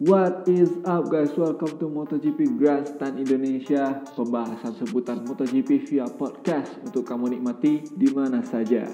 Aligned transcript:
What 0.00 0.48
is 0.48 0.80
up 0.88 1.12
guys? 1.12 1.36
Welcome 1.36 1.76
to 1.76 1.84
MotoGP 1.84 2.56
Grandstand 2.56 3.20
Indonesia. 3.20 4.00
Pembahasan 4.16 4.72
seputar 4.80 5.20
MotoGP 5.28 5.76
via 5.92 6.08
podcast 6.08 6.72
Untuk 6.88 7.04
kamu 7.04 7.36
nikmati 7.36 7.84
di 8.00 8.08
mana 8.08 8.40
saja. 8.40 8.88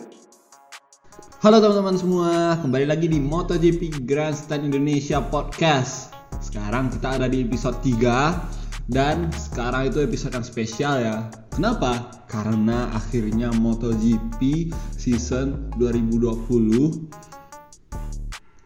Halo 1.47 1.63
teman-teman 1.63 1.95
semua, 1.95 2.59
kembali 2.59 2.91
lagi 2.91 3.07
di 3.07 3.23
MotoGP 3.23 4.03
Grandstand 4.03 4.67
Indonesia 4.67 5.23
Podcast. 5.23 6.11
Sekarang 6.43 6.91
kita 6.91 7.23
ada 7.23 7.31
di 7.31 7.47
episode 7.47 7.79
3 7.87 8.91
Dan 8.91 9.31
sekarang 9.31 9.95
itu 9.95 10.03
episode 10.03 10.35
yang 10.35 10.43
spesial 10.43 10.99
ya. 10.99 11.31
Kenapa? 11.55 12.19
Karena 12.27 12.91
akhirnya 12.91 13.55
MotoGP 13.55 14.75
season 14.99 15.71
2020 15.79 17.07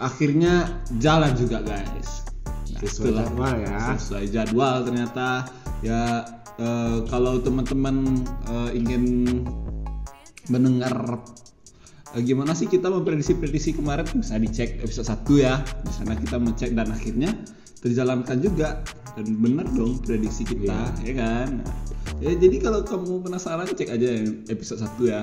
Akhirnya 0.01 0.81
jalan 0.97 1.37
juga 1.37 1.61
guys 1.61 2.30
Sesuai 2.85 3.13
jadwal 3.17 3.55
ya. 3.61 3.79
Sesuai 3.97 4.27
jadwal 4.33 4.77
ternyata. 4.89 5.29
Ya 5.81 6.25
eh, 6.61 6.99
kalau 7.09 7.41
teman-teman 7.41 8.25
eh, 8.49 8.71
ingin 8.77 9.05
mendengar 10.51 11.21
Eh, 12.11 12.23
gimana 12.27 12.59
sih 12.59 12.67
kita 12.67 12.91
memprediksi-prediksi 12.91 13.79
kemarin 13.79 14.03
bisa 14.19 14.35
dicek 14.35 14.83
episode 14.83 15.07
1 15.07 15.47
ya. 15.47 15.63
Di 15.63 15.93
sana 15.95 16.19
kita 16.19 16.43
mengecek 16.43 16.75
dan 16.75 16.91
akhirnya 16.91 17.31
terjalankan 17.79 18.43
juga. 18.43 18.83
Dan 19.15 19.39
benar 19.39 19.67
dong 19.75 20.03
prediksi 20.03 20.47
kita 20.47 20.95
ya 21.03 21.15
kan? 21.19 21.63
Nah, 21.63 21.75
ya 22.23 22.35
jadi 22.39 22.63
kalau 22.63 22.87
kamu 22.87 23.27
penasaran 23.27 23.67
cek 23.67 23.91
aja 23.95 24.11
episode 24.51 24.83
1 24.83 25.07
ya. 25.07 25.23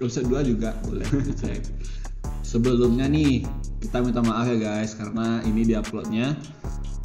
Episode 0.00 0.28
2 0.28 0.50
juga 0.52 0.76
boleh 0.84 1.04
dicek. 1.24 1.64
Sebelumnya 2.50 3.08
nih 3.08 3.48
kita 3.80 4.04
minta 4.04 4.20
maaf 4.20 4.48
ya 4.48 4.56
guys 4.56 4.96
karena 4.96 5.40
ini 5.48 5.64
diuploadnya 5.64 6.36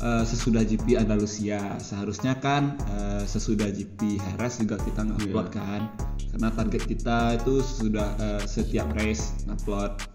eh, 0.01 0.23
sesudah 0.25 0.63
GP 0.65 0.97
Andalusia 0.97 1.77
seharusnya 1.77 2.39
kan 2.39 2.79
eh, 2.89 3.23
sesudah 3.27 3.69
GP 3.69 4.17
Heres 4.17 4.57
juga 4.63 4.81
kita 4.81 5.05
ngupload 5.05 5.53
kan. 5.53 5.91
Karena 6.33 6.49
target 6.49 6.89
kita 6.89 7.37
itu 7.37 7.61
sudah 7.61 8.17
eh, 8.17 8.43
setiap 8.49 8.89
race 8.97 9.45
ngupload 9.45 10.13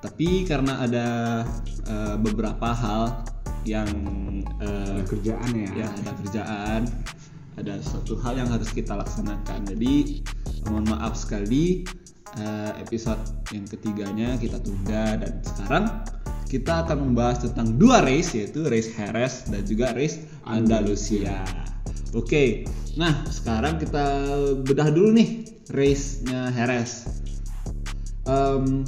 tapi 0.00 0.48
karena 0.48 0.80
ada 0.80 1.08
eh, 1.84 2.16
beberapa 2.16 2.72
hal 2.72 3.24
yang 3.68 3.88
eh, 4.64 4.96
Ada 4.96 5.04
kerjaan 5.04 5.50
ya. 5.52 5.70
ya 5.84 5.88
ada 5.92 6.10
kerjaan. 6.24 6.82
Ada 7.60 7.76
suatu 7.84 8.16
hal 8.24 8.40
yang 8.40 8.48
harus 8.48 8.72
kita 8.72 8.96
laksanakan. 8.96 9.68
Jadi 9.68 10.24
mohon 10.64 10.88
maaf 10.88 11.12
sekali 11.12 11.84
eh, 12.40 12.72
episode 12.80 13.20
yang 13.52 13.68
ketiganya 13.68 14.40
kita 14.40 14.56
tunda. 14.64 15.20
Dan 15.20 15.44
sekarang 15.44 15.84
kita 16.50 16.82
akan 16.82 17.14
membahas 17.14 17.46
tentang 17.46 17.78
dua 17.78 18.02
race 18.02 18.34
yaitu 18.34 18.66
race 18.66 18.90
Jerez 18.90 19.46
dan 19.46 19.62
juga 19.62 19.94
race 19.94 20.26
Andalusia 20.44 21.46
oke 22.12 22.66
nah 22.98 23.22
sekarang 23.30 23.78
kita 23.78 24.26
bedah 24.66 24.90
dulu 24.90 25.14
nih 25.14 25.46
race-nya 25.70 26.50
Jerez 26.50 27.20
Em, 28.28 28.84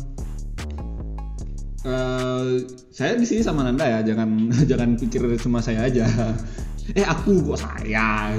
eh, 1.83 2.53
saya 2.93 3.13
di 3.17 3.27
sini 3.27 3.41
sama 3.41 3.65
Nanda 3.65 3.89
ya, 3.89 4.01
jangan 4.13 4.53
jangan 4.71 4.95
pikir 5.01 5.23
cuma 5.41 5.65
saya 5.65 5.89
aja. 5.89 6.07
Eh 6.99 7.07
aku 7.07 7.47
kok 7.47 7.63
saya. 7.63 8.35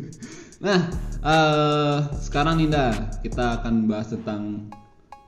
nah, 0.64 0.80
eh, 1.24 1.96
sekarang 2.20 2.60
Ninda 2.60 2.92
kita 3.24 3.56
akan 3.56 3.88
bahas 3.88 4.12
tentang 4.12 4.68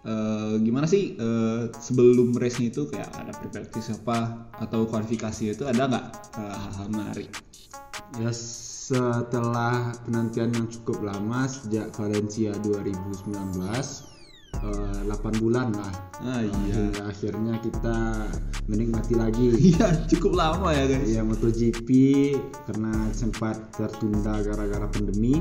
eh, 0.09 0.55
gimana 0.64 0.89
sih 0.89 1.12
eh, 1.20 1.69
sebelum 1.77 2.33
race 2.41 2.64
itu 2.64 2.89
kayak 2.89 3.12
ada 3.12 3.33
preparation 3.37 4.01
apa 4.01 4.48
atau 4.64 4.89
kualifikasi 4.89 5.53
itu 5.53 5.64
ada 5.69 5.84
nggak 5.84 6.06
eh, 6.41 6.56
hal-hal 6.56 6.87
menarik? 6.89 7.31
Ya 8.17 8.33
setelah 8.33 9.92
penantian 10.09 10.48
yang 10.56 10.67
cukup 10.73 11.05
lama 11.05 11.45
sejak 11.45 11.92
Valencia 11.92 12.56
2019 12.64 13.36
eh, 14.64 15.01
8 15.05 15.45
bulan 15.45 15.68
lah. 15.77 15.92
Ah 16.24 16.41
iya, 16.41 16.89
Hingga 16.89 17.05
akhirnya 17.05 17.55
kita 17.61 17.97
menikmati 18.67 19.14
lagi 19.17 19.55
iya 19.77 20.08
cukup 20.08 20.36
lama 20.36 20.73
ya 20.73 20.85
guys. 20.89 21.08
ya 21.08 21.23
MotoGP 21.24 21.89
karena 22.68 22.92
sempat 23.13 23.61
tertunda 23.77 24.41
gara-gara 24.41 24.89
pandemi. 24.89 25.41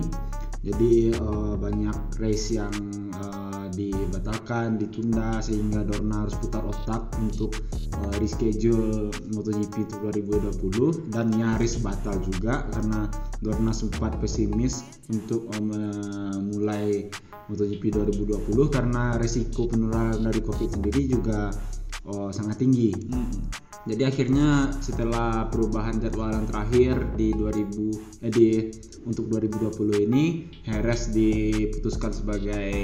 Jadi 0.65 1.13
eh, 1.13 1.53
banyak 1.57 2.17
race 2.17 2.57
yang 2.57 2.73
eh, 3.13 3.67
dibatalkan, 3.77 4.81
ditunda 4.81 5.37
sehingga 5.43 5.85
Dorna 5.85 6.25
harus 6.25 6.35
putar 6.39 6.65
otak 6.65 7.13
untuk 7.21 7.53
eh, 7.93 8.15
reschedule 8.17 9.13
MotoGP 9.35 9.85
untuk 9.85 9.99
2020 10.09 11.13
dan 11.13 11.29
nyaris 11.29 11.77
batal 11.83 12.17
juga 12.25 12.65
karena 12.73 13.05
Dorna 13.43 13.71
sempat 13.75 14.17
pesimis 14.17 14.81
untuk 15.13 15.51
eh, 15.53 15.61
memulai 15.61 17.07
MotoGP 17.47 17.95
2020 17.95 18.75
karena 18.75 19.15
resiko 19.21 19.69
penularan 19.69 20.25
dari 20.25 20.41
COVID 20.41 20.69
sendiri 20.79 21.05
juga 21.07 21.53
eh, 22.07 22.29
sangat 22.33 22.57
tinggi. 22.59 22.91
Hmm. 22.91 23.66
Jadi 23.87 24.03
akhirnya 24.03 24.75
setelah 24.83 25.47
perubahan 25.47 26.03
jadwal 26.03 26.35
yang 26.35 26.43
terakhir 26.43 26.95
di 27.15 27.31
2000 27.31 28.27
eh, 28.27 28.31
di 28.31 28.47
untuk 29.07 29.31
2020 29.31 30.03
ini 30.11 30.51
Heres 30.67 31.15
diputuskan 31.15 32.11
sebagai 32.11 32.75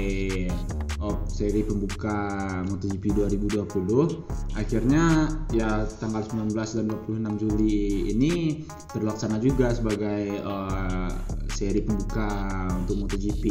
op 1.04 1.28
seri 1.28 1.60
pembuka 1.60 2.16
MotoGP 2.64 3.20
2020. 3.20 4.56
Akhirnya 4.56 5.28
ya 5.52 5.84
tanggal 6.00 6.24
19 6.24 6.56
dan 6.56 6.84
26 6.88 7.42
Juli 7.44 8.08
ini 8.08 8.64
terlaksana 8.96 9.36
juga 9.44 9.76
sebagai 9.76 10.40
eh, 10.40 11.10
seri 11.52 11.84
pembuka 11.84 12.64
untuk 12.80 13.04
MotoGP 13.04 13.44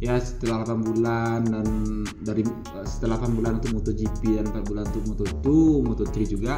ya 0.00 0.16
setelah 0.16 0.64
8 0.64 0.80
bulan 0.80 1.40
dan 1.44 1.68
dari 2.24 2.42
eh, 2.44 2.86
setelah 2.88 3.20
8 3.20 3.36
bulan 3.36 3.52
untuk 3.60 3.70
MotoGP 3.80 4.40
dan 4.40 4.44
4 4.48 4.68
bulan 4.68 4.84
untuk 4.92 5.04
Moto2, 5.14 5.46
Moto3 5.84 6.16
juga 6.26 6.54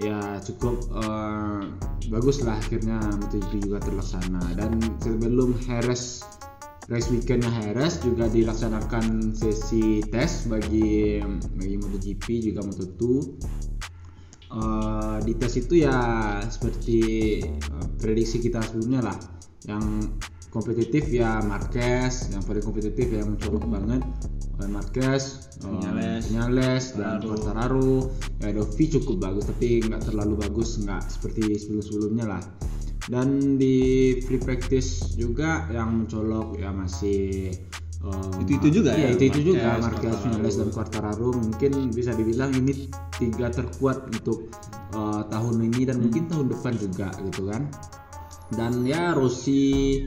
ya 0.00 0.40
cukup 0.44 0.76
eh, 0.92 1.62
bagus 2.08 2.40
lah 2.42 2.56
akhirnya 2.56 2.98
MotoGP 3.20 3.52
juga 3.68 3.78
terlaksana. 3.84 4.56
Dan 4.56 4.80
sebelum 5.04 5.54
Heres 5.68 6.24
race 6.88 7.10
weekendnya 7.12 7.50
Heres 7.50 8.00
juga 8.00 8.30
dilaksanakan 8.30 9.36
sesi 9.36 10.00
tes 10.08 10.48
bagi 10.48 11.20
bagi 11.54 11.76
MotoGP 11.76 12.52
juga 12.52 12.64
Moto2 12.64 13.02
Eh, 14.46 15.18
di 15.26 15.34
tes 15.34 15.52
itu 15.58 15.82
ya 15.82 15.98
seperti 16.46 16.98
eh, 17.42 17.86
prediksi 17.98 18.38
kita 18.38 18.62
sebelumnya 18.62 19.10
lah 19.10 19.18
yang 19.66 19.82
kompetitif 20.50 21.10
ya 21.12 21.42
Marquez 21.44 22.32
yang 22.32 22.42
paling 22.44 22.64
kompetitif 22.64 23.06
ya, 23.12 23.20
yang 23.20 23.36
mencolok 23.36 23.64
banget. 23.68 24.02
Oleh 24.56 24.70
Marquez 24.72 25.52
eh, 25.64 26.18
Viñales 26.24 26.96
dan 26.96 27.20
Quartararo. 27.20 28.08
Ya 28.40 28.56
Dovi 28.56 28.84
cukup 28.88 29.20
bagus 29.20 29.44
tapi 29.48 29.84
nggak 29.84 30.08
terlalu 30.08 30.40
bagus 30.40 30.80
nggak 30.80 31.04
seperti 31.12 31.60
sebelum-sebelumnya 31.60 32.24
lah. 32.24 32.42
Dan 33.06 33.54
di 33.60 34.18
free 34.24 34.42
practice 34.42 35.14
juga 35.14 35.70
yang 35.70 36.02
mencolok 36.02 36.58
ya 36.58 36.72
masih 36.72 37.52
eh, 38.00 38.42
Itu-itu 38.42 38.80
juga 38.82 38.96
iya, 38.96 39.12
ya, 39.12 39.20
itu 39.20 39.24
itu 39.28 39.40
juga 39.52 39.76
Marquez. 39.76 40.16
Viñales 40.24 40.56
dan 40.56 40.68
Quartararo. 40.72 41.36
Mungkin 41.36 41.92
bisa 41.92 42.16
dibilang 42.16 42.56
ini 42.56 42.88
tiga 43.20 43.52
terkuat 43.52 44.08
untuk 44.08 44.48
eh, 44.96 45.22
tahun 45.28 45.68
ini 45.68 45.84
dan 45.84 46.00
mungkin 46.00 46.32
tahun 46.32 46.48
depan 46.48 46.72
juga 46.80 47.12
gitu 47.28 47.52
kan. 47.52 47.68
Dan 48.46 48.86
ya 48.86 49.10
Rossi 49.10 50.06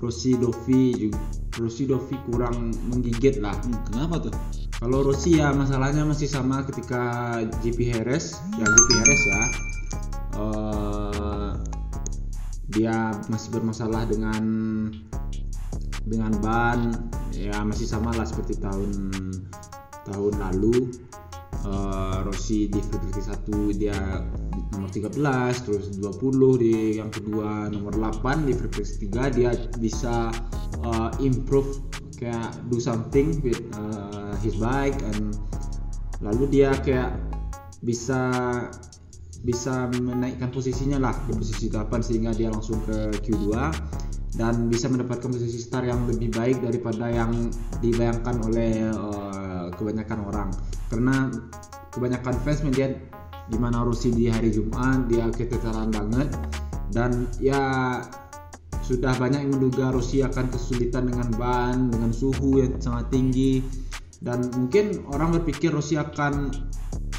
Rossi 0.00 0.36
Dovi 0.36 0.92
juga 0.92 1.20
Rossi 1.56 1.88
Dovi 1.88 2.16
kurang 2.28 2.76
menggigit 2.92 3.40
lah. 3.40 3.56
Hmm, 3.64 3.80
kenapa 3.88 4.28
tuh? 4.28 4.34
kalau 4.76 5.00
Rossi 5.00 5.40
ya 5.40 5.56
masalahnya 5.56 6.04
masih 6.04 6.28
sama 6.28 6.60
ketika 6.68 7.32
GP 7.64 7.96
Heres 7.96 8.36
ya 8.60 8.66
GP 8.68 8.88
Heres 8.92 9.22
ya. 9.24 9.42
Eh, 10.36 11.50
dia 12.76 12.96
masih 13.32 13.56
bermasalah 13.56 14.04
dengan 14.04 14.42
dengan 16.04 16.32
ban. 16.44 16.92
Ya 17.32 17.64
masih 17.64 17.88
sama 17.88 18.12
lah 18.12 18.28
seperti 18.28 18.60
tahun 18.60 18.92
tahun 20.12 20.34
lalu 20.38 20.92
Eh, 21.66 22.18
Rossi 22.22 22.70
di 22.70 22.78
Free 22.78 23.22
satu 23.22 23.74
dia 23.74 24.22
nomor 24.70 24.86
13 24.86 25.66
terus 25.66 25.98
20 25.98 26.62
di 26.62 27.02
yang 27.02 27.10
kedua 27.10 27.66
nomor 27.66 27.98
8 27.98 28.46
di 28.46 28.54
Free 28.54 28.70
3 29.10 29.34
dia 29.34 29.50
bisa 29.82 30.30
eh, 30.86 31.10
improve 31.26 31.82
kayak 32.22 32.54
do 32.70 32.78
something 32.78 33.42
with 33.42 33.58
eh, 33.58 34.34
his 34.46 34.54
bike 34.62 34.94
and 35.10 35.34
lalu 36.22 36.46
dia 36.62 36.70
kayak 36.86 37.18
bisa 37.82 38.30
bisa 39.42 39.90
menaikkan 39.98 40.54
posisinya 40.54 41.02
lah 41.02 41.14
ke 41.26 41.34
posisi 41.34 41.66
8 41.66 41.82
sehingga 41.98 42.30
dia 42.30 42.54
langsung 42.54 42.78
ke 42.86 43.10
Q2 43.26 43.46
dan 44.36 44.68
bisa 44.68 44.86
mendapatkan 44.86 45.32
posisi 45.32 45.58
start 45.58 45.88
yang 45.88 46.04
lebih 46.06 46.30
baik 46.30 46.60
daripada 46.62 47.08
yang 47.10 47.50
dibayangkan 47.82 48.36
oleh 48.46 48.86
eh, 48.86 49.65
kebanyakan 49.76 50.18
orang. 50.26 50.48
Karena 50.88 51.30
kebanyakan 51.92 52.34
fans 52.42 52.60
melihat 52.64 52.96
di 53.46 53.56
mana 53.60 53.86
Rossi 53.86 54.10
di 54.10 54.26
hari 54.26 54.50
Jumat 54.50 55.06
dia 55.06 55.28
keteteran 55.30 55.92
banget. 55.92 56.28
Dan 56.90 57.28
ya 57.38 58.00
sudah 58.86 59.12
banyak 59.18 59.46
yang 59.46 59.52
menduga 59.58 59.90
Rossi 59.90 60.22
akan 60.22 60.46
kesulitan 60.50 61.10
dengan 61.10 61.28
ban 61.34 61.90
dengan 61.90 62.10
suhu 62.10 62.62
yang 62.62 62.78
sangat 62.80 63.10
tinggi. 63.12 63.60
Dan 64.16 64.48
mungkin 64.56 65.04
orang 65.12 65.36
berpikir 65.40 65.70
Rossi 65.70 66.00
akan 66.00 66.50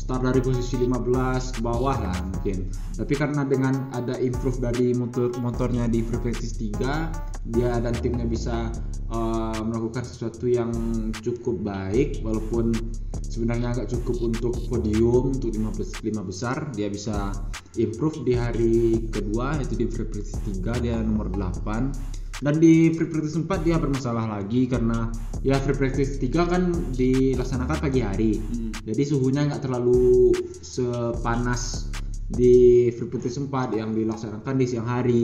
start 0.07 0.23
dari 0.23 0.39
posisi 0.39 0.79
15 0.79 1.59
ke 1.59 1.59
bawah 1.59 1.99
lah 1.99 2.15
mungkin. 2.31 2.71
Tapi 2.95 3.11
karena 3.11 3.43
dengan 3.43 3.91
ada 3.91 4.15
improve 4.15 4.63
dari 4.63 4.95
motor 4.95 5.35
motornya 5.43 5.83
di 5.91 5.99
Frequency 5.99 6.71
3 6.79 7.51
dia 7.51 7.75
dan 7.83 7.91
timnya 7.99 8.23
bisa 8.23 8.71
uh, 9.11 9.59
melakukan 9.67 10.07
sesuatu 10.07 10.47
yang 10.47 10.71
cukup 11.19 11.59
baik 11.59 12.23
walaupun 12.23 12.71
sebenarnya 13.19 13.75
agak 13.75 13.91
cukup 13.99 14.31
untuk 14.31 14.55
podium 14.71 15.35
untuk 15.35 15.51
15 15.51 16.07
lima 16.07 16.23
besar 16.23 16.71
dia 16.71 16.87
bisa 16.87 17.35
improve 17.75 18.23
di 18.23 18.31
hari 18.39 19.11
kedua 19.11 19.59
yaitu 19.59 19.75
di 19.75 19.91
Frequency 19.91 20.63
3 20.63 20.87
dia 20.87 21.03
nomor 21.03 21.27
8 21.35 22.16
dan 22.41 22.61
di 22.61 22.93
free 22.93 23.09
practice 23.09 23.37
4 23.39 23.65
dia 23.65 23.81
bermasalah 23.81 24.29
lagi 24.29 24.69
karena 24.69 25.09
ya 25.41 25.57
free 25.57 25.73
practice 25.73 26.21
3 26.21 26.51
kan 26.51 26.63
dilaksanakan 26.93 27.77
pagi 27.81 28.01
hari. 28.05 28.33
Hmm. 28.37 28.71
jadi 28.85 29.01
suhunya 29.09 29.49
nggak 29.49 29.65
terlalu 29.65 30.33
sepanas 30.61 31.89
di 32.29 32.87
free 32.93 33.09
practice 33.09 33.41
4 33.41 33.73
yang 33.73 33.95
dilaksanakan 33.97 34.53
di 34.53 34.65
siang 34.69 34.87
hari. 34.87 35.23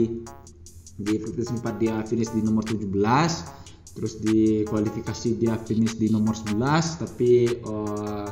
Di 0.94 1.14
free 1.22 1.34
practice 1.34 1.54
4 1.54 1.82
dia 1.82 2.02
finish 2.02 2.34
di 2.34 2.42
nomor 2.42 2.66
17 2.66 3.64
terus 3.94 4.18
di 4.18 4.66
kualifikasi 4.66 5.38
dia 5.38 5.54
finish 5.62 5.94
di 5.94 6.10
nomor 6.10 6.34
11 6.34 6.58
tapi 7.06 7.46
uh, 7.62 8.26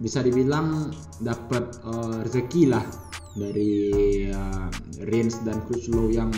bisa 0.00 0.24
dibilang 0.24 0.88
dapat 1.20 1.84
uh, 1.84 2.24
rezeki 2.24 2.72
lah 2.72 3.09
dari 3.38 4.26
uh, 4.30 4.68
Rins 5.06 5.38
dan 5.46 5.62
Crutchlow 5.66 6.10
yang 6.10 6.30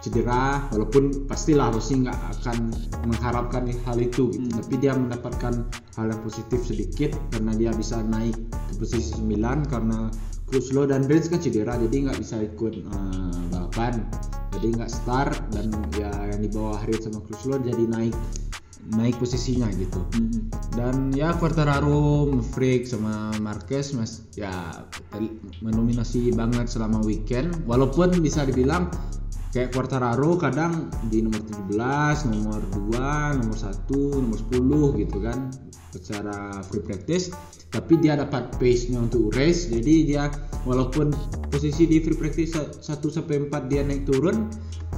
cedera 0.00 0.64
walaupun 0.72 1.28
pastilah 1.28 1.68
Rossi 1.76 2.00
nggak 2.00 2.16
akan 2.40 2.72
mengharapkan 3.04 3.68
hal 3.84 4.00
itu 4.00 4.32
gitu. 4.32 4.40
Hmm. 4.40 4.52
tapi 4.56 4.74
dia 4.80 4.92
mendapatkan 4.96 5.54
hal 5.96 6.06
yang 6.08 6.20
positif 6.24 6.64
sedikit 6.64 7.12
karena 7.36 7.52
dia 7.52 7.70
bisa 7.76 8.00
naik 8.08 8.36
ke 8.72 8.72
posisi 8.80 9.12
9 9.20 9.68
karena 9.68 10.08
Kruslo 10.50 10.88
dan 10.88 11.06
Rins 11.06 11.30
kan 11.30 11.38
cedera 11.38 11.78
jadi 11.78 12.10
nggak 12.10 12.18
bisa 12.18 12.42
ikut 12.42 12.74
uh, 12.90 13.38
balapan 13.52 14.02
jadi 14.56 14.66
nggak 14.80 14.90
start 14.90 15.36
dan 15.52 15.68
ya 15.94 16.10
yang 16.32 16.40
di 16.42 16.50
bawah 16.50 16.80
Rins 16.88 17.04
sama 17.04 17.20
Kruslo 17.28 17.60
jadi 17.60 17.84
naik 17.86 18.16
naik 18.88 19.20
posisinya 19.20 19.68
gitu. 19.76 20.00
Hmm. 20.16 20.48
dan 20.74 21.10
ya 21.12 21.34
Quartararo, 21.36 22.30
Freak 22.54 22.86
sama 22.86 23.34
Marquez 23.42 23.92
mas 23.92 24.24
ya 24.38 24.50
mendominasi 25.60 26.32
banget 26.32 26.70
selama 26.70 27.02
weekend. 27.04 27.52
Walaupun 27.68 28.18
bisa 28.22 28.46
dibilang 28.46 28.88
kayak 29.50 29.74
Quartararo 29.74 30.38
kadang 30.38 30.88
di 31.10 31.26
nomor 31.26 31.42
17, 31.70 32.30
nomor 32.30 32.60
2, 32.94 33.38
nomor 33.42 33.58
1, 33.58 34.22
nomor 34.22 34.40
10 34.94 35.00
gitu 35.06 35.18
kan 35.20 35.50
secara 35.90 36.62
free 36.70 36.82
practice 36.86 37.34
tapi 37.70 38.02
dia 38.02 38.18
dapat 38.18 38.50
pace-nya 38.58 38.98
untuk 38.98 39.30
race 39.38 39.70
jadi 39.70 39.94
dia 40.06 40.24
walaupun 40.66 41.14
posisi 41.48 41.86
di 41.86 42.02
free 42.02 42.18
practice 42.18 42.52
1 42.58 42.82
sampai 42.84 43.46
4 43.46 43.70
dia 43.70 43.86
naik 43.86 44.10
turun 44.10 44.50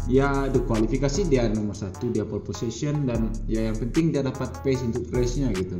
ya 0.08 0.48
di 0.48 0.58
kualifikasi 0.64 1.28
dia 1.28 1.46
nomor 1.52 1.76
1 1.76 2.00
dia 2.10 2.24
pole 2.24 2.42
position 2.42 3.04
dan 3.04 3.30
ya 3.46 3.70
yang 3.70 3.76
penting 3.76 4.10
dia 4.10 4.24
dapat 4.24 4.50
pace 4.64 4.82
untuk 4.82 5.06
race-nya 5.12 5.52
gitu. 5.54 5.78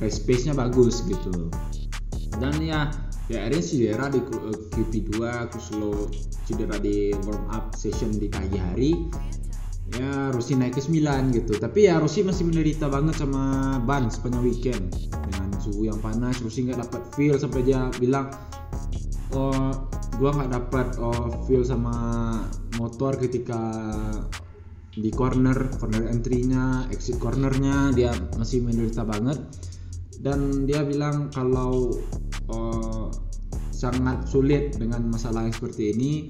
Race 0.00 0.22
pace-nya 0.22 0.56
bagus 0.56 1.04
gitu. 1.04 1.52
Dan 2.40 2.54
ya 2.62 2.88
ya 3.28 3.46
Erin 3.46 3.62
cedera 3.62 4.10
di 4.10 4.22
QP2 4.74 5.12
Kuslo 5.52 6.10
cedera 6.48 6.78
di 6.80 7.14
warm 7.26 7.46
up 7.52 7.74
session 7.76 8.10
di 8.16 8.26
pagi 8.26 8.58
hari 8.58 8.90
ya 9.96 10.30
Rossi 10.30 10.54
naik 10.54 10.78
ke 10.78 10.82
9 10.82 11.34
gitu. 11.34 11.58
Tapi 11.58 11.90
ya 11.90 11.98
Rossi 11.98 12.22
masih 12.22 12.46
menderita 12.46 12.86
banget 12.86 13.18
sama 13.18 13.76
ban 13.82 14.06
sepanjang 14.06 14.44
weekend. 14.46 14.84
Dengan 15.10 15.48
suhu 15.58 15.88
yang 15.90 15.98
panas 15.98 16.38
Rossi 16.38 16.66
nggak 16.68 16.86
dapat 16.86 17.02
feel 17.16 17.34
sampai 17.40 17.66
dia 17.66 17.90
bilang 17.98 18.30
oh 19.34 19.86
gua 20.18 20.30
nggak 20.34 20.50
dapat 20.50 20.86
oh, 20.98 21.42
feel 21.46 21.62
sama 21.62 21.94
motor 22.78 23.14
ketika 23.18 23.60
di 24.90 25.10
corner 25.14 25.70
corner 25.78 26.06
entry-nya 26.06 26.86
exit 26.94 27.18
cornernya. 27.18 27.90
Dia 27.90 28.14
masih 28.38 28.62
menderita 28.62 29.02
banget. 29.02 29.38
Dan 30.20 30.68
dia 30.68 30.84
bilang 30.84 31.32
kalau 31.32 31.96
uh, 32.52 33.08
sangat 33.72 34.28
sulit 34.28 34.76
dengan 34.76 35.08
masalah 35.08 35.48
yang 35.48 35.56
seperti 35.56 35.96
ini 35.96 36.28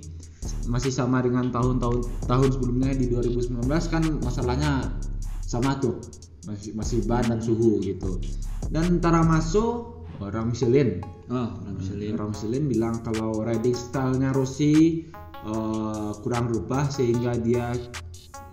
masih 0.71 0.95
sama 0.95 1.19
dengan 1.19 1.51
tahun-tahun 1.51 2.31
tahun 2.31 2.49
sebelumnya 2.55 2.95
di 2.95 3.11
2019 3.11 3.67
kan 3.91 4.03
masalahnya 4.23 4.95
sama 5.43 5.77
tuh. 5.83 5.99
Masih 6.47 6.73
masih 6.79 7.05
ban 7.05 7.27
dan 7.27 7.43
suhu 7.43 7.83
gitu. 7.83 8.23
Dan 8.71 9.03
Tara 9.03 9.27
masuk 9.27 10.07
orang 10.23 10.55
Michelin. 10.55 11.03
Oh, 11.29 11.51
orang 11.59 11.75
Michelin. 11.77 12.11
Orang 12.17 12.31
Michelin 12.33 12.65
bilang 12.71 12.95
kalau 13.03 13.43
riding 13.43 13.75
stylenya 13.75 14.31
Rossi 14.31 15.05
uh, 15.45 16.15
kurang 16.23 16.55
rubah 16.55 16.87
sehingga 16.87 17.35
dia 17.35 17.75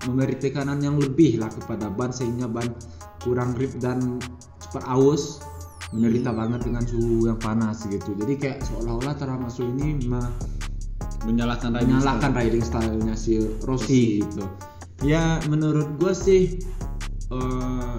memberi 0.09 0.35
tekanan 0.41 0.81
yang 0.81 0.97
lebih 0.97 1.37
lah 1.37 1.53
kepada 1.53 1.93
ban 1.93 2.09
sehingga 2.09 2.49
ban 2.49 2.73
kurang 3.21 3.53
grip 3.53 3.77
dan 3.77 4.17
cepat 4.57 4.83
aus. 4.89 5.39
Menderita 5.95 6.35
hmm. 6.35 6.39
banget 6.43 6.59
dengan 6.67 6.83
suhu 6.83 7.31
yang 7.31 7.39
panas 7.39 7.87
gitu. 7.87 8.11
Jadi 8.19 8.33
kayak 8.35 8.59
seolah-olah 8.67 9.15
Taramasu 9.15 9.63
ini 9.63 10.03
me 10.03 10.19
menyalahkan 11.25 11.73
riding 11.73 11.97
menyalahkan 11.97 12.31
style. 12.31 12.39
riding 12.43 12.63
stylenya 12.63 13.15
si 13.17 13.33
Rossi. 13.65 14.21
Gitu. 14.21 14.43
Ya 15.05 15.41
menurut 15.49 15.97
gue 15.97 16.13
sih 16.13 16.61
uh, 17.33 17.97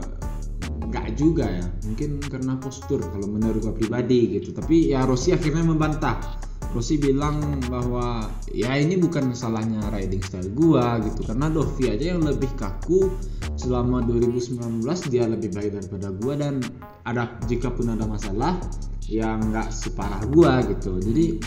juga 1.18 1.50
ya. 1.50 1.66
Mungkin 1.90 2.22
karena 2.22 2.54
postur 2.62 3.02
kalau 3.02 3.26
menurut 3.26 3.60
gue 3.60 3.74
pribadi 3.74 4.38
gitu. 4.38 4.54
Tapi 4.54 4.94
ya 4.94 5.02
Rossi 5.02 5.34
akhirnya 5.34 5.66
membantah. 5.66 6.38
Rossi 6.68 7.00
bilang 7.00 7.64
bahwa 7.72 8.28
ya 8.52 8.76
ini 8.76 9.00
bukan 9.00 9.32
salahnya 9.32 9.80
riding 9.88 10.20
style 10.20 10.52
gua 10.52 11.00
gitu. 11.00 11.24
Karena 11.24 11.48
Dovi 11.48 11.88
aja 11.88 12.12
yang 12.12 12.20
lebih 12.20 12.52
kaku 12.60 13.08
selama 13.56 14.04
2019 14.04 14.84
dia 15.08 15.24
lebih 15.24 15.48
baik 15.56 15.80
daripada 15.80 16.12
gua. 16.12 16.36
Dan 16.36 16.60
ada 17.08 17.40
jika 17.48 17.72
pun 17.72 17.88
ada 17.88 18.04
masalah 18.04 18.60
yang 19.08 19.40
nggak 19.48 19.72
separah 19.72 20.20
gua 20.28 20.60
gitu. 20.68 21.00
Jadi 21.00 21.40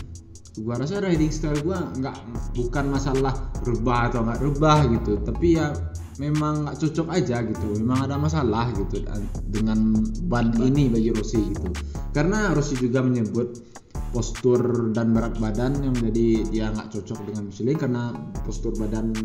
gua 0.59 0.75
rasa 0.83 0.99
riding 0.99 1.31
style 1.31 1.63
gua 1.63 1.87
nggak 1.95 2.15
bukan 2.59 2.91
masalah 2.91 3.31
rebah 3.63 4.11
atau 4.11 4.19
nggak 4.27 4.39
rebah 4.43 4.79
gitu. 4.99 5.11
Tapi 5.23 5.47
ya 5.55 5.71
memang 6.19 6.67
nggak 6.67 6.77
cocok 6.81 7.07
aja 7.07 7.39
gitu. 7.47 7.67
Memang 7.79 8.11
ada 8.11 8.19
masalah 8.19 8.67
gitu 8.75 9.05
dengan 9.47 10.03
ban 10.27 10.51
ini 10.59 10.91
bagi 10.91 11.15
Rossi 11.15 11.39
gitu. 11.39 11.71
Karena 12.11 12.51
Rossi 12.51 12.75
juga 12.75 12.99
menyebut 12.99 13.71
postur 14.11 14.91
dan 14.91 15.15
berat 15.15 15.39
badan 15.39 15.71
yang 15.79 15.95
menjadi 15.95 16.27
dia 16.51 16.65
nggak 16.75 16.91
cocok 16.91 17.19
dengan 17.31 17.47
Michelin 17.47 17.77
karena 17.79 18.03
postur 18.43 18.75
badan 18.75 19.15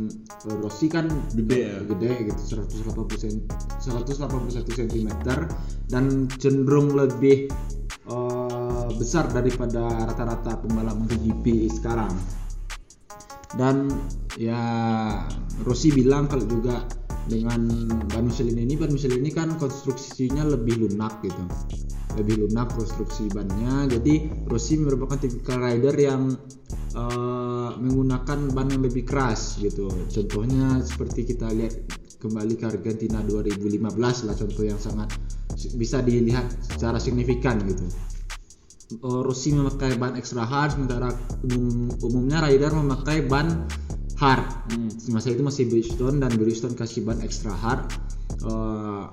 Rossi 0.63 0.87
kan 0.87 1.11
gede 1.35 1.75
ya? 1.75 1.79
gede 1.91 2.11
gitu 2.31 2.63
180 2.63 3.51
181 3.83 4.79
cm 4.79 5.11
dan 5.91 6.31
cenderung 6.39 6.95
lebih 6.95 7.51
uh, 8.07 8.36
besar 8.95 9.27
daripada 9.33 9.83
rata-rata 10.07 10.61
pembalap 10.63 10.95
MotoGP 11.01 11.67
sekarang. 11.71 12.13
Dan 13.57 13.89
ya 14.37 14.61
Rossi 15.65 15.91
bilang 15.91 16.29
kalau 16.29 16.45
juga 16.45 16.85
dengan 17.27 17.67
ban 18.07 18.31
Michelin 18.31 18.55
ini 18.55 18.79
ban 18.79 18.95
Michelin 18.95 19.23
ini 19.23 19.33
kan 19.35 19.55
konstruksinya 19.59 20.47
lebih 20.47 20.87
lunak 20.87 21.25
gitu. 21.27 21.43
Lebih 22.17 22.47
lunak 22.47 22.71
konstruksi 22.75 23.29
bannya. 23.33 23.91
Jadi 23.91 24.47
Rossi 24.47 24.79
merupakan 24.79 25.19
tipikal 25.19 25.61
rider 25.61 25.95
yang 25.99 26.33
uh, 26.95 27.71
menggunakan 27.77 28.55
ban 28.55 28.69
yang 28.71 28.83
lebih 28.87 29.03
keras 29.03 29.59
gitu. 29.59 29.91
Contohnya 29.91 30.81
seperti 30.85 31.27
kita 31.27 31.51
lihat 31.51 31.75
kembali 32.17 32.55
ke 32.57 32.65
Argentina 32.67 33.21
2015 33.21 33.93
lah 34.01 34.35
contoh 34.35 34.65
yang 34.65 34.81
sangat 34.81 35.13
bisa 35.77 36.01
dilihat 36.01 36.49
secara 36.65 36.97
signifikan 36.97 37.61
gitu 37.69 37.85
Rossi 39.03 39.51
memakai 39.51 39.99
ban 39.99 40.15
extra 40.15 40.47
hard 40.47 40.79
sementara 40.79 41.11
umum, 41.43 41.91
umumnya 42.07 42.39
rider 42.39 42.71
memakai 42.71 43.27
ban 43.27 43.67
hard 44.17 44.47
hmm. 44.71 45.11
masa 45.11 45.35
itu 45.35 45.43
masih 45.43 45.67
Bridgestone 45.67 46.23
dan 46.23 46.31
Bridgestone 46.39 46.79
kasih 46.79 47.03
ban 47.03 47.19
extra 47.19 47.51
hard 47.51 47.83
uh, 48.47 49.11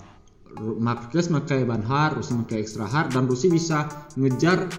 Marquez 0.78 1.34
pakai 1.34 1.66
ban 1.66 1.82
hard, 1.82 2.22
Rossi 2.22 2.38
pakai 2.46 2.62
extra 2.62 2.86
hard 2.86 3.18
dan 3.18 3.26
Rossi 3.26 3.50
bisa 3.50 3.90
ngejar 4.14 4.70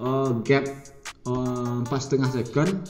uh, 0.00 0.32
gap 0.40 0.64
eh, 0.64 1.74
empat 1.84 2.00
setengah 2.00 2.32
second 2.32 2.88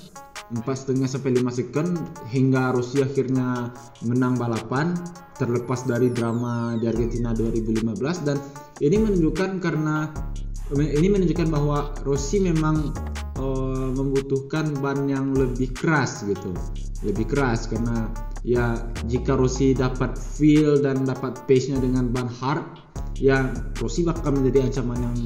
empat 0.55 0.87
setengah 0.87 1.11
sampai 1.11 1.35
lima 1.35 1.51
second 1.51 1.99
hingga 2.31 2.73
Rossi 2.73 3.03
akhirnya 3.03 3.75
menang 4.07 4.39
balapan 4.39 4.95
terlepas 5.37 5.85
dari 5.85 6.09
drama 6.15 6.79
di 6.81 6.89
Argentina 6.89 7.35
2015 7.37 8.27
dan 8.27 8.39
ini 8.81 8.97
menunjukkan 8.97 9.61
karena 9.61 10.09
ini 10.75 11.09
menunjukkan 11.09 11.49
bahwa 11.49 11.97
Rossi 12.05 12.45
memang 12.45 12.93
uh, 13.41 13.89
membutuhkan 13.95 14.77
ban 14.85 15.09
yang 15.09 15.33
lebih 15.33 15.73
keras 15.73 16.25
gitu 16.29 16.53
lebih 17.01 17.31
keras 17.31 17.71
karena 17.71 18.11
ya 18.43 18.77
jika 19.07 19.39
Rossi 19.39 19.73
dapat 19.73 20.19
feel 20.19 20.83
dan 20.83 21.07
dapat 21.07 21.47
pace-nya 21.47 21.79
dengan 21.81 22.11
ban 22.13 22.29
hard 22.29 22.65
ya 23.17 23.49
Rossi 23.81 24.05
bakal 24.05 24.35
menjadi 24.37 24.69
ancaman 24.69 24.99
yang 25.01 25.17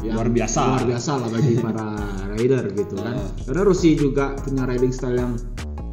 yang 0.00 0.16
Luar 0.16 0.32
biasa. 0.32 0.60
luar 0.64 0.84
biasa 0.88 1.10
lah 1.20 1.28
bagi 1.28 1.54
para 1.64 1.88
rider 2.34 2.64
gitu 2.72 2.96
kan 2.96 3.14
Uh. 3.20 3.28
karena 3.44 3.62
Rossi 3.68 3.90
juga 3.94 4.32
punya 4.40 4.64
riding 4.64 4.92
style 4.92 5.18
yang 5.20 5.32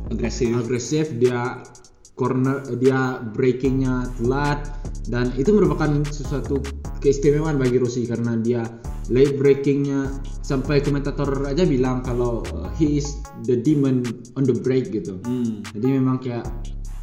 agresif 0.08 0.56
agresif 0.56 1.06
dia 1.20 1.60
corner 2.17 2.65
dia 2.81 3.21
breakingnya 3.38 4.09
telat 4.17 4.65
dan 5.07 5.31
itu 5.38 5.53
merupakan 5.53 6.01
sesuatu 6.09 6.59
keistimewaan 7.00 7.62
bagi 7.62 7.77
Rossi 7.77 8.03
karena 8.09 8.36
dia 8.41 8.65
late 9.13 9.38
breakingnya. 9.39 10.12
Sampai 10.47 10.79
komentator 10.79 11.43
aja 11.43 11.67
bilang 11.67 12.00
kalau 12.07 12.39
uh, 12.55 12.71
he 12.79 13.03
is 13.03 13.19
the 13.43 13.59
demon 13.59 14.00
on 14.39 14.47
the 14.47 14.55
break 14.55 14.95
gitu. 14.95 15.19
Hmm. 15.27 15.59
jadi 15.75 16.00
memang 16.00 16.24
kayak 16.24 16.47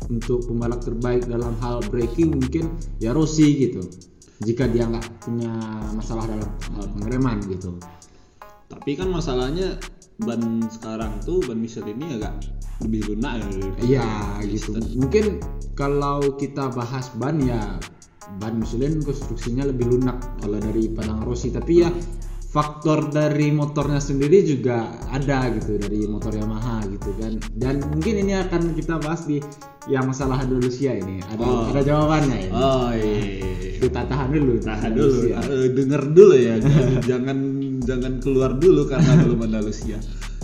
untuk 0.09 0.49
pembalap 0.49 0.81
terbaik 0.81 1.29
dalam 1.29 1.53
hal 1.61 1.85
braking 1.93 2.33
mungkin 2.33 2.73
ya 3.05 3.13
Rossi 3.13 3.69
gitu. 3.69 3.85
Jika 4.41 4.65
dia 4.69 4.89
nggak 4.89 5.29
punya 5.29 5.53
masalah 5.93 6.25
dalam 6.25 6.51
hal 6.77 6.85
pengereman 6.97 7.39
gitu. 7.53 7.77
Tapi 8.73 8.97
kan 8.97 9.13
masalahnya 9.13 9.77
ban 10.25 10.65
sekarang 10.73 11.21
tuh 11.21 11.45
ban 11.45 11.61
Michelin 11.61 12.01
ini 12.01 12.17
agak 12.17 12.33
lebih 12.83 13.15
lunak 13.15 13.39
ya. 13.39 13.51
Iya 13.79 14.09
gitu. 14.49 14.75
Mungkin 14.99 15.39
kalau 15.79 16.35
kita 16.35 16.75
bahas 16.75 17.11
ban 17.15 17.39
ya 17.39 17.79
ban 18.41 18.59
Michelin 18.59 18.99
konstruksinya 19.05 19.69
lebih 19.69 19.95
lunak 19.95 20.19
kalau 20.43 20.59
dari 20.59 20.91
pandangan 20.91 21.23
Rossi. 21.23 21.55
Tapi 21.55 21.73
ya 21.85 21.91
faktor 22.55 23.11
dari 23.11 23.51
motornya 23.51 23.99
sendiri 23.99 24.47
juga 24.47 24.87
ada 25.11 25.51
gitu 25.59 25.75
dari 25.75 26.07
motor 26.07 26.35
Yamaha 26.35 26.87
gitu 26.87 27.11
kan. 27.19 27.39
Dan 27.55 27.83
mungkin 27.91 28.27
ini 28.27 28.35
akan 28.39 28.75
kita 28.75 29.03
bahas 29.03 29.27
di 29.27 29.43
yang 29.91 30.07
masalah 30.07 30.41
Andalusia 30.41 30.95
ini. 30.95 31.19
Ada 31.35 31.43
Oh. 31.45 31.67
ada 31.69 31.81
jawabannya 31.83 32.39
ini. 32.47 32.53
Oh 32.55 32.91
iya. 32.95 33.21
Kita 33.75 34.07
tahan 34.09 34.33
dulu. 34.33 34.55
Tahan 34.63 34.91
dulu. 34.97 35.19
Eh, 35.29 35.69
denger 35.77 36.03
dulu 36.15 36.35
ya, 36.41 36.57
jangan 37.05 37.37
jangan 37.85 38.19
keluar 38.19 38.57
dulu 38.57 38.89
karena 38.89 39.17
belum 39.25 39.47
Andalusia. 39.49 40.01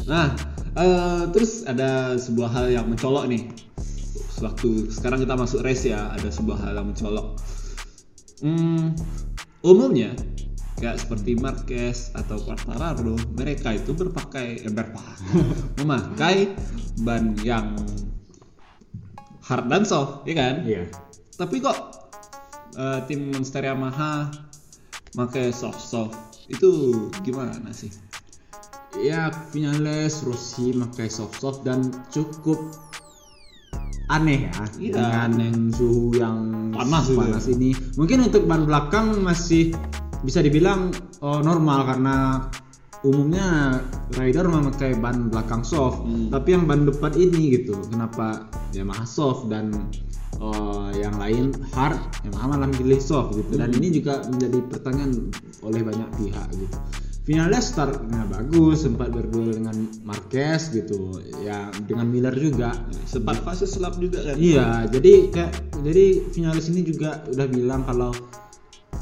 Nah, 0.07 0.33
eh, 0.77 1.23
terus 1.33 1.65
ada 1.65 2.17
sebuah 2.17 2.51
hal 2.53 2.67
yang 2.73 2.87
mencolok 2.89 3.27
nih. 3.29 3.49
Waktu 4.41 4.89
sekarang 4.89 5.21
kita 5.21 5.37
masuk 5.37 5.61
race 5.61 5.89
ya, 5.89 6.13
ada 6.17 6.33
sebuah 6.33 6.57
hal 6.65 6.73
yang 6.81 6.89
mencolok. 6.89 7.37
Hmm, 8.41 8.97
umumnya 9.61 10.17
kayak 10.81 10.97
seperti 10.97 11.37
Marquez 11.37 12.09
atau 12.17 12.41
Quartararo, 12.41 13.21
mereka 13.37 13.77
itu 13.77 13.93
berpakai 13.93 14.65
eh, 14.65 14.73
berpakai 14.73 15.45
memakai 15.85 16.37
ban 17.05 17.37
yang 17.45 17.77
hard 19.45 19.69
dan 19.69 19.85
soft, 19.85 20.25
ya 20.25 20.35
kan? 20.41 20.65
Iya. 20.65 20.89
Tapi 21.37 21.61
kok 21.61 21.77
eh, 22.81 23.01
tim 23.05 23.29
Monster 23.29 23.61
Yamaha 23.61 24.33
pakai 25.13 25.53
soft 25.53 25.85
soft 25.85 26.30
itu 26.51 26.71
gimana 27.23 27.71
sih? 27.71 27.89
Ya 28.99 29.31
Vinales, 29.55 30.27
Rossi 30.27 30.75
pakai 30.75 31.07
soft 31.07 31.39
soft 31.39 31.63
dan 31.63 31.95
cukup 32.11 32.59
aneh 34.11 34.51
ya 34.51 34.55
Iya, 34.77 34.93
dengan 34.99 35.31
aneh. 35.39 35.51
suhu 35.71 36.19
yang 36.19 36.39
Panas 36.75 37.07
gitu. 37.07 37.19
panas 37.23 37.47
ini. 37.47 37.71
Mungkin 37.95 38.27
untuk 38.27 38.51
ban 38.51 38.67
belakang 38.67 39.23
masih 39.23 39.71
bisa 40.27 40.43
dibilang 40.43 40.91
oh, 41.23 41.39
normal 41.39 41.87
karena 41.87 42.17
umumnya 43.01 43.81
rider 44.19 44.45
memakai 44.45 44.93
ban 44.99 45.33
belakang 45.33 45.65
soft, 45.65 46.05
Hmm. 46.05 46.29
tapi 46.29 46.53
yang 46.53 46.69
ban 46.69 46.85
depan 46.85 47.17
ini 47.17 47.57
gitu, 47.57 47.73
kenapa 47.89 48.45
Yamaha 48.77 49.09
soft 49.09 49.49
dan 49.49 49.73
oh, 50.39 50.93
yang 50.95 51.19
lain 51.19 51.51
hard, 51.75 51.99
Yamaha 52.23 52.47
malah 52.55 52.71
pilih 52.71 53.03
soft 53.03 53.35
gitu. 53.35 53.59
Dan 53.59 53.75
ini 53.75 53.91
juga 53.91 54.23
menjadi 54.31 54.59
pertanyaan 54.71 55.35
oleh 55.67 55.81
banyak 55.83 56.09
pihak 56.21 56.47
gitu. 56.55 56.79
Finalnya 57.21 57.61
startnya 57.63 58.27
bagus, 58.27 58.83
sempat 58.83 59.13
berduel 59.13 59.55
dengan 59.55 59.77
Marquez 60.03 60.73
gitu, 60.73 61.21
ya 61.45 61.71
dengan 61.87 62.09
Miller 62.09 62.33
juga. 62.35 62.75
Sempat 63.07 63.45
fase 63.47 63.69
selap 63.69 64.01
juga 64.03 64.25
kan? 64.25 64.35
Iya, 64.35 64.89
jadi 64.91 65.29
kayak 65.31 65.53
jadi 65.85 66.27
finalis 66.33 66.67
ini 66.73 66.83
juga 66.83 67.23
udah 67.31 67.47
bilang 67.47 67.87
kalau 67.87 68.11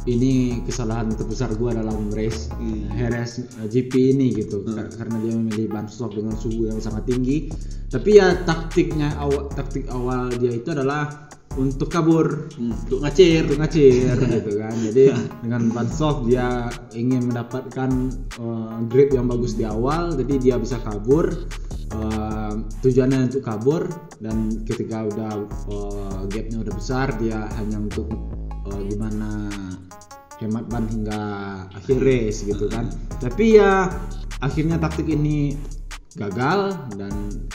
ini 0.09 0.33
kesalahan 0.65 1.13
terbesar 1.13 1.53
gua 1.55 1.77
dalam 1.77 2.09
race 2.11 2.49
Hmm. 2.55 2.89
Heres 2.91 3.39
eh, 3.41 3.67
GP 3.67 4.17
ini 4.17 4.33
gitu 4.33 4.65
Kar- 4.65 4.89
karena 4.89 5.17
dia 5.21 5.33
memilih 5.35 5.67
ban 5.69 5.85
soft 5.87 6.17
dengan 6.17 6.33
suhu 6.35 6.67
yang 6.67 6.81
sangat 6.81 7.05
tinggi. 7.05 7.53
Tapi 7.89 8.11
ya 8.17 8.33
taktiknya 8.43 9.13
awal 9.17 9.49
taktik 9.53 9.85
awal 9.89 10.29
dia 10.33 10.53
itu 10.53 10.73
adalah 10.73 11.29
untuk 11.57 11.91
kabur 11.91 12.47
Hmm, 12.55 12.71
Untuk 12.87 13.03
ngacir. 13.03 13.43
untuk 13.49 13.59
ngacir 13.59 14.15
gitu 14.37 14.53
kan 14.57 14.75
jadi 14.85 15.05
dengan 15.43 15.63
ban 15.73 15.89
soft 15.89 16.25
dia 16.25 16.69
ingin 16.93 17.29
mendapatkan 17.29 17.91
eh, 18.39 18.77
grip 18.87 19.11
yang 19.11 19.27
bagus 19.27 19.55
di 19.55 19.65
awal 19.65 20.15
jadi 20.15 20.35
dia 20.39 20.57
bisa 20.57 20.81
kabur 20.81 21.33
Eh, 21.89 22.53
tujuannya 22.85 23.33
untuk 23.33 23.41
kabur 23.41 23.89
dan 24.21 24.61
ketika 24.69 25.09
udah 25.09 25.41
eh, 25.73 26.21
gapnya 26.29 26.61
udah 26.61 26.75
besar 26.77 27.17
dia 27.17 27.49
hanya 27.57 27.81
untuk 27.81 28.13
eh, 28.73 28.83
gimana 28.93 29.31
hemat 30.39 30.65
ban 30.71 30.87
hingga 30.87 31.23
akhir 31.75 31.99
race 31.99 32.47
gitu 32.47 32.71
kan 32.71 32.87
tapi 33.19 33.59
ya 33.59 33.91
akhirnya 34.39 34.79
taktik 34.79 35.11
ini 35.11 35.59
gagal 36.15 36.75
dan 36.95 37.13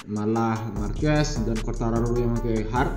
malah 0.07 0.59
Marquez 0.79 1.39
dan 1.47 1.55
Quartararo 1.63 2.15
yang 2.15 2.35
pakai 2.39 2.67
hard 2.71 2.91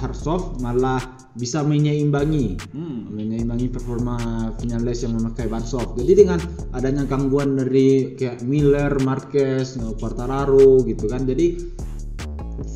hard 0.00 0.16
soft 0.16 0.58
malah 0.64 0.98
bisa 1.36 1.60
menyeimbangi 1.60 2.56
Hmm. 2.72 3.12
menyeimbangi 3.12 3.68
performa 3.68 4.16
Vinales 4.56 5.04
yang 5.04 5.20
memakai 5.20 5.52
ban 5.52 5.60
soft. 5.60 6.00
Jadi 6.00 6.24
dengan 6.24 6.40
adanya 6.72 7.04
gangguan 7.04 7.60
dari 7.60 8.16
kayak 8.16 8.40
Miller, 8.40 8.96
Marquez, 9.04 9.76
Quartararo 10.00 10.80
gitu 10.88 11.04
kan. 11.12 11.28
Jadi 11.28 11.60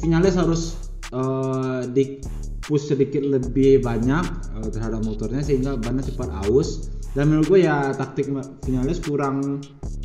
Vinales 0.05 0.37
harus 0.37 0.77
eh, 1.09 1.89
di 1.89 2.21
push 2.61 2.93
sedikit 2.93 3.25
lebih 3.25 3.81
banyak 3.81 4.25
eh, 4.61 4.69
terhadap 4.71 5.01
motornya 5.05 5.41
sehingga 5.41 5.77
bannya 5.81 6.05
cepat 6.05 6.49
aus. 6.49 6.93
Dan 7.11 7.27
menurut 7.27 7.51
gue 7.51 7.61
ya 7.67 7.91
taktik 7.91 8.31
Vinales 8.63 9.03
kurang 9.03 9.59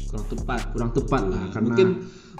Kurang 0.10 0.26
tepat. 0.32 0.60
kurang 0.74 0.92
tepat 0.96 1.24
lah 1.30 1.44
karena 1.54 1.68
Mungkin 1.70 1.88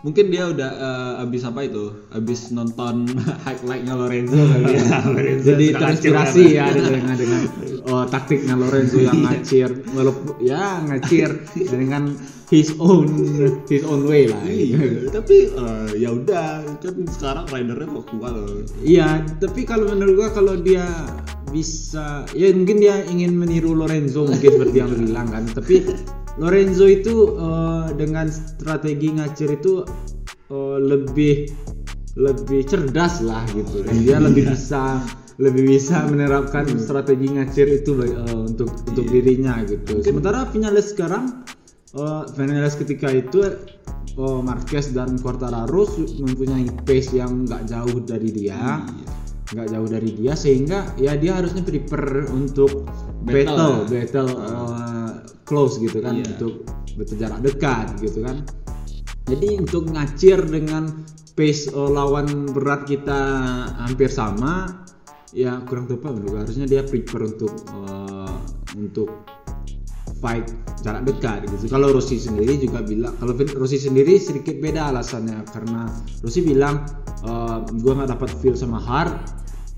mungkin 0.02 0.26
dia 0.30 0.44
udah 0.50 0.72
eh, 0.74 1.24
abis 1.26 1.42
apa 1.46 1.66
itu? 1.66 1.86
Abis 2.14 2.50
nonton 2.50 3.06
highlightnya 3.46 3.94
Lorenzo 3.94 4.38
kali 4.38 4.74
ya. 4.74 4.86
Lorenzo 5.10 5.46
jadi 5.54 5.66
terinspirasi 5.78 6.44
ya 6.56 6.66
dengan 6.74 7.16
dengan 7.18 7.42
oh, 7.90 8.06
taktiknya 8.10 8.54
Lorenzo 8.58 8.98
yang 9.02 9.22
ngacir 9.22 9.70
walaupun 9.94 10.34
ya 10.42 10.82
ngacir 10.86 11.30
dengan 11.54 12.14
his 12.50 12.74
own 12.78 13.10
his 13.66 13.82
own 13.86 14.06
way 14.06 14.30
lah. 14.30 14.42
Iya, 14.46 15.10
tapi 15.10 15.50
eh, 15.50 15.90
ya 15.98 16.14
udah 16.14 16.62
kan 16.82 16.96
sekarang 17.10 17.46
ridernya 17.50 17.88
kok 17.90 18.06
kuat. 18.14 18.34
Loh. 18.36 18.62
iya 18.86 19.26
tapi 19.42 19.66
kalau 19.66 19.90
menurut 19.90 20.14
gua 20.18 20.30
kalau 20.34 20.56
dia 20.60 20.86
bisa 21.50 22.26
ya 22.36 22.52
mungkin 22.54 22.82
dia 22.82 23.06
ingin 23.08 23.38
meniru 23.38 23.74
Lorenzo 23.74 24.28
mungkin 24.28 24.60
seperti 24.60 24.78
yang 24.78 24.90
lo 24.94 24.98
bilang 25.02 25.28
kan. 25.34 25.44
Tapi 25.50 25.76
Lorenzo 26.38 26.86
itu 26.86 27.34
eh, 27.40 27.88
dengan 27.98 28.30
strategi 28.30 29.08
ngacir 29.16 29.50
itu 29.58 29.82
eh, 30.52 30.78
lebih 30.80 31.50
lebih 32.16 32.62
cerdas 32.70 33.20
lah 33.26 33.44
gitu. 33.52 33.84
Dia 33.90 34.22
lebih 34.22 34.54
bisa 34.54 35.02
lebih 35.36 35.68
bisa 35.68 36.08
menerapkan 36.08 36.64
strategi 36.80 37.28
ngacir 37.28 37.68
itu 37.84 37.92
eh, 38.06 38.36
untuk 38.36 38.70
untuk 38.86 39.06
dirinya 39.10 39.66
gitu. 39.66 40.00
Sementara 40.06 40.48
Vinales 40.52 40.94
sekarang 40.94 41.44
eh, 41.96 42.24
Vinales 42.36 42.76
ketika 42.76 43.08
itu 43.10 43.40
eh, 44.16 44.40
Marquez 44.44 44.92
dan 44.92 45.16
Quartararo 45.20 45.88
mempunyai 46.20 46.68
pace 46.84 47.16
yang 47.16 47.48
nggak 47.48 47.72
jauh 47.72 47.98
dari 48.04 48.30
dia. 48.32 48.84
Nggak 49.46 49.78
jauh 49.78 49.86
dari 49.88 50.10
dia 50.10 50.34
sehingga 50.34 50.90
ya 50.98 51.14
dia 51.14 51.38
harusnya 51.38 51.62
prepare 51.62 52.26
untuk 52.34 52.90
battle 53.30 53.86
Battle, 53.86 54.28
battle, 54.28 54.30
eh, 54.42 55.12
close 55.46 55.78
gitu 55.78 56.02
kan 56.02 56.18
Iya. 56.18 56.34
untuk 56.36 56.66
battle 56.98 57.18
jarak 57.22 57.40
dekat 57.46 57.88
gitu 58.02 58.26
kan. 58.26 58.42
Jadi 59.26 59.58
untuk 59.58 59.90
ngacir 59.90 60.42
dengan 60.46 61.06
pace 61.38 61.70
eh, 61.70 61.90
lawan 61.94 62.50
berat 62.52 62.90
kita 62.90 63.22
hampir 63.86 64.10
sama 64.10 64.82
ya 65.30 65.62
kurang 65.70 65.86
tepat. 65.86 66.18
Menurut 66.18 66.42
harusnya 66.46 66.66
dia 66.66 66.82
prepare 66.82 67.30
untuk 67.30 67.54
eh, 67.70 68.36
untuk 68.76 69.10
fight 70.20 70.48
jarak 70.84 71.04
dekat 71.08 71.48
gitu. 71.50 71.72
Kalau 71.72 71.92
Rossi 71.92 72.20
sendiri 72.20 72.60
juga 72.62 72.86
bilang 72.86 73.16
kalau 73.20 73.36
Rossi 73.36 73.80
sendiri 73.82 74.20
sedikit 74.20 74.58
beda 74.60 74.94
alasannya. 74.94 75.44
Karena 75.50 75.90
Rossi 76.24 76.42
bilang 76.46 76.86
gue 77.72 77.94
nggak 77.94 78.14
dapat 78.14 78.30
feel 78.38 78.54
sama 78.54 78.78
hard, 78.78 79.18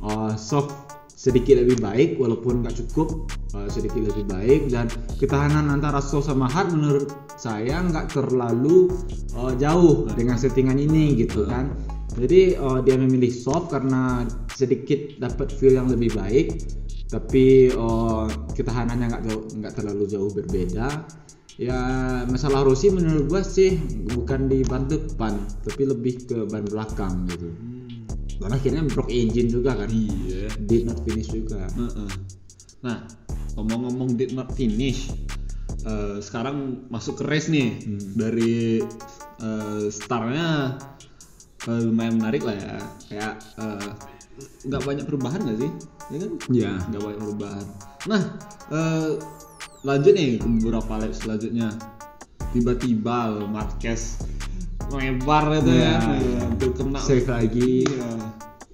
eh, 0.04 0.34
soft 0.36 0.88
sedikit 1.18 1.58
lebih 1.58 1.82
baik 1.82 2.10
walaupun 2.22 2.62
nggak 2.62 2.78
cukup 2.78 3.26
uh, 3.58 3.66
sedikit 3.68 4.06
lebih 4.06 4.30
baik. 4.30 4.70
Dan 4.70 4.86
ketahanan 5.18 5.74
antara 5.74 5.98
soft 5.98 6.30
sama 6.30 6.46
hard 6.46 6.70
menurut 6.78 7.10
saya 7.42 7.82
nggak 7.82 8.14
terlalu 8.14 8.94
uh, 9.34 9.52
jauh 9.58 10.06
dengan 10.14 10.38
settingan 10.38 10.78
ini 10.78 11.18
gitu 11.18 11.50
kan. 11.50 11.74
Jadi 12.14 12.54
uh, 12.62 12.86
dia 12.86 13.02
memilih 13.02 13.34
soft 13.34 13.74
karena 13.74 14.30
sedikit 14.54 15.18
dapat 15.18 15.50
feel 15.58 15.74
yang 15.74 15.90
lebih 15.90 16.14
baik 16.14 16.62
tapi 17.08 17.72
uh, 17.72 18.28
ketahanannya 18.52 19.08
nggak 19.08 19.24
jauh 19.32 19.44
nggak 19.58 19.74
terlalu 19.76 20.04
jauh 20.08 20.32
berbeda. 20.32 20.88
Ya 21.58 21.80
masalah 22.30 22.62
Rossi 22.62 22.94
menurut 22.94 23.34
gua 23.34 23.42
sih 23.42 23.82
bukan 24.14 24.46
di 24.46 24.62
ban 24.62 24.86
depan 24.86 25.42
tapi 25.66 25.90
lebih 25.90 26.30
ke 26.30 26.38
ban 26.46 26.62
belakang 26.68 27.26
gitu. 27.32 27.50
Dan 28.38 28.54
akhirnya 28.54 28.86
broke 28.86 29.10
engine 29.10 29.50
juga 29.50 29.74
kan. 29.74 29.90
Iya. 29.90 30.54
Did 30.70 30.86
not 30.86 31.02
finish 31.02 31.34
juga. 31.34 31.66
Heeh. 31.74 32.10
Nah, 32.86 33.10
ngomong-ngomong 33.58 34.14
did 34.14 34.38
not 34.38 34.54
finish, 34.54 35.10
eh, 35.82 36.22
sekarang 36.22 36.86
masuk 36.94 37.18
ke 37.18 37.24
race 37.26 37.50
nih. 37.50 37.82
Dari 38.14 38.86
eh, 39.42 39.86
startnya 39.90 40.78
eh, 41.66 41.82
lumayan 41.82 42.22
menarik 42.22 42.46
lah 42.46 42.54
ya. 42.54 42.78
Kayak 43.10 43.34
eh, 43.58 43.90
nggak 44.70 44.82
banyak 44.86 45.06
perubahan 45.10 45.42
nggak 45.42 45.60
sih? 45.66 45.72
Ya 46.08 46.18
kan? 46.24 46.32
ya 46.50 46.72
Nggak 46.88 47.02
banyak 47.04 47.20
perubahan. 47.20 47.66
Nah, 48.08 48.22
eh, 48.72 49.10
lanjut 49.84 50.14
nih 50.16 50.40
ke 50.40 50.48
beberapa 50.48 50.94
lap 51.00 51.14
selanjutnya. 51.14 51.70
Tiba-tiba 52.56 53.44
Marquez 53.52 54.24
lebar 54.88 55.52
itu 55.60 55.72
ya, 55.76 56.00
Ya, 56.00 56.16
ya, 56.16 56.40
hampir 56.48 56.72
kena 56.72 57.00
save 57.04 57.28
lagi 57.28 57.84
Iya. 57.84 58.12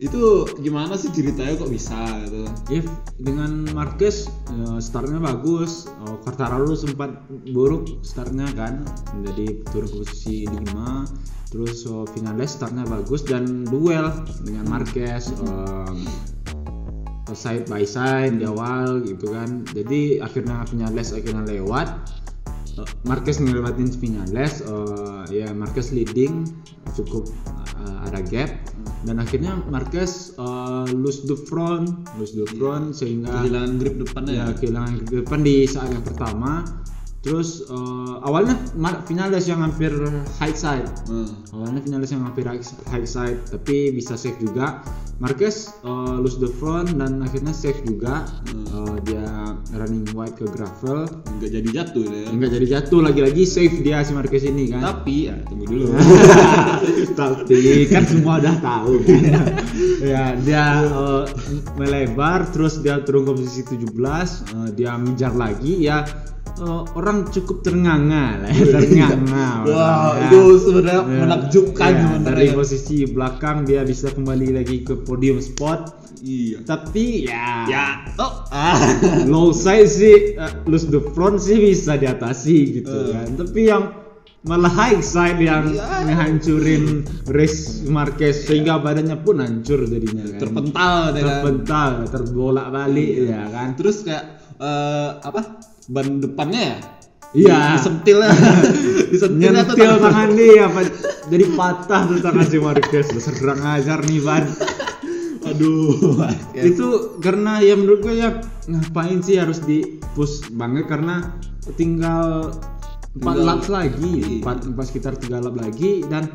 Itu 0.03 0.45
gimana 0.59 0.99
sih 0.99 1.15
ceritanya 1.15 1.55
kok 1.55 1.71
bisa 1.71 1.95
gitu? 2.27 2.43
If 2.69 2.85
dengan 3.17 3.65
Marquez 3.71 4.27
ya, 4.51 4.77
startnya 4.83 5.17
bagus, 5.17 5.87
oh, 6.03 6.19
Quartararo 6.21 6.75
sempat 6.75 7.23
buruk 7.55 8.03
startnya 8.03 8.51
kan, 8.51 8.83
menjadi 9.15 9.63
turun 9.71 9.87
ke 9.87 9.95
posisi 10.03 10.43
5 10.43 11.07
terus 11.55 11.85
oh, 11.87 12.03
Vinales 12.11 12.51
startnya 12.57 12.83
bagus 12.83 13.23
dan 13.23 13.63
duel 13.63 14.09
dengan 14.43 14.65
Marquez 14.67 15.29
um, 15.45 16.03
side 17.31 17.63
by 17.71 17.87
side 17.87 18.35
di 18.35 18.43
awal 18.43 18.99
gitu 19.07 19.31
kan, 19.31 19.63
jadi 19.71 20.19
akhirnya 20.19 20.67
Vinales 20.67 21.15
akhirnya 21.15 21.47
lewat. 21.47 21.87
Uh, 22.73 22.89
Marquez 23.05 23.37
ngelewatin 23.37 23.93
Vinales, 24.01 24.65
uh, 24.65 25.23
ya 25.29 25.53
Marquez 25.53 25.93
leading 25.93 26.49
cukup 26.97 27.29
uh, 27.79 28.09
ada 28.09 28.19
gap 28.25 28.49
dan 29.03 29.19
akhirnya 29.19 29.59
Marquez 29.67 30.33
uh, 30.39 30.87
lose 30.89 31.27
the 31.27 31.35
front, 31.35 32.07
lose 32.15 32.33
the 32.33 32.47
front 32.57 32.95
sehingga 32.95 33.45
Kehilangan 33.45 33.71
grip 33.77 33.95
depannya 33.99 34.33
ya 34.33 34.45
kehilangan 34.55 34.93
ke 35.05 35.13
depan 35.21 35.39
di 35.43 35.67
saat 35.67 35.91
yang 35.91 36.01
pertama. 36.01 36.65
Terus 37.23 37.63
uh, 37.71 38.19
awalnya 38.27 38.59
Vinales 39.07 39.47
yang 39.47 39.63
hampir 39.63 39.95
high 40.43 40.51
side, 40.51 40.91
Hmm. 41.07 41.31
awalnya 41.55 41.79
Vinales 41.79 42.11
yang 42.11 42.27
hampir 42.27 42.43
high 42.43 43.07
side 43.07 43.39
tapi 43.47 43.95
bisa 43.95 44.19
save 44.19 44.35
juga. 44.43 44.83
Marquez 45.23 45.71
uh, 45.87 46.19
lose 46.19 46.35
the 46.35 46.51
front 46.59 46.99
dan 46.99 47.23
akhirnya 47.23 47.55
save 47.55 47.79
juga. 47.87 48.27
Uh, 48.75 48.99
dia 49.07 49.23
running 49.71 50.03
wide 50.11 50.35
ke 50.35 50.43
gravel. 50.51 51.07
nggak 51.39 51.47
jadi 51.47 51.69
jatuh 51.71 52.03
ya. 52.03 52.27
Enggak 52.27 52.49
jadi 52.59 52.67
jatuh 52.75 52.99
lagi-lagi 52.99 53.47
save 53.47 53.71
dia 53.87 54.03
si 54.03 54.11
Marquez 54.11 54.43
ini 54.43 54.67
kan. 54.67 54.83
Tapi 54.83 55.31
ya 55.31 55.39
tunggu 55.47 55.63
dulu. 55.63 55.95
tapi 57.19 57.87
kan 57.87 58.03
semua 58.03 58.43
udah 58.43 58.55
tahu 58.59 58.99
kan. 58.99 59.63
ya 60.11 60.35
dia 60.43 60.91
uh, 60.91 61.23
melebar 61.79 62.51
terus 62.51 62.83
dia 62.83 62.99
turun 63.07 63.23
ke 63.23 63.31
posisi 63.39 63.63
17 63.63 63.95
uh, 63.95 64.69
dia 64.75 64.91
mengejar 64.99 65.31
lagi 65.39 65.87
ya 65.87 66.03
uh, 66.57 66.83
orang 66.93 67.25
cukup 67.27 67.61
ternganga 67.61 68.37
lah 68.39 68.49
ya, 68.49 68.65
ternganga 68.75 69.47
Wah, 69.63 69.89
orang, 70.11 70.21
itu 70.23 70.39
ya. 70.39 70.59
sebenarnya 70.59 71.03
Ya, 71.03 71.19
menakjubkan 71.19 71.89
ya, 71.89 72.01
sebenarnya. 72.03 72.25
dari 72.27 72.45
posisi 72.51 72.95
belakang 73.05 73.57
dia 73.63 73.81
bisa 73.81 74.07
kembali 74.09 74.47
lagi 74.53 74.77
ke 74.81 74.93
podium 74.99 75.39
spot 75.39 75.81
iya. 76.19 76.57
tapi 76.63 77.25
ya, 77.25 77.65
Ya. 77.65 77.87
Oh. 78.15 78.45
Ah. 78.47 78.77
low 79.31 79.49
side 79.49 79.87
sih 79.87 80.35
uh, 80.35 80.51
lose 80.65 80.85
the 80.85 81.01
front 81.11 81.37
sih 81.37 81.57
bisa 81.57 81.95
diatasi 81.95 82.57
gitu 82.75 82.91
Eh. 82.91 83.11
kan 83.11 83.27
tapi 83.35 83.61
yang 83.65 83.83
malah 84.43 84.67
high 84.69 84.99
side 84.99 85.39
yang 85.39 85.71
Ya. 85.71 86.03
ngehancurin 86.03 87.01
race 87.27 87.83
Marquez 87.85 88.43
sehingga 88.43 88.75
badannya 88.77 89.15
pun 89.17 89.39
hancur 89.39 89.83
jadinya 89.83 90.27
kan 90.27 90.37
Terpental 90.37 90.99
kan. 91.07 91.15
terpental 91.15 91.91
terbolak 92.05 92.67
balik 92.69 93.11
ya 93.25 93.47
kan 93.47 93.71
Terus 93.73 94.03
kayak 94.03 94.25
eh, 94.59 95.09
apa? 95.17 95.41
Ban 95.89 96.21
depannya 96.23 96.61
ya? 96.61 96.77
Iya. 97.33 97.59
Disentil 97.81 98.17
ya. 98.21 98.31
Disentil 99.13 99.51
atau 99.57 99.73
nyentil 99.73 99.91
tangan 99.99 100.29
dia 100.37 100.63
apa 100.69 100.81
jadi 101.27 101.45
patah 101.55 102.01
tuh 102.11 102.19
tangan 102.21 102.45
si 102.45 102.57
Marquez 102.59 103.07
serang 103.17 103.61
ajar 103.63 103.99
nih 104.05 104.21
ban 104.21 104.45
Aduh. 105.43 106.23
Ya. 106.55 106.63
itu 106.63 107.19
karena 107.19 107.59
ya 107.59 107.75
menurut 107.75 107.99
gue 107.99 108.15
ya 108.15 108.39
ngapain 108.69 109.19
sih 109.19 109.35
harus 109.35 109.59
di 109.59 109.99
push 110.15 110.47
banget 110.55 110.87
karena 110.87 111.35
tinggal 111.75 112.53
empat 113.13 113.37
laps 113.37 113.67
lagi 113.69 114.11
Iya. 114.23 114.41
empat 114.41 114.57
empat 114.71 114.85
sekitar 114.89 115.13
tiga 115.19 115.43
lap 115.43 115.53
lagi 115.59 116.01
dan 116.07 116.31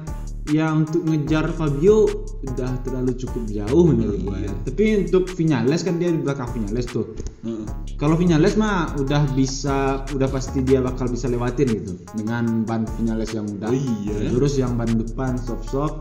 ya 0.48 0.72
untuk 0.72 1.04
ngejar 1.04 1.52
Fabio 1.52 2.08
udah 2.44 2.80
terlalu 2.80 3.12
cukup 3.20 3.44
jauh 3.52 3.84
menurut 3.84 4.18
gue 4.24 4.38
ya. 4.48 4.52
tapi 4.64 5.04
untuk 5.04 5.28
Vinales 5.37 5.84
kan 5.84 6.00
dia 6.00 6.08
di 6.08 6.20
belakang 6.24 6.48
Vinales 6.56 6.88
tuh. 6.88 7.12
Heeh. 7.44 7.66
kalau 8.00 8.16
Vinales 8.16 8.56
mah 8.56 8.96
udah 8.96 9.28
bisa 9.37 10.08
udah 10.11 10.28
pasti 10.32 10.64
dia 10.64 10.80
bakal 10.80 11.06
bisa 11.12 11.28
lewatin 11.28 11.68
gitu. 11.68 11.92
Dengan 12.16 12.64
ban 12.64 12.88
Vinales 12.96 13.37
yang 13.37 13.44
udah. 13.44 13.68
Oh 13.68 13.76
iya. 13.76 14.32
terus 14.32 14.56
yang 14.56 14.74
ban 14.80 14.88
depan 14.88 15.37
soft 15.37 15.68
soft 15.68 15.96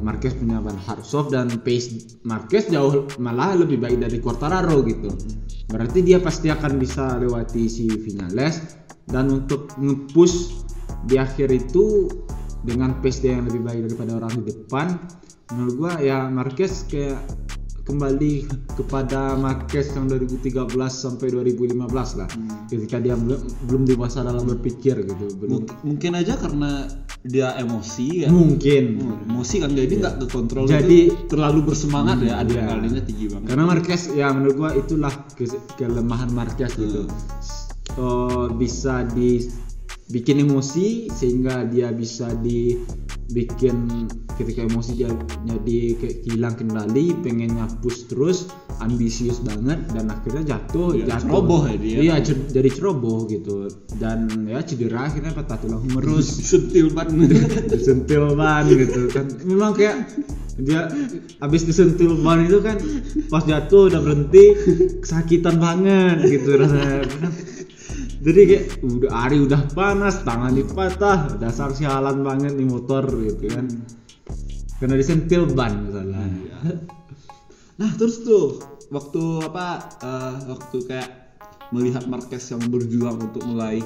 Marquez 0.00 0.32
punya 0.32 0.62
ban 0.64 0.78
hard 0.80 1.04
soft 1.04 1.34
dan 1.34 1.50
pace 1.60 2.16
Marquez 2.24 2.72
jauh 2.72 3.04
malah 3.20 3.58
lebih 3.58 3.82
baik 3.82 4.00
dari 4.00 4.22
Quartararo 4.22 4.80
gitu. 4.86 5.10
Berarti 5.70 6.02
dia 6.02 6.18
pasti 6.18 6.50
akan 6.50 6.78
bisa 6.80 7.18
lewati 7.20 7.70
si 7.70 7.86
Vinales. 7.86 8.80
Dan 9.10 9.42
untuk 9.42 9.74
nge-push 9.74 10.62
di 11.10 11.18
akhir 11.18 11.50
itu 11.50 12.06
dengan 12.62 12.98
pace 12.98 13.20
dia 13.20 13.32
yang 13.32 13.44
lebih 13.44 13.60
baik 13.60 13.80
daripada 13.86 14.12
orang 14.16 14.32
di 14.36 14.44
depan. 14.46 14.86
Menurut 15.50 15.74
gua 15.76 15.92
ya 15.98 16.26
Marquez 16.26 16.86
kayak 16.86 17.18
kembali 17.80 18.46
kepada 18.76 19.34
Marquez 19.34 19.90
yang 19.90 20.06
2013 20.06 20.70
sampai 20.86 21.26
2015 21.28 21.74
lah. 22.14 22.28
Ketika 22.66 22.96
dia 22.96 23.14
belum 23.14 23.40
belum 23.66 23.82
dewasa 23.84 24.22
dalam 24.22 24.46
berpikir 24.46 24.94
gitu 25.00 25.26
belum. 25.34 25.50
Mung- 25.66 25.78
Mungkin 25.82 26.12
aja 26.14 26.36
karena 26.36 26.86
dia 27.20 27.52
emosi 27.54 28.24
ya. 28.24 28.28
mungkin. 28.30 28.84
Hmm, 28.96 29.26
Emosi 29.26 29.58
kan 29.58 29.72
jadi 29.72 29.90
nggak 29.90 30.14
kekontrol 30.22 30.64
Jadi- 30.64 31.10
itu 31.10 31.26
terlalu 31.26 31.66
bersemangat 31.66 32.22
ya 32.22 32.38
Hmm, 32.38 32.42
adrenalinnya 32.46 33.02
tinggi 33.02 33.26
banget. 33.26 33.46
karena 33.48 33.64
Marquez 33.66 34.02
ya 34.10 34.26
menurut 34.30 34.54
gua 34.56 34.70
itulah 34.72 35.12
ke- 35.34 35.48
kelemahan 35.74 36.30
Marquez 36.30 36.70
gitu. 36.72 37.10
Eh, 37.90 38.46
bisa 38.54 39.02
dibikin 40.10 40.42
emosi 40.42 41.06
sehingga 41.08 41.62
dia 41.64 41.94
bisa 41.94 42.26
dibikin 42.42 43.86
ketika 44.34 44.66
emosi 44.66 44.96
dia 44.96 45.06
jadi 45.46 45.78
hilang 46.26 46.56
kendali 46.56 47.14
pengennya 47.14 47.70
push 47.78 48.10
terus 48.10 48.50
ambisius 48.80 49.38
banget 49.38 49.78
dan 49.92 50.08
akhirnya 50.08 50.56
jatuh 50.56 50.96
Iya, 50.96 51.14
jatuh. 51.14 51.28
ceroboh 51.28 51.62
ya 51.62 51.76
dia. 51.76 51.96
iya 52.00 52.14
cer- 52.18 52.48
jadi 52.48 52.68
ceroboh 52.72 53.28
gitu. 53.28 53.68
Dan 53.94 54.48
ya 54.48 54.64
cedera 54.64 55.06
akhirnya 55.06 55.30
patah 55.30 55.60
tulang 55.60 55.84
humerus 55.84 56.26
Disentil 56.40 56.90
ban. 56.90 57.06
disentil 57.70 58.34
ban 58.34 58.64
gitu 58.66 59.12
kan. 59.12 59.28
Memang 59.44 59.76
kayak 59.76 60.08
dia 60.56 60.88
habis 61.38 61.62
disentil 61.62 62.18
ban 62.18 62.40
itu 62.42 62.58
kan 62.58 62.80
pas 63.28 63.44
jatuh 63.44 63.92
udah 63.92 64.00
berhenti 64.00 64.56
kesakitan 64.98 65.60
banget 65.60 66.24
gitu 66.26 66.56
rasanya 66.56 67.04
jadi 68.20 68.40
kayak 68.44 68.64
udah 68.84 69.10
hari 69.12 69.36
udah 69.40 69.60
panas 69.72 70.20
tangan 70.20 70.52
dipatah 70.52 71.40
dasar 71.40 71.72
sialan 71.72 72.20
banget 72.20 72.52
nih 72.52 72.68
motor 72.68 73.08
gitu 73.08 73.48
kan. 73.48 73.66
Karena 74.76 74.94
disentil 74.96 75.48
ban 75.50 75.88
misalnya. 75.88 76.24
Nah 77.80 77.96
terus 77.96 78.20
tuh 78.20 78.60
waktu 78.92 79.40
apa 79.40 79.80
eh, 80.04 80.36
waktu 80.52 80.84
kayak 80.84 81.10
melihat 81.72 82.04
Marquez 82.04 82.44
yang 82.50 82.60
berjuang 82.68 83.16
untuk 83.16 83.40
mulai 83.46 83.80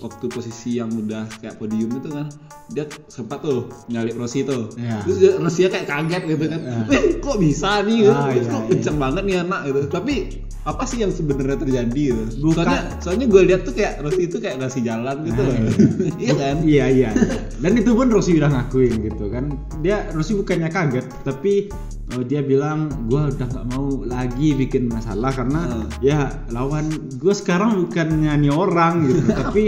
waktu 0.00 0.26
posisi 0.32 0.80
yang 0.80 0.88
udah 0.88 1.28
kayak 1.38 1.60
podium 1.60 1.92
itu 2.00 2.08
kan 2.08 2.26
dia 2.72 2.88
sempat 3.12 3.44
tuh 3.44 3.68
nyalip 3.92 4.16
Rossi 4.16 4.42
tuh. 4.42 4.72
Iya. 4.74 5.04
terus 5.04 5.18
dia, 5.20 5.32
Rossi 5.36 5.68
kayak 5.68 5.86
kaget 5.86 6.22
gitu 6.26 6.44
kan. 6.48 6.60
Iya. 6.64 6.80
eh 6.96 7.02
kok 7.20 7.36
bisa 7.36 7.84
nih? 7.84 8.08
Gitu. 8.08 8.10
Ah, 8.10 8.26
kok 8.32 8.34
iya, 8.34 8.58
kenceng 8.72 8.98
banget 8.98 9.22
nih 9.28 9.36
anak 9.44 9.60
gitu. 9.68 9.80
Tapi 9.92 10.14
apa 10.62 10.84
sih 10.84 11.00
yang 11.00 11.08
sebenarnya 11.08 11.56
terjadi? 11.56 12.04
Gitu 12.12 12.36
Bukan- 12.38 12.62
soalnya 12.62 12.80
soalnya 13.00 13.26
gue 13.26 13.42
lihat 13.44 13.60
tuh 13.62 13.72
kayak 13.72 14.00
Rossi 14.00 14.22
itu 14.24 14.36
kayak 14.36 14.56
ngasih 14.58 14.82
jalan 14.82 15.16
gitu 15.22 15.40
Ah, 15.40 15.46
loh 15.46 15.54
iya. 15.56 15.70
iya 16.22 16.32
kan? 16.34 16.56
Iya 16.60 16.84
iya. 16.90 17.10
Dan 17.56 17.72
itu 17.74 17.90
pun 17.90 18.06
Rossi 18.06 18.30
bilang 18.32 18.52
ngakuin 18.52 18.94
gitu 19.02 19.24
kan. 19.26 19.44
Dia 19.78 20.04
Rossi 20.10 20.32
bukannya 20.34 20.68
kaget 20.68 21.06
tapi 21.22 21.72
eh, 22.10 22.22
dia 22.24 22.40
bilang 22.40 22.78
gua 23.06 23.28
udah 23.28 23.46
nggak 23.46 23.66
mau 23.68 23.86
lagi 24.02 24.52
bikin 24.54 24.86
masalah 24.86 25.30
karena 25.30 25.60
Hmm. 25.62 25.88
ya 26.00 26.18
lawan 26.48 26.88
gue 27.14 27.32
sekarang 27.32 27.80
bukan 27.80 28.20
nyanyi 28.20 28.48
orang 28.48 29.06
gitu. 29.06 29.22
Tapi 29.40 29.64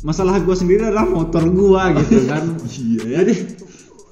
masalah 0.00 0.38
gue 0.38 0.52
sendiri 0.52 0.84
adalah 0.84 1.04
motor 1.04 1.42
gua 1.48 1.90
gitu 1.96 2.26
kan. 2.26 2.44
Iya. 2.68 3.02
Ya. 3.02 3.18
jadi 3.22 3.34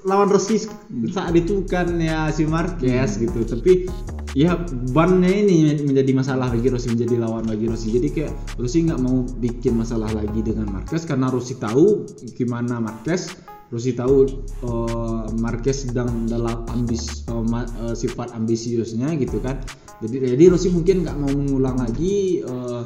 lawan 0.07 0.31
Rossi 0.31 0.63
saat 1.11 1.35
itu 1.35 1.61
bukan 1.67 1.99
ya 1.99 2.31
si 2.31 2.47
Marquez 2.47 3.19
gitu. 3.19 3.43
Tapi 3.43 3.85
ya 4.33 4.55
bannya 4.95 5.29
ini 5.29 5.83
menjadi 5.83 6.11
masalah 6.15 6.47
bagi 6.49 6.71
Rossi 6.71 6.87
menjadi 6.95 7.19
lawan 7.19 7.43
bagi 7.43 7.67
Rossi. 7.67 7.91
Jadi 7.91 8.07
kayak 8.15 8.33
Rossi 8.55 8.87
nggak 8.87 8.99
mau 9.03 9.27
bikin 9.43 9.75
masalah 9.75 10.09
lagi 10.15 10.39
dengan 10.39 10.71
Marquez 10.71 11.03
karena 11.03 11.27
Rossi 11.27 11.59
tahu 11.59 12.07
gimana 12.33 12.79
Marquez. 12.79 13.35
Rossi 13.67 13.91
tahu 13.91 14.23
eh, 14.63 15.25
Marquez 15.43 15.83
sedang 15.83 16.23
dalam 16.23 16.63
ambis 16.71 17.27
ma- 17.27 17.67
eh, 17.83 17.91
sifat 17.91 18.31
ambisiusnya 18.31 19.11
gitu 19.19 19.43
kan. 19.43 19.59
Jadi 19.99 20.23
jadi 20.23 20.55
Rossi 20.55 20.71
mungkin 20.71 21.03
nggak 21.03 21.17
mau 21.19 21.27
mengulang 21.35 21.75
lagi 21.83 22.47
eh, 22.47 22.81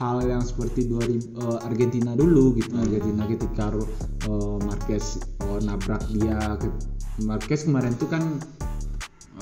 hal 0.00 0.24
yang 0.24 0.40
seperti 0.40 0.88
2000 0.88 1.36
eh, 1.36 1.58
Argentina 1.68 2.16
dulu 2.16 2.56
gitu. 2.56 2.72
Argentina 2.74 3.28
ketika 3.28 3.68
eh, 3.76 4.56
Marquez 4.64 5.20
eh, 5.20 5.60
nabrak 5.60 6.00
dia 6.16 6.56
ke- 6.56 6.72
Marquez 7.20 7.68
kemarin 7.68 7.92
tuh 8.00 8.08
kan 8.08 8.24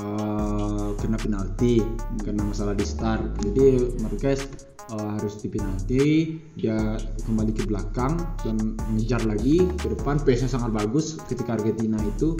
eh, 0.02 0.88
kena 0.98 1.16
penalti 1.16 1.78
karena 2.26 2.42
masalah 2.42 2.74
di 2.74 2.82
start. 2.82 3.38
Jadi 3.38 4.02
Marquez 4.02 4.50
eh, 4.90 5.08
harus 5.14 5.38
di 5.38 5.46
penalti 5.46 6.04
dia 6.58 6.98
kembali 7.22 7.54
ke 7.54 7.62
belakang 7.70 8.18
dan 8.42 8.74
mengejar 8.90 9.22
lagi 9.30 9.62
ke 9.78 9.94
depan. 9.94 10.18
Pace-nya 10.18 10.50
sangat 10.50 10.74
bagus 10.74 11.22
ketika 11.30 11.54
Argentina 11.54 12.02
itu 12.02 12.34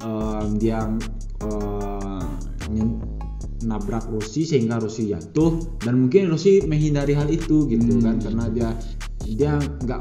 eh, 0.00 0.44
dia 0.56 0.80
nyen- 2.72 2.99
nabrak 3.62 4.08
Rossi 4.08 4.44
sehingga 4.44 4.80
Rossi 4.80 5.10
jatuh. 5.10 5.80
Dan 5.80 6.06
mungkin 6.06 6.28
Rossi 6.30 6.64
menghindari 6.64 7.12
hal 7.12 7.28
itu 7.28 7.66
gitu 7.66 8.00
kan 8.00 8.16
karena 8.18 8.44
dia 8.50 8.68
dia 9.24 9.52
nggak 9.60 10.00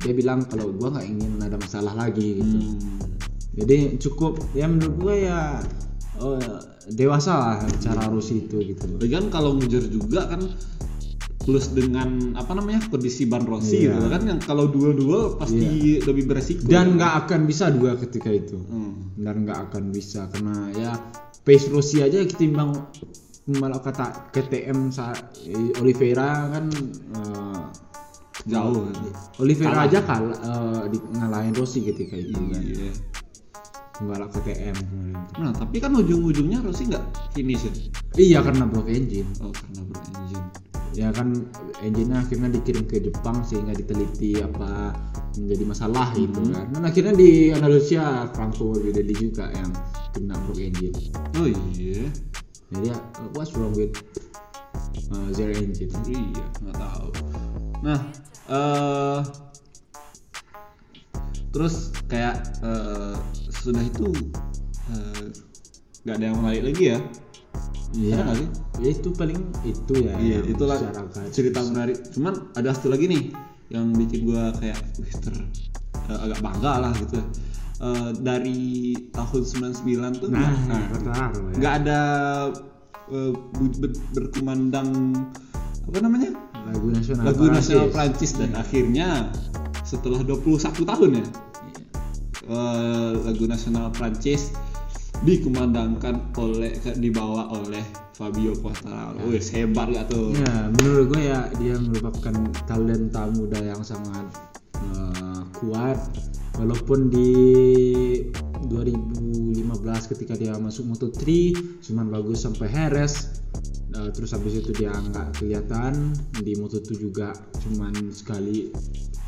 dia 0.00 0.12
bilang 0.14 0.44
kalau 0.46 0.70
gua 0.76 0.94
nggak 0.96 1.06
ingin 1.08 1.40
ada 1.40 1.56
masalah 1.56 1.92
lagi 1.96 2.40
gitu. 2.40 2.56
Hmm. 2.60 2.78
jadi 3.50 3.98
cukup 3.98 4.38
ya 4.54 4.70
menurut 4.70 4.94
gua 5.00 5.14
ya 5.18 5.38
eh, 6.22 6.56
dewasa 6.94 7.32
lah 7.34 7.56
cara 7.82 8.06
Rossi 8.08 8.46
itu 8.46 8.60
gitu. 8.62 8.86
Kan 9.10 9.32
kalau 9.32 9.56
ngejar 9.58 9.84
juga 9.90 10.30
kan 10.30 10.44
plus 11.40 11.72
dengan 11.72 12.36
apa 12.36 12.52
namanya 12.52 12.84
kondisi 12.92 13.24
ban 13.24 13.48
Rossi 13.48 13.88
Iya. 13.88 13.96
gitu 13.96 14.06
kan 14.12 14.22
yang 14.28 14.40
kalau 14.44 14.68
dua-dua 14.68 15.40
pasti 15.40 15.98
lebih 16.04 16.28
beresiko 16.28 16.68
dan 16.68 17.00
nggak 17.00 17.26
akan 17.26 17.48
bisa 17.48 17.72
dua 17.72 17.96
ketika 17.96 18.28
itu. 18.28 18.60
Hmm. 18.60 19.16
dan 19.16 19.48
nggak 19.48 19.58
akan 19.72 19.88
bisa 19.88 20.28
karena 20.32 20.68
ya 20.76 20.92
pace 21.50 21.66
Rossi 21.66 21.98
aja 21.98 22.22
ketimbang 22.22 22.70
malah 23.58 23.82
kata 23.82 24.30
KTM 24.30 24.94
saat 24.94 25.18
eh, 25.50 25.74
Oliveira 25.82 26.46
kan 26.46 26.70
eh, 27.18 27.62
jauh 28.46 28.86
Oliveira 29.42 29.90
aja 29.90 29.98
kalah 30.06 30.38
eh, 30.38 30.82
di 30.94 30.98
ngalahin 31.18 31.50
Rossi 31.58 31.82
ketika 31.82 32.14
itu 32.14 32.38
kan 32.38 32.62
Iya. 32.62 32.94
balap 34.06 34.30
KTM 34.30 34.78
kemarin. 34.78 35.18
Nah 35.42 35.52
tapi 35.52 35.76
kan 35.82 35.90
ujung-ujungnya 35.92 36.62
Rossi 36.62 36.86
nggak 36.86 37.04
finish 37.34 37.66
ya? 37.66 37.72
iya 38.14 38.38
karena 38.46 38.64
block 38.70 38.86
engine 38.86 39.26
Oh 39.42 39.50
karena 39.50 39.82
berenjin. 39.90 40.44
Ya 40.94 41.14
kan 41.14 41.46
engine-nya 41.80 42.22
akhirnya 42.26 42.48
dikirim 42.50 42.84
ke 42.90 42.98
Jepang 42.98 43.46
sehingga 43.46 43.72
diteliti 43.78 44.42
apa 44.42 44.94
menjadi 45.38 45.64
masalah 45.64 46.10
gitu 46.18 46.42
kan 46.50 46.66
dan 46.74 46.82
akhirnya 46.82 47.14
di 47.14 47.54
Andalusia 47.54 48.26
Franco 48.34 48.74
Morbidelli 48.74 49.14
juga 49.14 49.46
yang 49.54 49.70
kena 50.10 50.34
block 50.46 50.58
engine 50.58 50.96
Oh 51.38 51.46
iya. 51.46 52.10
jadi 52.74 52.90
ya 52.90 52.96
what's 53.38 53.54
wrong 53.54 53.74
with 53.78 53.94
uh, 55.14 55.28
zero 55.34 55.54
engine 55.54 55.90
Iya 56.06 56.46
nggak 56.62 56.76
tahu. 56.76 57.08
Nah 57.86 58.00
eh 58.50 59.20
terus 61.50 61.90
kayak 62.06 62.62
eh, 62.62 63.14
sudah 63.62 63.82
itu 63.82 64.10
eh, 64.94 65.26
nggak 66.06 66.14
ada 66.18 66.24
yang 66.30 66.36
menarik 66.38 66.62
lagi 66.70 66.84
ya? 66.94 66.98
Ada 67.90 68.22
nggak 68.22 68.36
sih? 68.38 68.48
ya 68.80 68.88
itu 68.94 69.08
paling 69.12 69.38
itu 69.66 69.92
ya 69.98 70.14
Iya, 70.16 70.38
itulah 70.46 70.78
masyarakat. 70.78 71.26
cerita 71.34 71.58
menarik. 71.66 71.96
Cuman 72.14 72.34
ada 72.54 72.70
satu 72.70 72.88
lagi 72.88 73.10
nih 73.10 73.22
yang 73.68 73.90
bikin 73.92 74.24
gua 74.24 74.54
kayak 74.56 74.78
wih 74.96 75.14
ter 75.18 75.34
agak 76.06 76.38
bangga 76.38 76.72
lah 76.86 76.92
gitu. 76.96 77.18
Eh, 77.80 78.10
dari 78.20 78.92
tahun 79.08 79.42
99 79.42 80.20
tuh 80.20 80.28
nah, 80.28 80.52
nah, 80.68 80.84
ya. 80.92 81.56
nggak 81.56 81.74
ada 81.80 82.00
ber- 83.08 84.00
berkumandang 84.12 85.16
apa 85.88 85.98
namanya 85.98 86.30
lagu 86.70 86.92
nasional 86.92 87.24
lagu 87.26 87.44
nasional 87.48 87.88
Prancis. 87.90 88.36
Dan 88.36 88.54
akhirnya 88.54 89.32
setelah 89.82 90.22
21 90.22 90.60
tahun 90.86 91.10
ya 91.18 91.26
eh, 92.46 93.12
lagu 93.26 93.44
nasional 93.48 93.90
Prancis 93.90 94.54
dikumandangkan 95.20 96.32
oleh 96.40 96.72
dibawa 96.96 97.52
oleh 97.52 97.84
Fabio 98.16 98.56
Quartararo. 98.56 99.20
Wih, 99.28 99.40
hebat 99.52 99.92
gak 99.92 100.06
tuh? 100.12 100.32
Ya, 100.36 100.68
menurut 100.80 101.16
gue 101.16 101.22
ya 101.28 101.48
dia 101.60 101.76
merupakan 101.76 102.34
talenta 102.64 103.28
muda 103.32 103.60
yang 103.60 103.80
sangat 103.84 104.28
eh, 104.80 105.40
kuat. 105.60 105.98
Walaupun 106.60 107.08
di 107.08 107.32
2015 108.68 110.12
ketika 110.12 110.36
dia 110.36 110.52
masuk 110.60 110.84
Moto3 110.92 111.24
cuman 111.88 112.12
bagus 112.12 112.44
sampai 112.44 112.68
Heres. 112.68 113.40
Eh, 113.90 114.10
terus 114.14 114.30
habis 114.30 114.54
itu 114.54 114.70
dia 114.70 114.94
nggak 114.94 115.42
kelihatan 115.42 116.14
di 116.38 116.54
Moto2 116.54 116.94
juga 116.94 117.34
cuman 117.58 118.14
sekali 118.14 118.70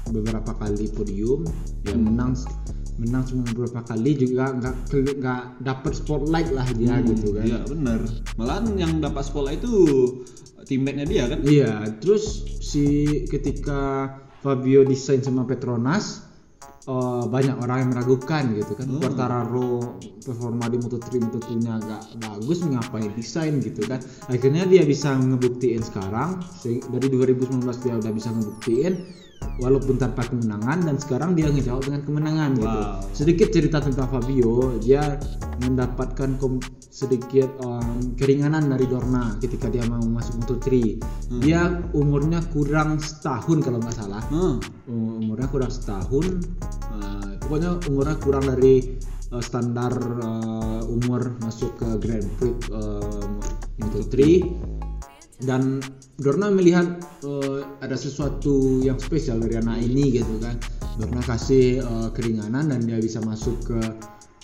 beberapa 0.07 0.55
kali 0.55 0.87
podium 0.95 1.43
dia 1.83 1.99
menang 1.99 2.39
menang 2.95 3.27
cuma 3.27 3.43
beberapa 3.51 3.83
kali 3.83 4.15
juga 4.15 4.55
nggak 4.55 4.75
nggak 5.19 5.43
dapat 5.67 5.93
spotlight 5.99 6.55
lah 6.55 6.67
dia 6.79 6.95
gitu 7.03 7.35
kan 7.35 7.43
Iya 7.43 7.61
bener. 7.67 8.01
Malahan 8.39 8.65
yang 8.79 8.93
dapat 9.03 9.27
spotlight 9.27 9.67
itu 9.67 9.75
teammate-nya 10.63 11.07
dia 11.11 11.25
kan? 11.27 11.39
Iya, 11.43 11.73
terus 11.99 12.47
si 12.63 13.05
ketika 13.27 14.15
Fabio 14.47 14.87
desain 14.87 15.27
sama 15.27 15.43
Petronas 15.43 16.23
eh, 16.83 17.25
banyak 17.27 17.57
orang 17.59 17.77
yang 17.87 17.91
meragukan 17.95 18.43
gitu 18.55 18.73
kan. 18.75 18.87
Hmm. 18.91 19.01
Quartararo 19.01 19.97
performa 20.23 20.67
di 20.71 20.77
Moto3 20.79 21.07
Moto2 21.19 21.49
nya 21.59 21.79
agak 21.79 22.03
bagus 22.19 22.63
ngapain 22.63 23.11
desain 23.15 23.59
gitu 23.59 23.83
kan. 23.87 23.99
Akhirnya 24.27 24.67
dia 24.67 24.83
bisa 24.83 25.15
ngebuktiin 25.15 25.83
sekarang 25.83 26.43
se- 26.47 26.83
dari 26.91 27.07
2019 27.11 27.63
dia 27.83 27.95
udah 27.99 28.13
bisa 28.15 28.31
ngebuktiin 28.31 29.22
walaupun 29.61 29.97
tanpa 30.01 30.27
kemenangan 30.27 30.85
dan 30.85 30.97
sekarang 30.99 31.39
dia 31.39 31.49
ngejawab 31.49 31.83
dengan 31.87 32.03
kemenangan 32.03 32.51
gitu. 32.59 32.81
Wow. 32.81 33.01
Sedikit 33.15 33.49
cerita 33.53 33.79
tentang 33.83 34.09
Fabio, 34.11 34.77
dia 34.83 35.19
mendapatkan 35.63 36.37
kom- 36.41 36.63
sedikit 36.93 37.49
um, 37.65 38.15
keringanan 38.19 38.69
dari 38.69 38.85
Dorna 38.85 39.37
ketika 39.41 39.73
dia 39.73 39.83
mau 39.89 40.03
masuk 40.03 40.45
Moto3. 40.45 40.67
Dia 41.41 41.83
umurnya 41.97 42.45
kurang 42.53 43.01
setahun 43.01 43.65
kalau 43.65 43.79
nggak 43.81 43.97
salah. 43.97 44.23
Hmm. 44.29 44.61
Um- 44.91 45.21
Umurnya 45.23 45.49
kurang 45.49 45.73
setahun. 45.73 46.45
Uh, 46.93 47.39
pokoknya 47.41 47.81
umurnya 47.89 48.17
kurang 48.21 48.45
dari 48.45 49.01
uh, 49.33 49.41
standar 49.41 49.93
uh, 50.21 50.83
umur 50.85 51.41
masuk 51.41 51.73
ke 51.81 51.89
Grand 52.03 52.29
Prix 52.37 52.57
uh, 52.69 53.25
Moto3 53.81 54.15
dan 55.43 55.83
Dorna 56.23 56.53
melihat 56.53 57.03
eh, 57.27 57.61
ada 57.83 57.97
sesuatu 57.99 58.79
yang 58.85 59.01
spesial 59.01 59.43
dari 59.43 59.59
anak 59.59 59.83
ini 59.83 60.15
gitu 60.15 60.39
kan. 60.39 60.57
Dorna 61.01 61.23
kasih 61.25 61.83
eh, 61.83 62.09
keringanan 62.15 62.71
dan 62.71 62.81
dia 62.87 63.01
bisa 63.03 63.19
masuk 63.25 63.59
ke 63.67 63.81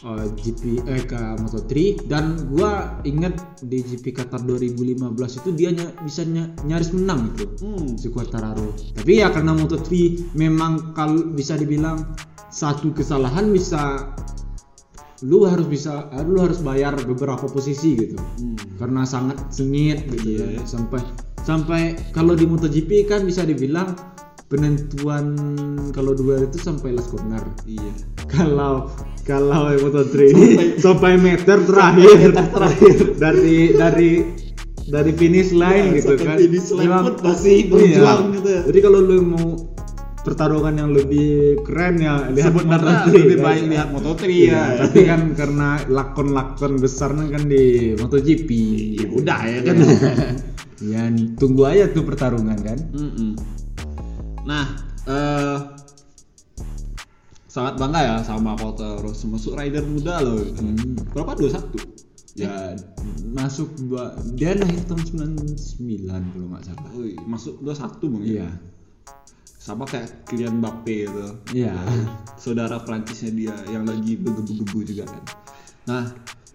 eh, 0.03 0.27
GP 0.43 0.83
eh 0.91 1.03
ke 1.07 1.21
Moto3. 1.39 2.07
Dan 2.11 2.51
gua 2.51 2.99
inget 3.07 3.39
di 3.63 3.85
GP 3.85 4.17
Qatar 4.17 4.43
2015 4.43 5.15
itu 5.45 5.51
dia 5.55 5.71
ny- 5.71 5.95
bisa 6.03 6.27
ny- 6.27 6.51
nyaris 6.67 6.91
menang 6.91 7.31
itu. 7.37 7.47
Hmm. 7.63 7.95
si 7.95 8.11
Quartararo. 8.11 8.75
Tapi 8.99 9.23
ya 9.23 9.31
karena 9.31 9.55
Moto3 9.55 9.87
memang 10.35 10.97
kalau 10.99 11.31
bisa 11.31 11.55
dibilang 11.55 12.11
satu 12.49 12.97
kesalahan 12.97 13.53
bisa 13.53 14.09
lu 15.21 15.43
harus 15.43 15.67
bisa 15.67 15.93
lu 16.23 16.39
harus 16.39 16.59
bayar 16.59 16.95
beberapa 16.97 17.43
posisi 17.45 17.95
gitu 17.95 18.15
Hmm. 18.15 18.55
karena 18.77 19.03
sangat 19.03 19.51
sengit 19.51 20.07
gitu 20.09 20.39
Iya. 20.39 20.47
ya 20.57 20.63
sampai 20.63 21.03
sampai 21.43 21.83
kalau 22.13 22.33
di 22.33 22.45
MotoGP 22.45 23.05
kan 23.05 23.25
bisa 23.25 23.43
dibilang 23.43 23.99
penentuan 24.49 25.35
kalau 25.91 26.13
dua 26.13 26.41
itu 26.41 26.57
sampai 26.57 26.93
last 26.93 27.11
corner 27.11 27.43
Iya. 27.65 27.93
kalau 28.27 28.89
kalau 29.23 29.77
Moto3 29.77 30.15
sampai, 30.81 31.21
meter 31.21 31.59
terakhir 31.61 32.19
dari 33.21 33.77
dari 33.77 34.11
dari 34.85 35.13
finish 35.13 35.53
line 35.53 35.93
Ya, 35.93 35.97
gitu 36.01 36.17
sampai 36.17 36.25
kan 36.25 36.37
finish 36.39 36.69
line 36.73 36.81
Memang- 36.87 37.05
pun 37.05 37.15
masih 37.23 37.57
Iya. 37.57 37.69
berjuang 37.69 38.23
gitu 38.35 38.49
ya. 38.49 38.61
jadi 38.65 38.79
kalau 38.81 38.99
lu 39.01 39.17
mau 39.21 39.49
pertarungan 40.19 40.75
yang 40.75 40.91
lebih 40.91 41.63
keren 41.63 41.97
ya 41.97 42.27
lihat 42.29 42.53
Sebenarnya 42.53 43.07
Moto3, 43.07 43.15
lebih 43.15 43.37
kan. 43.37 43.45
baik 43.45 43.63
lihat 43.69 43.89
Moto3 43.91 44.23
Iya, 44.25 44.51
ya. 44.51 44.63
tapi 44.81 45.01
kan 45.05 45.21
karena 45.33 45.69
lakon-lakon 45.87 46.73
besarnya 46.77 47.27
kan 47.31 47.43
di 47.45 47.65
MotoGP 47.95 48.49
Ya 48.99 49.07
udah 49.09 49.41
ya 49.45 49.61
kan. 49.63 49.77
ya 50.93 51.03
tunggu 51.35 51.63
aja 51.65 51.91
tuh 51.91 52.03
pertarungan 52.03 52.59
kan 52.59 52.79
Mm-mm. 52.93 53.31
Nah, 54.45 54.65
eh 55.05 55.59
sangat 57.49 57.75
bangga 57.77 58.01
ya 58.01 58.17
sama 58.23 58.55
Quartararo 58.55 59.11
masuk 59.11 59.53
rider 59.53 59.83
muda 59.83 60.21
loh. 60.21 60.39
Hmm. 60.55 60.95
Berapa 61.11 61.35
21? 61.35 61.99
ya 62.39 62.71
masuk 63.35 63.67
dua 63.83 64.15
dia 64.31 64.55
lahir 64.55 64.79
tahun 64.87 65.03
99 65.51 66.07
kalau 66.07 66.47
nggak 66.55 66.63
salah 66.63 66.87
Oh, 66.95 67.03
iya, 67.03 67.19
masuk 67.27 67.59
21 67.59 68.15
mungkin. 68.15 68.31
iya 68.31 68.49
Sama 69.69 69.85
kayak 69.85 70.25
Kylian 70.25 70.65
Mbappe 70.65 70.97
itu. 71.05 71.29
iya 71.53 71.77
Saudara 72.43 72.81
Prancisnya 72.81 73.37
dia 73.37 73.57
yang 73.69 73.85
lagi 73.85 74.17
bergebu-gebu 74.17 74.81
juga 74.89 75.05
kan. 75.05 75.23
Nah, 75.85 76.05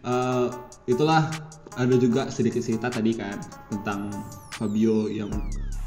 eh, 0.02 0.48
itulah 0.90 1.30
ada 1.78 1.96
juga 2.02 2.34
sedikit 2.34 2.66
cerita 2.66 2.90
tadi 2.90 3.14
kan 3.14 3.38
tentang 3.70 4.10
Fabio 4.58 5.06
yang 5.14 5.30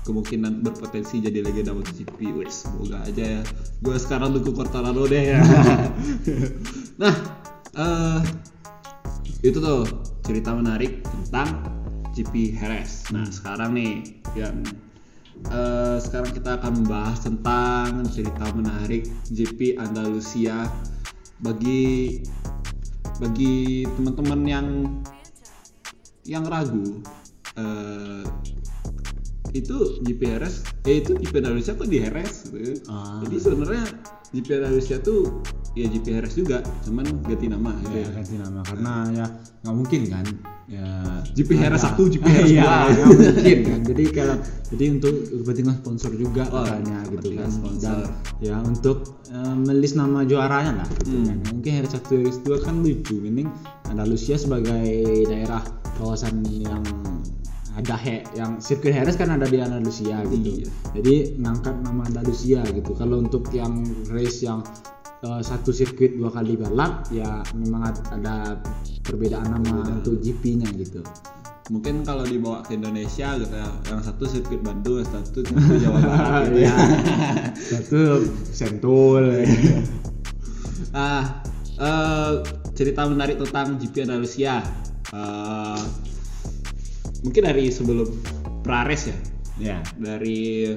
kemungkinan 0.07 0.62
berpotensi 0.62 1.19
jadi 1.19 1.43
legenda 1.43 1.75
MotoGP. 1.75 2.31
Wes, 2.39 2.62
semoga 2.62 3.03
aja 3.03 3.43
ya. 3.43 3.43
Gue 3.83 3.99
sekarang 3.99 4.31
dukung 4.31 4.55
Quartararo 4.55 5.11
deh 5.11 5.35
ya. 5.35 5.43
nah, 7.03 7.15
eh 7.75 8.23
itu 9.43 9.59
tuh 9.59 9.83
cerita 10.23 10.55
menarik 10.55 11.03
tentang 11.03 11.75
GP 12.15 12.55
Heres. 12.55 13.11
Nah, 13.11 13.27
sekarang 13.27 13.75
nih 13.75 14.23
yang 14.39 14.62
eh, 15.44 15.96
sekarang 16.01 16.33
kita 16.33 16.61
akan 16.61 16.72
membahas 16.83 17.18
tentang 17.25 18.05
cerita 18.09 18.44
menarik 18.57 19.09
GP 19.29 19.77
Andalusia 19.77 20.68
bagi 21.40 22.20
bagi 23.20 23.85
teman-teman 23.96 24.40
yang 24.44 24.68
yang 26.25 26.44
ragu 26.49 27.01
eh, 27.57 28.25
itu 29.59 29.77
GP 30.01 30.21
Heres 30.29 30.55
eh 30.83 31.01
itu 31.01 31.12
GP 31.14 31.35
Andalusia 31.38 31.73
kok 31.73 31.87
di 31.87 31.99
Heres 31.99 32.49
gitu. 32.49 32.81
Ah. 32.87 33.21
jadi 33.21 33.37
sebenarnya 33.38 33.85
GP 34.29 34.49
Andalusia 34.57 34.97
tuh 34.99 35.40
ya 35.73 35.87
GP 35.87 36.07
Heres 36.12 36.35
juga 36.35 36.59
cuman 36.83 37.05
ganti 37.23 37.47
nama 37.47 37.71
gitu 37.79 37.95
ya 37.95 38.03
ya 38.03 38.11
ganti 38.12 38.35
nama 38.37 38.61
karena 38.62 38.92
ya 39.14 39.27
nggak 39.62 39.75
mungkin 39.75 40.01
kan 40.07 40.27
ya 40.66 40.87
GP 41.31 41.51
Heres 41.55 41.79
ada- 41.79 41.87
satu, 41.88 42.03
GP 42.09 42.25
Heres 42.27 42.51
iya 42.53 42.62
dua. 42.62 42.75
nggak 42.90 43.09
mungkin 43.09 43.59
kan 43.62 43.81
jadi 43.87 44.05
kalau 44.11 44.37
jadi 44.66 44.85
untuk 44.90 45.14
kepentingan 45.37 45.75
sponsor 45.77 46.11
juga 46.12 46.42
Oh, 46.49 46.61
katanya 46.61 46.99
gitu 47.09 47.29
kan 47.35 47.49
sponsor. 47.49 47.81
dan 47.81 47.99
ya 48.40 48.57
untuk 48.61 48.99
eh, 49.29 49.57
melis 49.57 49.92
nama 49.92 50.21
juaranya 50.23 50.73
lah 50.77 50.88
gitu 50.92 51.12
Hmm. 51.12 51.25
kan 51.25 51.38
mungkin 51.53 51.71
Heres 51.73 51.92
satu 51.92 52.12
Heres 52.16 52.38
dua 52.40 52.59
kan 52.59 52.75
lucu 52.77 53.14
mending 53.16 53.47
Andalusia 53.87 54.35
sebagai 54.35 54.90
daerah 55.25 55.62
kawasan 55.95 56.42
yang 56.45 56.83
ada 57.77 57.93
he, 58.01 58.25
yang 58.33 58.57
sirkuit 58.57 58.97
Heres 58.97 59.15
kan 59.15 59.29
ada 59.29 59.45
di 59.45 59.61
Andalusia 59.61 60.25
gitu. 60.25 60.65
Iya. 60.65 60.69
Jadi 60.97 61.15
ngangkat 61.37 61.77
nama 61.85 62.09
Andalusia 62.09 62.65
gitu. 62.73 62.97
Kalau 62.97 63.21
untuk 63.21 63.53
yang 63.53 63.85
race 64.09 64.41
yang 64.41 64.65
eh, 65.21 65.43
satu 65.45 65.71
sirkuit 65.71 66.17
dua 66.17 66.33
kali 66.33 66.57
balap 66.57 67.05
ya 67.12 67.45
memang 67.53 67.93
ad- 67.93 68.09
ada 68.11 68.57
perbedaan 69.05 69.53
nama 69.53 69.85
untuk 69.93 70.19
GP-nya 70.19 70.73
gitu. 70.75 71.05
mungkin 71.67 72.07
kalau 72.07 72.23
dibawa 72.23 72.62
ke 72.62 72.79
Indonesia 72.79 73.35
gitu 73.43 73.51
ya 73.51 73.67
yang 73.91 73.99
satu 73.99 74.23
sirkuit 74.23 74.62
Bandung 74.62 75.03
yang 75.03 75.11
satu 75.11 75.43
sirkuit 75.43 75.79
Jawa 75.83 75.99
Barat 75.99 76.43
gitu 76.47 76.59
ya 76.62 76.71
Iya. 76.71 76.75
Satu 77.59 78.01
Sentul. 78.55 79.25
ah 80.95 81.43
eh, 81.75 82.33
cerita 82.71 83.03
menarik 83.05 83.43
tentang 83.43 83.77
GP 83.77 84.07
Andalusia 84.07 84.62
Eh, 85.07 85.81
mungkin 87.27 87.43
dari 87.43 87.69
sebelum 87.69 88.07
Prares 88.62 89.07
ya 89.07 89.17
ya. 89.57 89.77
dari 89.97 90.69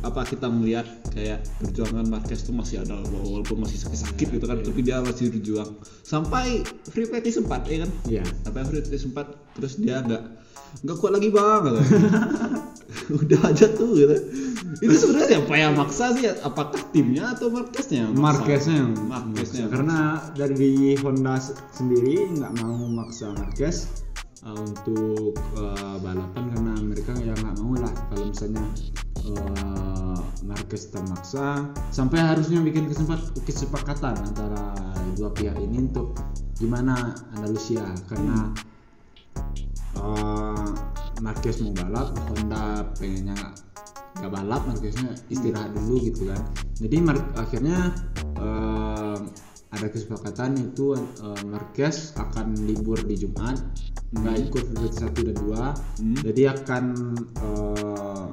apa 0.00 0.22
kita 0.22 0.46
melihat 0.46 0.84
kayak 1.10 1.40
perjuangan 1.58 2.04
Marquez 2.06 2.44
tuh 2.44 2.52
masih 2.52 2.78
ada 2.78 3.00
walaupun 3.08 3.64
masih 3.64 3.80
sakit-sakit 3.80 4.28
gitu 4.30 4.44
kan 4.44 4.60
tapi 4.60 4.80
dia 4.80 5.00
masih 5.00 5.32
berjuang 5.32 5.72
sampai 6.02 6.60
free 6.86 7.08
practice 7.08 7.36
sempat 7.36 7.64
ya 7.66 7.82
kan 7.82 7.90
Iya. 8.06 8.24
sampai 8.44 8.60
free 8.62 8.80
practice 8.80 9.02
sempat 9.02 9.26
terus 9.52 9.80
dia 9.80 9.98
nggak 10.00 10.22
nggak 10.84 10.96
kuat 10.98 11.16
lagi 11.16 11.32
bang 11.32 11.60
gitu. 11.64 11.82
udah 13.18 13.40
aja 13.46 13.66
tuh 13.72 13.90
gitu 13.94 14.14
itu 14.76 14.94
sebenarnya 14.94 15.28
siapa 15.32 15.54
yang 15.56 15.72
maksa 15.72 16.12
sih 16.12 16.26
apakah 16.38 16.76
timnya 16.92 17.32
atau 17.32 17.48
Marqueznya? 17.48 18.10
Marqueznya 18.12 18.84
yang 18.84 18.92
Marqueznya 19.08 19.66
karena 19.72 19.98
dari 20.36 20.92
Honda 21.00 21.40
se- 21.40 21.56
sendiri 21.72 22.36
nggak 22.36 22.52
mau 22.60 22.84
maksa 22.84 23.32
Marquez 23.32 24.04
uh, 24.46 24.58
untuk 24.62 25.34
uh, 25.58 25.98
balapan 25.98 26.44
karena 26.54 26.72
mereka 26.78 27.12
ya 27.18 27.34
nggak 27.34 27.56
mau 27.60 27.74
lah 27.74 27.92
kalau 28.08 28.24
misalnya 28.30 28.64
uh, 29.26 30.18
Marquez 30.46 30.88
termaksa. 30.94 31.66
Sampai 31.90 32.22
harusnya 32.22 32.62
bikin 32.62 32.86
kesempat 32.86 33.34
kesepakatan 33.42 34.14
antara 34.22 34.72
dua 35.18 35.34
pihak 35.34 35.58
ini 35.58 35.90
untuk 35.90 36.14
gimana 36.56 37.18
Andalusia. 37.34 37.82
Karena 38.06 38.54
uh, 39.98 40.70
Marquez 41.18 41.58
mau 41.66 41.74
balap 41.74 42.14
Honda 42.30 42.86
pengennya 42.94 43.34
nggak- 44.22 44.32
balap 44.32 44.62
Marqueznya 44.70 45.12
istirahat 45.28 45.74
dulu 45.74 45.98
gitu 46.06 46.30
kan. 46.30 46.40
Jadi 46.78 47.02
akhirnya 47.34 47.92
uh, 48.38 49.18
ada 49.74 49.86
kesepakatan 49.90 50.54
itu 50.72 50.94
uh, 50.94 51.42
Marquez 51.46 52.14
akan 52.14 52.54
libur 52.66 52.98
di 53.02 53.18
Jumat 53.18 53.58
nggak 54.14 54.36
ikut 54.48 54.64
Liberty 54.70 54.96
satu 55.02 55.20
dan 55.26 55.36
dua. 55.36 55.64
Hmm. 55.98 56.18
jadi 56.22 56.42
akan 56.54 56.84
uh, 57.42 58.26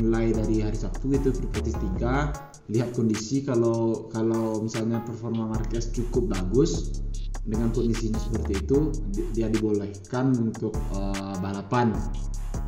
mulai 0.00 0.32
dari 0.32 0.64
hari 0.64 0.76
Sabtu 0.80 1.12
itu 1.12 1.28
Liberty 1.44 1.76
3 2.00 2.72
lihat 2.72 2.96
kondisi 2.96 3.44
kalau 3.44 4.08
kalau 4.08 4.64
misalnya 4.64 5.04
performa 5.04 5.44
Marquez 5.52 5.92
cukup 5.92 6.32
bagus 6.32 7.04
dengan 7.44 7.68
kondisinya 7.68 8.16
seperti 8.16 8.64
itu 8.64 8.88
di- 9.12 9.28
dia 9.36 9.52
dibolehkan 9.52 10.32
untuk 10.32 10.72
uh, 10.96 11.36
balapan. 11.44 11.92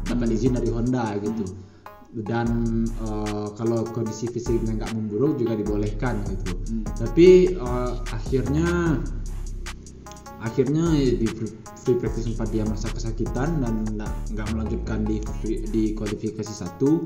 Dapat 0.05 0.29
izin 0.37 0.61
dari 0.61 0.69
Honda 0.69 1.17
gitu 1.19 1.66
dan 2.25 2.49
uh, 3.05 3.53
kalau 3.53 3.85
kondisi 3.93 4.25
fisiknya 4.33 4.81
nggak 4.81 4.93
memburuk 4.97 5.37
juga 5.37 5.53
dibolehkan 5.53 6.25
gitu 6.33 6.57
Hmm. 6.67 6.83
tapi 6.99 7.55
uh, 7.55 8.03
akhirnya 8.11 8.99
akhirnya 10.43 10.93
ya 10.97 11.17
di 11.17 11.27
free 11.27 11.53
free 11.87 11.97
practice 11.97 12.27
sempat 12.29 12.51
dia 12.51 12.67
merasa 12.67 12.91
kesakitan 12.91 13.63
dan 13.63 13.87
nggak 14.35 14.49
melanjutkan 14.53 15.07
di 15.07 15.23
di 15.71 15.95
kualifikasi 15.97 16.53
satu. 16.53 17.05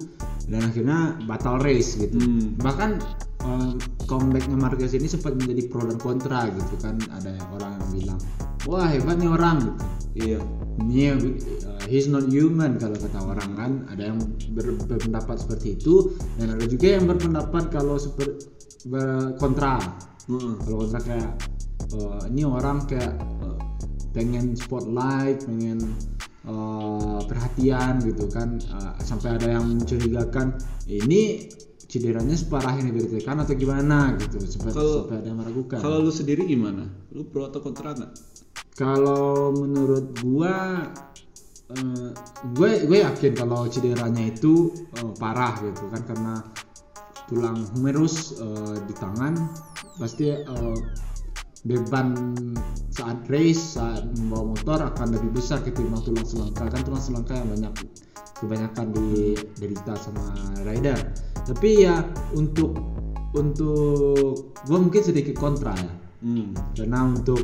Dan 0.51 0.67
akhirnya 0.67 1.15
batal 1.31 1.63
race 1.63 1.95
gitu. 1.95 2.19
Hmm. 2.19 2.59
bahkan 2.59 2.99
um, 3.47 3.79
comebacknya 4.11 4.59
Marquez 4.59 4.99
ini 4.99 5.07
sempat 5.07 5.39
menjadi 5.39 5.71
pro 5.71 5.87
dan 5.87 5.99
kontra 6.01 6.51
gitu 6.51 6.75
kan. 6.83 6.99
Ada 7.15 7.39
orang 7.55 7.73
yang 7.79 7.91
bilang 7.95 8.19
wah 8.67 8.89
hebat 8.91 9.17
nih 9.21 9.31
orang. 9.31 9.57
Gitu 9.63 9.75
iya 10.11 10.39
ini 10.83 11.07
uh, 11.71 11.79
he's 11.87 12.11
not 12.11 12.27
human 12.27 12.81
kalau 12.83 12.99
kata 12.99 13.19
orang 13.21 13.51
kan. 13.55 13.73
Ada 13.95 14.03
yang 14.11 14.19
ber- 14.57 14.81
berpendapat 14.91 15.39
seperti 15.39 15.79
itu. 15.79 16.19
Dan 16.35 16.59
ada 16.59 16.65
juga 16.67 16.99
yang 16.99 17.07
berpendapat 17.07 17.71
kalau 17.71 17.95
seperti 17.95 18.49
kontra. 19.37 19.79
Heeh. 20.31 20.55
kalau 20.63 20.77
kontra 20.87 21.01
kayak 21.03 21.31
uh, 21.97 22.23
ini 22.31 22.43
orang 22.47 22.85
kayak 22.87 23.15
uh, 23.43 23.59
pengen 24.11 24.59
spotlight 24.59 25.47
pengen 25.47 25.79
uh, 26.47 27.23
perhatian 27.27 28.03
gitu 28.03 28.27
kan. 28.31 28.59
Uh, 28.71 28.95
sampai 29.03 29.39
ada 29.39 29.59
yang 29.59 29.65
mencurigakan 29.67 30.59
ini 30.87 31.51
cederanya 31.91 32.39
separah 32.39 32.79
yang 32.79 32.95
diberitakan 32.95 33.43
atau 33.43 33.55
gimana? 33.59 34.15
Gitu 34.15 34.39
sampai, 34.47 34.71
Kalau- 34.71 35.11
sampai 35.11 35.17
ada 35.19 35.29
yang 35.35 35.39
meragukan. 35.43 35.79
kalau 35.83 35.99
lu 36.07 36.13
sendiri 36.15 36.47
gimana? 36.47 36.87
Lu 37.11 37.27
pro 37.27 37.51
atau 37.51 37.59
kontra 37.59 37.91
nggak? 37.99 38.13
Kalau 38.79 39.51
menurut 39.53 40.15
gua 40.23 40.87
eh, 41.71 42.11
gue 42.55 42.71
gue 42.87 42.99
yakin 43.03 43.33
kalau 43.35 43.67
cederanya 43.67 44.31
itu 44.31 44.71
eh, 44.97 45.13
parah 45.19 45.59
gitu 45.61 45.91
kan 45.91 46.03
karena 46.07 46.35
tulang 47.29 47.59
humerus 47.75 48.39
eh, 48.39 48.77
di 48.87 48.95
tangan 48.97 49.35
pasti 49.99 50.31
eh, 50.33 50.77
beban 51.65 52.17
saat 52.91 53.21
race 53.29 53.77
saat 53.77 54.03
membawa 54.17 54.57
motor 54.57 54.79
akan 54.81 55.09
lebih 55.13 55.37
besar 55.37 55.61
ketimbang 55.61 56.01
tulang 56.03 56.25
selangka 56.25 56.65
kan 56.73 56.81
tulang 56.83 57.05
selangka 57.05 57.35
yang 57.37 57.49
banyak 57.53 57.75
kebanyakan 58.41 58.87
di 58.97 59.37
derita 59.61 59.93
sama 60.01 60.33
rider. 60.65 60.97
Tapi 61.45 61.85
ya 61.85 62.01
untuk 62.33 62.77
untuk 63.37 64.57
gue 64.67 64.79
mungkin 64.79 65.03
sedikit 65.05 65.37
kontra 65.39 65.77
ya. 65.77 65.95
Hmm. 66.21 66.53
karena 66.77 67.17
untuk 67.17 67.41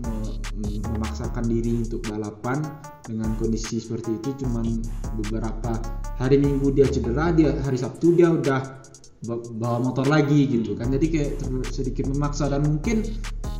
me- 0.00 0.40
memaksakan 0.88 1.44
diri 1.52 1.84
untuk 1.84 2.00
balapan 2.08 2.64
dengan 3.04 3.36
kondisi 3.36 3.76
seperti 3.76 4.16
itu 4.16 4.40
cuman 4.40 4.80
beberapa 5.20 5.76
hari 6.16 6.40
Minggu 6.40 6.72
dia 6.72 6.88
cedera 6.88 7.28
dia 7.36 7.52
hari 7.60 7.76
Sabtu 7.76 8.16
dia 8.16 8.32
udah 8.32 8.87
bawa 9.58 9.82
motor 9.82 10.06
lagi 10.06 10.46
gitu 10.46 10.78
kan 10.78 10.94
jadi 10.94 11.06
kayak 11.10 11.32
sedikit 11.74 12.06
memaksa 12.06 12.46
dan 12.46 12.62
mungkin 12.62 13.02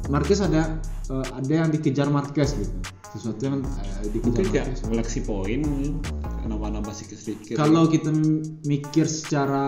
Marquez 0.06 0.38
ada 0.38 0.78
eh, 1.10 1.26
ada 1.34 1.52
yang 1.52 1.68
dikejar 1.74 2.06
Marquez 2.08 2.54
gitu 2.54 2.70
sesuatu 3.08 3.40
yang 3.42 3.64
eh, 3.64 4.06
dikejar 4.14 4.28
Mungkin 4.28 4.46
Marquez 4.54 4.80
koleksi 4.84 5.20
poin, 5.24 5.60
nambah-nambah 6.46 6.92
sedikit-sedikit. 6.92 7.56
kalau 7.58 7.88
kita 7.88 8.12
mikir 8.64 9.04
secara 9.04 9.66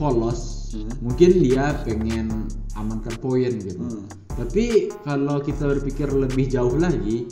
polos 0.00 0.64
Hmm. 0.74 0.90
mungkin 1.06 1.38
dia 1.38 1.70
pengen 1.86 2.50
amankan 2.74 3.14
poin 3.22 3.46
gitu 3.62 3.78
Hmm. 3.78 4.10
tapi 4.34 4.90
kalau 5.06 5.38
kita 5.38 5.70
berpikir 5.70 6.10
lebih 6.10 6.50
jauh 6.50 6.74
lagi 6.74 7.30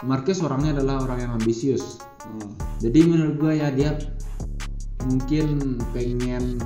Marquez 0.00 0.40
orangnya 0.40 0.80
adalah 0.80 1.04
orang 1.04 1.28
yang 1.28 1.32
ambisius 1.36 2.00
Hmm. 2.24 2.56
jadi 2.80 3.04
menurut 3.04 3.36
gue 3.36 3.52
ya 3.60 3.68
dia 3.68 4.00
mungkin 5.06 5.78
pengen 5.92 6.60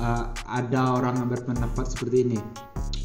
uh, 0.00 0.32
ada 0.48 1.00
orang 1.00 1.20
yang 1.20 1.28
berpendapat 1.30 1.86
seperti 1.92 2.26
ini. 2.26 2.40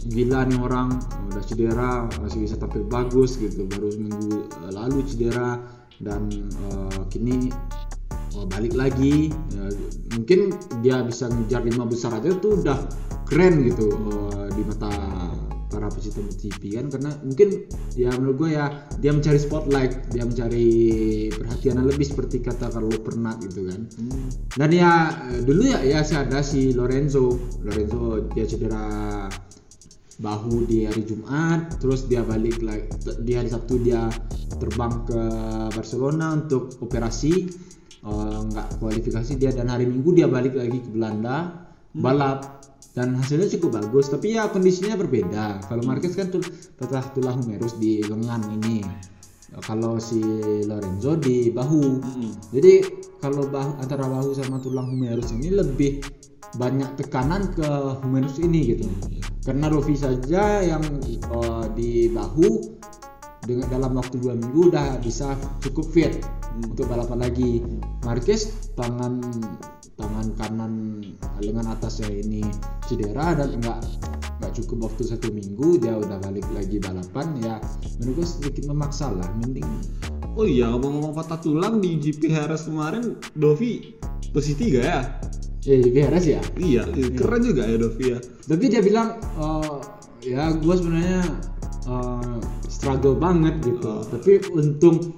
Gila 0.05 0.45
nih 0.45 0.59
orang 0.61 1.01
udah 1.33 1.43
cedera 1.43 2.05
masih 2.21 2.45
bisa 2.45 2.55
tampil 2.57 2.85
bagus 2.85 3.37
gitu. 3.41 3.65
Baru 3.65 3.89
seminggu 3.89 4.49
uh, 4.61 4.71
lalu 4.71 5.01
cedera 5.05 5.59
dan 6.03 6.29
uh, 6.69 7.01
kini 7.09 7.49
uh, 8.37 8.45
balik 8.49 8.77
lagi. 8.77 9.33
Ya, 9.53 9.65
mungkin 10.13 10.53
dia 10.85 11.01
bisa 11.01 11.27
ngejar 11.29 11.65
lima 11.65 11.89
besar 11.89 12.13
aja 12.15 12.31
tuh 12.37 12.61
udah 12.61 12.79
keren 13.25 13.65
gitu 13.65 13.89
uh, 13.91 14.47
di 14.53 14.61
mata 14.61 14.93
para 15.69 15.87
pecinta 15.89 16.21
MotoGP 16.21 16.61
kan? 16.77 16.85
Karena 16.93 17.11
mungkin 17.21 17.49
ya 17.97 18.09
menurut 18.15 18.35
gue 18.45 18.49
ya 18.55 18.65
dia 19.01 19.11
mencari 19.11 19.39
spotlight 19.39 19.93
dia 20.13 20.23
mencari 20.23 20.69
perhatian 21.33 21.81
lebih 21.83 22.05
seperti 22.05 22.41
kata 22.41 22.71
Carlo 22.71 22.93
Pernat 23.01 23.41
gitu 23.45 23.67
kan. 23.69 23.81
Hmm. 23.95 24.27
dan 24.59 24.69
ya 24.71 24.91
eh, 25.33 25.41
dulu 25.43 25.61
ya 25.65 25.79
ya 25.81 25.99
sih 26.05 26.17
ada 26.17 26.41
si 26.45 26.73
Lorenzo. 26.73 27.37
Lorenzo 27.65 28.29
dia 28.33 28.45
cedera 28.45 28.85
bahu 30.15 30.63
di 30.63 30.87
hari 30.87 31.03
Jumat 31.03 31.75
terus 31.83 32.07
dia 32.07 32.23
balik 32.23 32.63
lagi 32.63 32.87
di 33.19 33.35
hari 33.35 33.51
Sabtu 33.51 33.83
dia 33.83 34.07
terbang 34.55 35.03
ke 35.03 35.21
Barcelona 35.75 36.37
untuk 36.37 36.79
operasi. 36.79 37.33
Eh, 38.05 38.39
nggak 38.53 38.77
kualifikasi 38.77 39.33
dia 39.33 39.49
dan 39.49 39.73
hari 39.73 39.89
Minggu 39.89 40.13
dia 40.13 40.29
balik 40.29 40.53
lagi 40.53 40.77
ke 40.77 40.89
Belanda 40.93 41.65
balap 41.95 42.64
dan 42.93 43.17
hasilnya 43.17 43.49
cukup 43.57 43.81
bagus 43.81 44.11
tapi 44.11 44.37
ya 44.37 44.51
kondisinya 44.51 44.99
berbeda 44.99 45.65
kalau 45.65 45.81
Marquez 45.87 46.13
kan 46.13 46.29
patah 46.77 47.05
tulang 47.17 47.41
humerus 47.41 47.75
di 47.79 48.05
lengan 48.05 48.45
ini 48.61 48.85
kalau 49.63 49.95
si 49.97 50.19
Lorenzo 50.67 51.15
di 51.15 51.49
bahu 51.49 51.83
Hmm. 52.03 52.31
jadi 52.51 52.83
kalau 53.23 53.47
bahu 53.47 53.79
antara 53.79 54.05
bahu 54.05 54.35
sama 54.35 54.59
tulang 54.59 54.91
humerus 54.91 55.31
ini 55.31 55.49
lebih 55.55 56.03
banyak 56.55 56.87
tekanan 56.95 57.51
ke 57.51 57.67
humerus 58.03 58.39
ini 58.39 58.75
gitu. 58.75 58.87
Karena 59.43 59.67
Rovi 59.67 59.95
saja 59.95 60.63
yang 60.63 60.83
eh, 61.03 61.65
di 61.75 62.07
bahu 62.09 62.79
dengan 63.45 63.69
dalam 63.69 63.93
waktu 63.93 64.17
dua 64.17 64.33
minggu 64.33 64.73
udah 64.73 64.97
bisa 65.03 65.37
cukup 65.61 65.85
fit 65.93 66.13
untuk 66.57 66.89
balapan 66.89 67.29
lagi. 67.29 67.61
Marquez 68.07 68.71
tangan 68.73 69.21
tangan 69.95 70.27
kanan 70.35 70.73
lengan 71.39 71.67
atasnya 71.69 72.11
ini 72.11 72.43
cedera 72.83 73.31
dan 73.33 73.55
enggak 73.55 73.79
nggak 74.35 74.51
cukup 74.53 74.91
waktu 74.91 75.07
satu 75.07 75.31
minggu 75.31 75.79
dia 75.79 75.95
udah 75.95 76.19
balik 76.19 76.43
lagi 76.51 76.77
balapan 76.77 77.27
ya 77.39 77.55
menurut 77.97 78.19
gue 78.19 78.27
sedikit 78.27 78.63
memaksa 78.67 79.09
lah 79.09 79.27
mending 79.39 79.67
Oh 80.35 80.43
iya, 80.43 80.67
ngomong-ngomong 80.67 81.15
patah 81.15 81.39
tulang 81.39 81.79
di 81.79 81.95
GP 81.95 82.27
Harris 82.27 82.67
kemarin, 82.67 83.15
Dovi 83.31 83.95
posisi 84.35 84.67
3 84.67 84.83
ya? 84.83 84.99
ya 85.63 85.73
jadi 85.73 85.87
beres 85.89 86.25
ya 86.27 86.41
Iya, 86.59 86.83
keren 87.15 87.39
juga 87.41 87.63
ya 87.63 87.79
Dovi 87.79 88.05
ya. 88.11 88.19
tapi 88.43 88.67
dia 88.67 88.83
bilang 88.83 89.15
eh, 89.39 89.79
ya 90.27 90.51
gue 90.51 90.75
sebenarnya 90.75 91.23
eh, 91.87 92.35
struggle 92.67 93.15
banget 93.15 93.63
gitu 93.63 93.87
Oh. 93.87 94.03
tapi 94.03 94.43
untung 94.51 95.15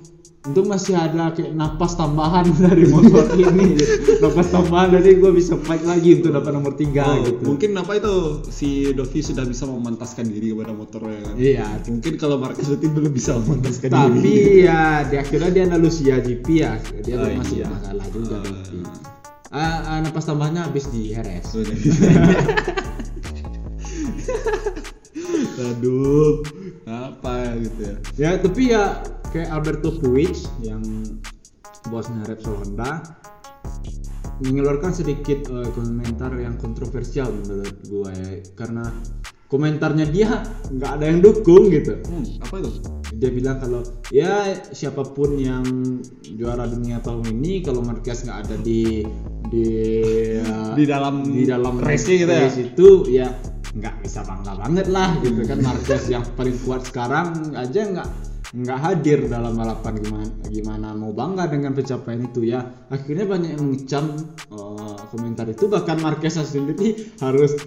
untung 0.48 0.66
masih 0.66 0.96
ada 0.96 1.30
kayak 1.30 1.52
napas 1.52 1.94
tambahan 1.94 2.48
dari 2.62 2.86
motor 2.86 3.28
ini 3.32 3.76
napas 4.18 4.48
tambahan 4.48 4.96
jadi 4.96 5.18
gue 5.18 5.32
bisa 5.34 5.60
fight 5.60 5.84
lagi 5.84 6.18
untuk 6.18 6.32
dapat 6.34 6.52
nomor 6.52 6.74
tiga 6.74 7.04
Oh, 7.06 7.20
gitu 7.22 7.44
Mungkin 7.46 7.72
apa 7.74 7.92
itu 7.96 8.14
si 8.48 8.70
Dovi 8.90 9.20
sudah 9.20 9.44
bisa 9.44 9.64
memantaskan 9.64 10.26
diri 10.26 10.50
kepada 10.50 10.72
motornya 10.72 11.20
kan? 11.22 11.34
iya 11.36 11.68
Mungkin 11.84 12.16
kalau 12.16 12.38
Marquez 12.38 12.66
berarti 12.66 12.88
belum 12.88 13.12
bisa 13.12 13.36
memantaskan 13.38 13.90
tapi 13.90 14.20
diri. 14.20 14.64
ya 14.64 14.82
di 15.04 15.16
akhirnya 15.16 15.50
dia 15.50 15.64
Andalusia 15.66 16.16
GP 16.18 16.48
ya 16.56 16.72
dia 16.98 17.16
Oh, 17.18 17.28
masih 17.30 17.58
iya. 17.58 17.68
masalah 17.68 18.06
juga 18.08 18.36
Oh. 18.36 18.42
Dovi. 18.42 18.80
Ah, 19.48 19.80
ah, 19.86 20.00
napas 20.00 20.24
tambahannya 20.24 20.60
habis 20.62 20.88
di 20.88 21.12
RS 21.12 21.44
Sudah 21.50 21.72
bisa. 21.74 22.04
Aduh, 25.58 26.44
apa 26.84 27.58
gitu 27.58 27.82
ya? 27.82 27.96
Ya 28.16 28.32
tapi 28.38 28.62
ya 28.70 29.02
kayak 29.30 29.50
Alberto 29.52 29.92
Puig 29.98 30.34
yang 30.64 30.82
bosnya 31.88 32.24
Repsol 32.28 32.58
Honda 32.64 33.04
mengeluarkan 34.38 34.94
sedikit 34.94 35.50
eh, 35.50 35.70
komentar 35.74 36.30
yang 36.38 36.56
kontroversial 36.62 37.34
menurut 37.34 37.78
gue 37.84 38.12
ya 38.14 38.30
karena 38.54 38.86
komentarnya 39.48 40.06
dia 40.12 40.44
nggak 40.70 40.92
ada 41.00 41.06
yang 41.08 41.20
dukung 41.24 41.72
gitu 41.72 41.98
Hmm, 42.06 42.26
apa 42.44 42.56
itu? 42.62 42.72
dia 43.18 43.32
bilang 43.32 43.58
kalau 43.58 43.82
ya 44.12 44.52
siapa 44.76 45.00
pun 45.02 45.40
yang 45.40 45.64
juara 46.36 46.68
dunia 46.68 47.00
tahun 47.00 47.40
ini 47.40 47.64
kalau 47.64 47.80
Marquez 47.80 48.28
nggak 48.28 48.40
ada 48.46 48.56
di 48.60 49.08
di 49.48 49.66
eh, 50.44 50.74
Di 50.76 50.84
dalam 50.86 51.24
di 51.24 51.48
dalam 51.48 51.80
race 51.80 52.06
gitu 52.06 52.28
ya? 52.28 52.52
itu 52.52 52.88
ya 53.08 53.28
nggak 53.74 54.04
bisa 54.04 54.22
bangga 54.28 54.60
banget 54.60 54.88
lah 54.92 55.16
gitu 55.24 55.40
kan 55.48 55.64
Marquez 55.64 56.04
yang 56.12 56.22
paling 56.36 56.60
kuat 56.68 56.84
sekarang 56.86 57.56
aja 57.56 57.82
nggak 57.88 58.10
nggak 58.48 58.80
hadir 58.80 59.28
dalam 59.28 59.60
balapan 59.60 59.94
gimana 60.00 60.32
gimana 60.48 60.88
mau 60.96 61.12
bangga 61.12 61.52
dengan 61.52 61.76
pencapaian 61.76 62.24
itu 62.24 62.48
ya 62.48 62.64
akhirnya 62.88 63.28
banyak 63.28 63.50
yang 63.60 63.64
mengecam 63.68 64.06
eh, 64.48 64.98
komentar 65.12 65.52
itu 65.52 65.68
bahkan 65.68 66.00
Marquez 66.00 66.40
sendiri 66.40 67.12
harus 67.20 67.60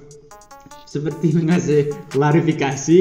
seperti 0.88 1.30
mengasih 1.38 1.86
klarifikasi 2.10 3.00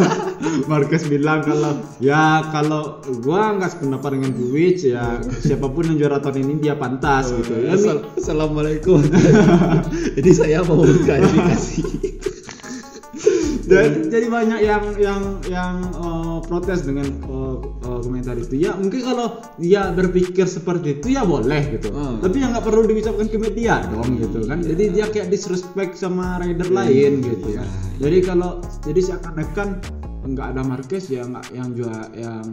Marquez 0.72 1.06
bilang 1.06 1.44
kalau 1.44 1.78
ya 2.02 2.50
kalau 2.50 2.98
gua 3.22 3.54
nggak 3.54 3.78
sependapat 3.78 4.18
dengan 4.18 4.32
Puig 4.34 4.82
ya 4.82 5.22
siapa 5.38 5.70
pun 5.70 5.86
yang 5.86 6.02
juara 6.02 6.18
tahun 6.18 6.42
ini 6.42 6.54
dia 6.58 6.74
pantas 6.74 7.30
gitu 7.30 7.62
ya 7.62 7.78
Assal- 7.78 8.10
Assalamualaikum. 8.18 8.98
Jadi 10.18 10.30
saya 10.34 10.66
mau 10.66 10.82
klarifikasi. 10.82 11.78
Dan 13.72 13.92
jadi 14.12 14.26
banyak 14.28 14.60
yang 14.60 14.84
yang 15.00 15.22
yang 15.48 15.74
eh, 15.96 16.38
protes 16.44 16.84
dengan 16.84 17.08
eh, 17.08 17.56
eh, 17.64 17.98
komentar 18.04 18.36
itu. 18.36 18.54
Ya 18.60 18.76
mungkin 18.76 19.00
kalau 19.00 19.40
dia 19.56 19.88
berpikir 19.92 20.44
seperti 20.44 21.00
itu 21.00 21.16
ya 21.16 21.24
boleh 21.24 21.78
gitu. 21.78 21.88
Hmm. 21.92 22.18
tapi 22.24 22.40
yang 22.40 22.56
nggak 22.56 22.64
perlu 22.64 22.88
diucapkan 22.88 23.26
ke 23.28 23.36
media 23.36 23.84
dong 23.88 24.16
gitu 24.20 24.44
kan. 24.44 24.60
Jadi 24.62 24.84
dia 24.94 25.06
kayak 25.08 25.28
disrespect 25.32 25.96
sama 25.96 26.40
rider 26.40 26.68
lain 26.68 27.22
gitu 27.22 27.56
kan 27.56 27.68
jadi 28.02 28.18
kalau 28.24 28.58
jadi 28.82 29.00
seakan-akan 29.00 29.68
nggak 30.22 30.46
ada 30.54 30.62
Marquez 30.66 31.10
ya 31.10 31.26
nggak 31.26 31.54
yang 31.54 31.68
juara 31.74 32.06
yang 32.14 32.46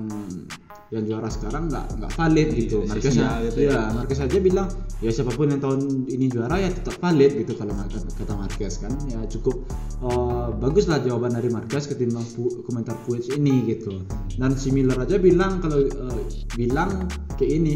yang 0.89 1.05
juara 1.05 1.29
sekarang 1.29 1.69
nggak 1.69 1.85
nggak 1.95 2.11
valid 2.11 2.49
gitu 2.51 2.81
Iya, 2.81 2.89
Marquez 2.89 3.13
sia-sia 3.13 3.21
ya, 3.21 3.33
gitu 3.45 3.59
ya 3.59 3.69
ya. 3.69 3.81
Marquez 3.93 4.19
aja 4.19 4.37
bilang 4.39 4.67
ya 4.99 5.09
siapa 5.09 5.31
pun 5.31 5.47
yang 5.47 5.59
tahun 5.59 5.79
ini 6.05 6.25
juara 6.27 6.55
ya 6.57 6.69
tetap 6.69 6.97
valid 6.97 7.31
gitu 7.35 7.53
kalau 7.53 7.73
kata, 7.73 7.97
kata 8.11 8.33
Marquez 8.33 8.73
kan 8.77 8.91
ya 9.05 9.21
cukup 9.27 9.69
eh, 10.01 10.47
bagus 10.55 10.85
lah 10.85 10.97
jawaban 10.99 11.31
dari 11.31 11.47
Marquez 11.47 11.85
ketimbang 11.85 12.25
pu- 12.27 12.61
komentar 12.63 12.97
Puig 13.03 13.21
ini 13.29 13.69
gitu 13.69 14.01
dan 14.35 14.53
si 14.53 14.69
Miller 14.69 14.97
aja 14.97 15.15
bilang 15.15 15.59
kalau 15.59 15.77
eh, 15.79 16.19
bilang 16.53 17.05
kayak 17.35 17.53
ini 17.53 17.73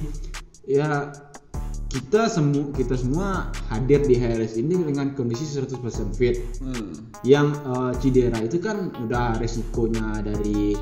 ya 0.64 1.14
kita 1.88 2.26
semua 2.26 2.74
kita 2.74 2.98
semua 2.98 3.28
hadir 3.70 4.02
di 4.02 4.18
HRS 4.18 4.58
ini 4.58 4.74
dengan 4.74 5.14
kondisi 5.14 5.46
100% 5.46 5.78
fit 6.12 6.42
Hmm. 6.58 7.14
yang 7.22 7.54
eh, 7.54 7.94
cedera 8.00 8.42
itu 8.42 8.58
kan 8.58 8.90
udah 8.98 9.38
resikonya 9.38 10.26
dari 10.26 10.74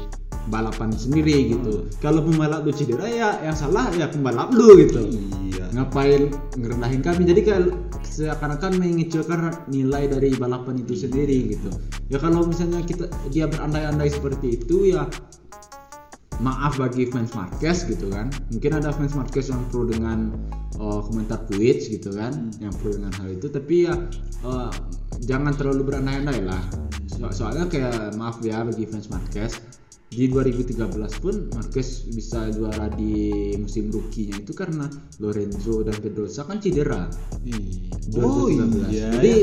balapan 0.49 0.89
sendiri 0.95 1.53
gitu. 1.53 1.85
Kalau 2.01 2.25
pembalap 2.25 2.65
lu 2.65 2.73
cedera 2.73 3.05
ya 3.05 3.29
yang 3.45 3.53
salah 3.53 3.91
ya 3.93 4.09
pembalap 4.09 4.49
lu 4.55 4.79
gitu. 4.81 5.05
Iya. 5.51 5.69
Ngapain 5.75 6.33
ngerendahin 6.57 7.01
kami? 7.05 7.21
Jadi 7.27 7.41
kayak 7.45 7.63
seakan-akan 8.07 8.81
mengecilkan 8.81 9.53
nilai 9.69 10.09
dari 10.09 10.33
balapan 10.33 10.81
itu 10.81 11.05
sendiri 11.05 11.53
gitu. 11.53 11.69
Ya 12.09 12.17
kalau 12.17 12.47
misalnya 12.47 12.81
kita 12.81 13.05
dia 13.29 13.45
berandai-andai 13.45 14.09
seperti 14.09 14.57
itu 14.57 14.97
ya 14.97 15.05
maaf 16.41 16.81
bagi 16.81 17.05
fans 17.05 17.37
Marquez 17.37 17.85
gitu 17.85 18.09
kan 18.09 18.33
mungkin 18.49 18.73
ada 18.73 18.89
fans 18.89 19.13
Marquez 19.13 19.53
yang 19.53 19.61
pro 19.69 19.85
dengan 19.85 20.33
uh, 20.81 20.99
komentar 21.05 21.45
Puig 21.45 21.85
gitu 21.85 22.09
kan 22.17 22.49
yang 22.57 22.73
pro 22.81 22.89
dengan 22.97 23.13
hal 23.21 23.37
itu 23.37 23.45
tapi 23.47 23.85
ya 23.85 23.93
uh, 24.41 24.73
jangan 25.21 25.53
terlalu 25.53 25.93
berandai-andai 25.93 26.41
lah 26.41 26.61
So- 27.13 27.29
soalnya 27.29 27.69
kayak 27.69 28.17
maaf 28.17 28.41
ya 28.41 28.65
bagi 28.65 28.89
fans 28.89 29.13
Marquez 29.13 29.61
di 30.11 30.27
2013 30.27 31.23
pun 31.23 31.47
Marquez 31.55 32.03
bisa 32.11 32.51
juara 32.51 32.91
di 32.91 33.55
musim 33.55 33.87
rookie-nya 33.87 34.43
itu 34.43 34.51
karena 34.51 34.83
Lorenzo 35.23 35.87
dan 35.87 35.95
Pedrosa 36.03 36.43
kan 36.43 36.59
cedera. 36.59 37.07
Oh 38.19 38.51
2013. 38.51 38.91
iya. 38.91 39.07
Jadi 39.07 39.35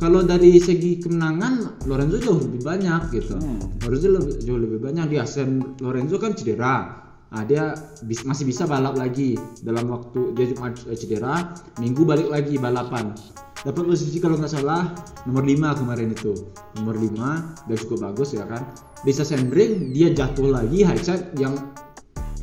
kalau 0.00 0.24
dari 0.24 0.56
segi 0.56 1.04
kemenangan 1.04 1.84
Lorenzo 1.84 2.16
jauh 2.16 2.40
lebih 2.40 2.64
banyak 2.64 3.12
gitu. 3.12 3.36
Hmm. 3.36 3.60
Lorenzo 3.84 4.08
lebih, 4.08 4.34
jauh 4.40 4.56
lebih 4.56 4.80
banyak 4.80 5.06
di 5.12 5.16
Asen 5.20 5.76
Lorenzo 5.84 6.16
kan 6.16 6.32
cedera. 6.32 7.04
Nah, 7.30 7.46
dia 7.46 7.74
bis- 8.02 8.26
masih 8.26 8.42
bisa 8.42 8.66
balap 8.66 8.98
lagi 8.98 9.38
dalam 9.62 9.86
waktu 9.86 10.34
dia 10.34 10.50
cuma 10.50 10.74
cedera, 10.74 11.54
minggu 11.78 12.02
balik 12.02 12.26
lagi 12.26 12.58
balapan. 12.58 13.14
Dapat 13.60 13.86
posisi 13.86 14.18
kalau 14.18 14.34
nggak 14.34 14.50
salah 14.50 14.90
nomor 15.28 15.44
5 15.44 15.76
kemarin 15.76 16.10
itu. 16.10 16.32
Nomor 16.80 16.96
5 16.96 17.54
dan 17.68 17.76
cukup 17.76 17.98
bagus 18.02 18.34
ya 18.34 18.48
kan. 18.48 18.66
Di 19.00 19.12
Sassenring 19.12 19.94
dia 19.94 20.10
jatuh 20.10 20.50
lagi 20.50 20.82
highside 20.82 21.36
yang 21.36 21.54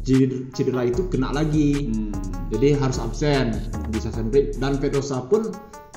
ceder- 0.08 0.48
cedera 0.56 0.88
itu 0.88 1.04
kena 1.12 1.36
lagi 1.36 1.92
Hmm. 1.92 2.16
jadi 2.48 2.80
harus 2.80 2.96
absen 2.96 3.52
di 3.92 4.00
Sassenring 4.00 4.56
dan 4.56 4.80
Pedrosa 4.80 5.20
pun 5.28 5.52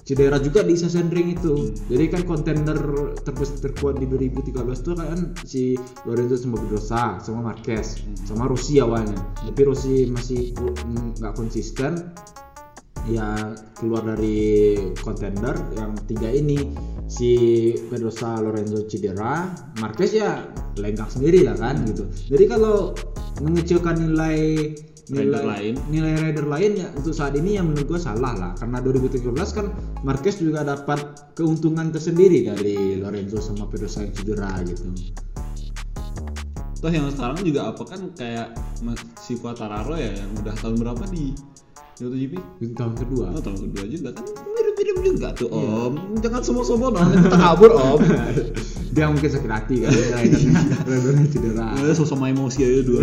cedera 0.05 0.41
juga 0.41 0.65
di 0.65 0.75
Sassenring 0.77 1.37
itu. 1.37 1.75
Jadi 1.89 2.05
kan 2.11 2.23
kontender 2.25 2.79
terbes 3.23 3.61
terkuat 3.61 4.01
di 4.01 4.07
2013 4.09 4.57
itu 4.57 4.93
kan 4.97 5.19
si 5.45 5.63
Lorenzo 6.09 6.37
sama 6.37 6.57
Pedrosa 6.61 7.03
sama 7.21 7.41
Marquez 7.53 8.01
sama 8.27 8.49
Rossi 8.49 8.81
awalnya. 8.81 9.19
Tapi 9.45 9.61
Rossi 9.65 10.09
masih 10.09 10.55
mm, 10.57 11.21
nggak 11.21 11.35
konsisten. 11.37 12.13
Ya 13.09 13.57
keluar 13.81 14.05
dari 14.05 14.77
kontender 15.01 15.57
yang 15.73 15.97
tiga 16.05 16.29
ini. 16.29 16.69
Si 17.11 17.33
Pedrosa 17.91 18.39
Lorenzo 18.39 18.87
cedera 18.87 19.51
Marquez 19.83 20.15
ya 20.15 20.47
lengkap 20.79 21.09
sendiri 21.11 21.43
lah 21.43 21.57
kan 21.59 21.83
gitu. 21.89 22.07
Jadi 22.31 22.45
kalau 22.47 22.95
mengecilkan 23.41 23.97
nilai 23.99 24.38
Rider 25.11 25.43
lain. 25.43 25.74
nilai 25.91 26.14
rider 26.22 26.47
lain 26.47 26.78
ya 26.78 26.86
untuk 26.95 27.11
saat 27.11 27.34
ini 27.34 27.59
yang 27.59 27.66
menurut 27.66 27.82
gue 27.88 27.99
salah 27.99 28.30
lah 28.30 28.53
karena 28.55 28.78
2013 28.78 29.26
kan 29.51 29.66
Marquez 30.01 30.38
juga 30.38 30.62
dapat 30.62 31.03
keuntungan 31.34 31.91
tersendiri 31.91 32.47
dari 32.47 32.95
Lorenzo 32.95 33.43
sama 33.43 33.66
Pedrosa 33.66 34.07
yang 34.07 34.14
cedera 34.14 34.55
gitu 34.62 34.86
Toh 36.78 36.88
yang 36.88 37.11
sekarang 37.11 37.43
juga 37.43 37.74
apa 37.74 37.82
kan 37.84 38.14
kayak 38.14 38.55
si 39.18 39.34
Quartararo 39.34 39.99
ya 39.99 40.14
yang 40.14 40.30
udah 40.38 40.55
tahun 40.57 40.78
berapa 40.78 41.05
di 41.11 41.34
MotoGP? 41.99 42.32
tahun 42.72 42.95
kedua 42.97 43.26
Oh, 43.34 43.43
tahun 43.43 43.59
kedua 43.66 43.84
juga 43.84 44.09
kan 44.14 44.24
mirip-mirip 44.24 44.97
juga 45.05 45.28
tuh 45.34 45.51
Om. 45.51 46.22
Jangan 46.22 46.41
sombong-sombong 46.41 46.93
dong, 46.95 47.09
kita 47.12 47.36
kabur 47.36 47.70
Om. 47.74 48.01
dia 48.91 49.07
mungkin 49.07 49.30
sakit 49.30 49.47
hati 49.49 49.74
kan 49.82 49.91
ridernya 49.91 50.62
ridernya 50.82 51.26
cedera 51.28 51.66
Ya, 51.80 51.95
sama 51.95 52.26
emosi 52.26 52.61
aja 52.61 52.80
dua. 52.82 53.03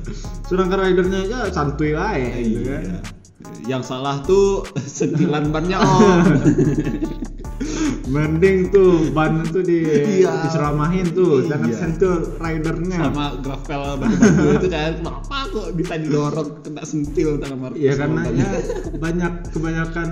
sedangkan 0.48 0.78
ridernya 0.82 1.20
ya 1.24 1.38
santuy 1.48 1.94
aja 1.94 2.36
gitu 2.36 2.62
kan 2.64 2.82
Iya. 2.82 2.98
Yang 3.70 3.82
salah 3.86 4.18
tuh 4.22 4.66
sentilan 4.98 5.54
bannya 5.54 5.78
Om. 5.78 6.20
mending 8.08 8.72
tuh 8.72 9.12
ban 9.12 9.44
tuh 9.46 9.60
di 9.60 9.84
Iya. 10.24 10.42
diseramahin 10.42 11.12
tuh 11.12 11.44
jangan 11.44 11.68
Iya. 11.68 11.76
sentuh 11.76 12.16
ridernya 12.34 12.98
sama 12.98 13.36
gravel 13.38 13.82
batu-batu 14.00 14.42
itu 14.56 14.68
kan 14.68 14.92
kenapa 14.96 15.38
kok 15.52 15.66
bisa 15.76 15.94
didorong 15.98 16.48
kena 16.62 16.82
sentil 16.82 17.36
Marcus 17.38 17.76
Iya 17.76 17.92
karena 17.94 18.20
ya 18.32 18.48
banyak 18.96 19.32
kebanyakan 19.52 20.08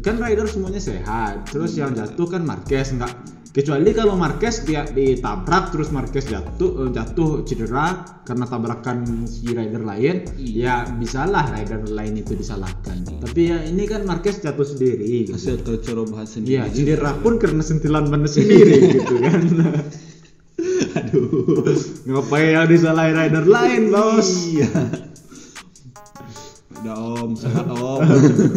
kan 0.00 0.14
rider 0.16 0.44
semuanya 0.44 0.80
sehat. 0.80 1.48
Terus 1.48 1.72
yang 1.74 1.92
jatuh 1.92 2.26
kan 2.26 2.44
Marquez 2.44 2.92
nggak 2.92 3.12
kecuali 3.50 3.90
kalau 3.90 4.14
Marquez 4.14 4.62
dia 4.62 4.86
ditabrak 4.86 5.74
terus 5.74 5.90
Marquez 5.90 6.22
jatuh 6.26 6.86
eh, 6.86 6.90
jatuh 6.94 7.42
cedera 7.42 8.20
karena 8.22 8.46
tabrakan 8.46 9.26
si 9.26 9.50
rider 9.50 9.82
lain 9.82 10.22
ya 10.38 10.86
bisalah 10.86 11.50
rider 11.50 11.82
lain 11.90 12.22
itu 12.22 12.38
disalahkan. 12.38 13.02
Tapi 13.20 13.40
ya 13.50 13.58
ini 13.66 13.90
kan 13.90 14.06
Marquez 14.06 14.38
jatuh 14.38 14.62
sendiri. 14.62 15.26
Gitu. 15.26 15.34
hasil 15.34 15.60
sendiri 16.26 16.62
Iya 16.62 16.64
cedera 16.70 17.12
pun 17.18 17.42
karena 17.42 17.62
sentilan 17.62 18.06
ban 18.06 18.22
sendiri 18.26 18.74
gitu 18.94 19.14
kan. 19.18 19.40
aduh 20.90 21.64
Ngapain 22.06 22.52
yang 22.52 22.66
disalahin 22.68 23.16
rider 23.16 23.46
lain 23.46 23.94
bos? 23.94 24.28
iya 24.50 24.68
udah 26.80 26.96
om 26.96 27.36
sehat 27.36 27.68
om 27.68 28.00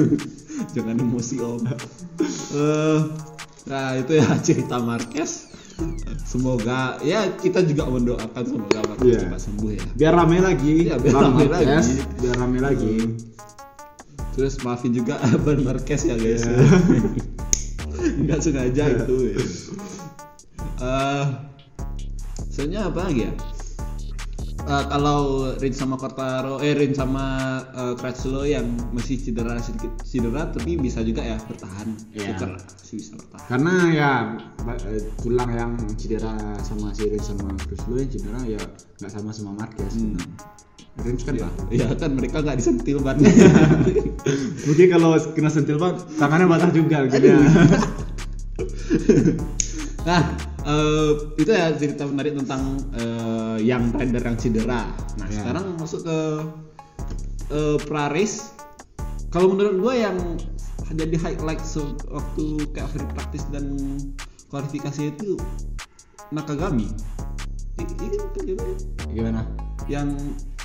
jangan 0.76 0.96
emosi 0.96 1.36
om 1.44 1.60
Eh, 2.54 3.00
nah 3.64 3.94
itu 3.94 4.12
ya 4.14 4.28
cerita 4.46 4.78
Marquez 4.78 5.50
semoga 6.22 7.00
ya 7.02 7.34
kita 7.34 7.64
juga 7.64 7.88
mendoakan 7.88 8.44
semoga 8.44 8.80
Marquez 8.86 9.08
Iya. 9.10 9.20
cepat 9.26 9.42
sembuh 9.42 9.70
ya 9.72 9.84
Biar 9.94 10.14
rame 10.14 10.38
lagi. 10.38 10.74
Iya, 10.86 10.96
biar 10.98 11.14
Marquez, 11.26 11.50
lagi. 11.50 11.94
Biar 12.20 12.36
rame 12.38 12.60
lagi. 12.60 12.96
terus 14.34 14.58
maafin 14.62 14.92
juga 14.92 15.18
Ban 15.44 15.60
Marquez 15.60 16.02
ya 16.04 16.16
guys 16.16 16.44
Iya. 16.44 16.58
nggak 18.24 18.40
sengaja 18.40 18.84
itu 18.90 19.16
ya. 19.32 19.38
Eh, 20.76 21.26
sebenarnya 22.50 22.82
apa 22.86 23.00
lagi 23.02 23.22
ya 23.24 23.34
Eh, 24.64 24.86
kalau 24.88 25.52
Rin 25.60 25.76
sama 25.76 26.00
Quartaro 26.00 26.64
eh 26.64 26.72
Rin 26.72 26.96
sama 26.96 27.26
uh, 27.76 27.94
Crutchlow 28.00 28.48
yang 28.48 28.64
masih 28.96 29.20
cedera 29.20 29.60
sedikit 29.60 29.92
cedera 30.08 30.48
tapi 30.48 30.80
bisa 30.80 31.04
juga 31.04 31.20
ya 31.20 31.36
bertahan. 31.36 31.92
Iya. 32.16 32.32
Secara 32.32 32.56
masih 32.56 32.96
bisa 32.96 33.12
bertahan. 33.20 33.48
Karena 33.52 33.76
ya 33.92 34.12
ba- 34.64 34.80
eh, 34.88 35.04
tulang 35.20 35.52
yang 35.52 35.72
cedera 36.00 36.32
sama 36.64 36.96
si 36.96 37.12
Rins 37.12 37.28
sama 37.28 37.52
Lo 37.92 37.96
yang 38.00 38.08
cedera 38.08 38.40
ya 38.48 38.62
nggak 39.04 39.12
sama 39.12 39.30
sama 39.36 39.52
Marquez. 39.52 39.92
Hmm. 40.00 40.16
Rins 40.94 41.26
kan 41.26 41.34
ya, 41.36 41.44
lah 41.44 41.52
ya 41.74 41.88
kan 41.98 42.12
mereka 42.14 42.46
nggak 42.46 42.54
disentil 42.54 43.02
bannya 43.02 43.26
mungkin 44.70 44.88
kalau 44.94 45.18
kena 45.34 45.50
sentil 45.50 45.82
bang 45.82 45.98
tangannya 46.22 46.46
patah 46.46 46.70
juga 46.70 46.98
gitu 47.10 47.34
ya 47.34 47.42
Nah, 50.06 50.53
eh, 50.64 51.12
itu 51.36 51.50
ya 51.50 51.72
cerita 51.72 52.04
menarik 52.04 52.36
tentang 52.36 52.62
eh, 52.94 53.58
yang 53.62 53.92
rider 53.92 54.22
yang 54.22 54.38
cedera. 54.38 54.88
Nah, 55.16 55.28
Ya. 55.28 55.36
sekarang 55.40 55.66
masuk 55.78 56.04
ke 56.04 56.18
eh, 57.50 57.78
pra 57.84 58.08
race. 58.10 58.52
Kalau 59.30 59.50
menurut 59.50 59.76
gue 59.80 59.96
yang 59.98 60.18
jadi 60.94 61.16
highlight 61.18 61.64
waktu 62.06 62.46
kayak 62.70 62.90
free 62.92 63.10
practice 63.12 63.46
dan 63.50 63.74
kualifikasi 64.48 65.10
itu 65.10 65.36
Nakagami. 66.30 66.86
Ini 67.74 68.18
gimana? 68.46 68.74
gimana 69.10 69.42
yang 69.90 70.14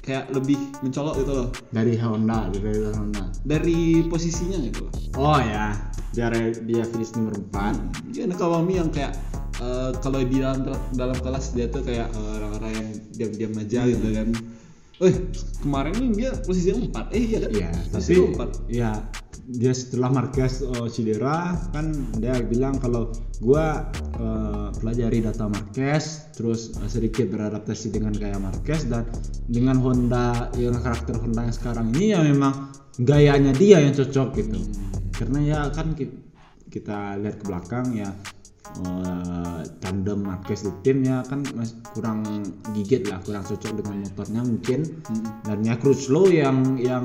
kayak 0.01 0.31
lebih 0.31 0.57
mencolok 0.81 1.21
gitu 1.21 1.33
loh 1.35 1.49
dari 1.69 1.99
Honda 1.99 2.49
dari 2.49 2.81
Honda 2.87 3.29
dari 3.45 3.79
posisinya 4.07 4.57
gitu 4.63 4.87
loh. 4.89 4.93
oh 5.19 5.41
ya 5.43 5.75
dia 6.15 6.31
dia 6.65 6.85
finish 6.87 7.13
nomor 7.13 7.35
4 7.53 8.15
Dia 8.15 8.25
Nakawami 8.25 8.79
yang 8.79 8.89
kayak 8.89 9.13
eh, 9.59 9.91
kalau 9.99 10.19
di 10.21 10.39
dalam 10.39 10.63
dalam 10.93 11.19
kelas 11.19 11.53
dia 11.53 11.67
tuh 11.67 11.83
kayak 11.83 12.09
eh, 12.09 12.31
orang-orang 12.39 12.73
yang 12.75 12.89
diam-diam 13.15 13.53
aja 13.59 13.81
Hmm. 13.83 13.91
gitu 13.91 14.09
kan. 14.15 14.29
Eh 14.99 15.15
kemarin 15.63 15.95
nih 15.95 16.11
dia 16.13 16.31
posisinya 16.43 16.91
empat. 16.91 17.07
Eh 17.15 17.23
iya 17.23 17.39
kan? 17.39 17.51
Iya, 17.55 17.71
tapi 17.95 18.13
empat. 18.19 18.51
ya 18.67 18.91
dia 19.49 19.73
setelah 19.73 20.13
Marquez 20.13 20.61
uh, 20.61 20.93
cedera 20.93 21.57
kan 21.73 21.89
dia 22.21 22.37
bilang 22.45 22.77
kalau 22.77 23.09
gua 23.41 23.89
uh, 24.21 24.69
pelajari 24.77 25.25
data 25.25 25.49
Marquez 25.49 26.29
terus 26.37 26.77
uh, 26.77 26.85
sedikit 26.85 27.33
beradaptasi 27.33 27.89
dengan 27.89 28.13
gaya 28.13 28.37
Marquez 28.37 28.85
dan 28.85 29.09
dengan 29.49 29.81
Honda 29.81 30.53
dengan 30.53 30.85
karakter 30.85 31.17
Honda 31.17 31.49
yang 31.49 31.57
sekarang 31.57 31.87
ini 31.97 32.13
ya 32.13 32.21
memang 32.21 32.75
gayanya 33.01 33.57
dia 33.57 33.81
yang 33.81 33.97
cocok 33.97 34.37
gitu. 34.37 34.61
Karena 35.17 35.39
ya 35.41 35.61
kan 35.73 35.97
ki- 35.97 36.29
kita 36.69 37.17
lihat 37.17 37.41
ke 37.41 37.45
belakang 37.49 37.97
ya 37.97 38.13
uh, 38.85 39.63
tandem 39.81 40.25
Marquez 40.25 40.65
di 40.65 40.73
tim 40.85 41.05
ya 41.05 41.25
kan 41.27 41.45
mas, 41.57 41.77
kurang 41.95 42.25
gigit 42.77 43.07
lah 43.09 43.19
kurang 43.25 43.45
cocok 43.45 43.73
dengan 43.81 44.05
motornya 44.05 44.43
mungkin. 44.45 44.81
Dan 45.45 45.59
ya 45.65 45.75
Crutchlow 45.81 46.29
yang 46.29 46.79
yang 46.79 47.05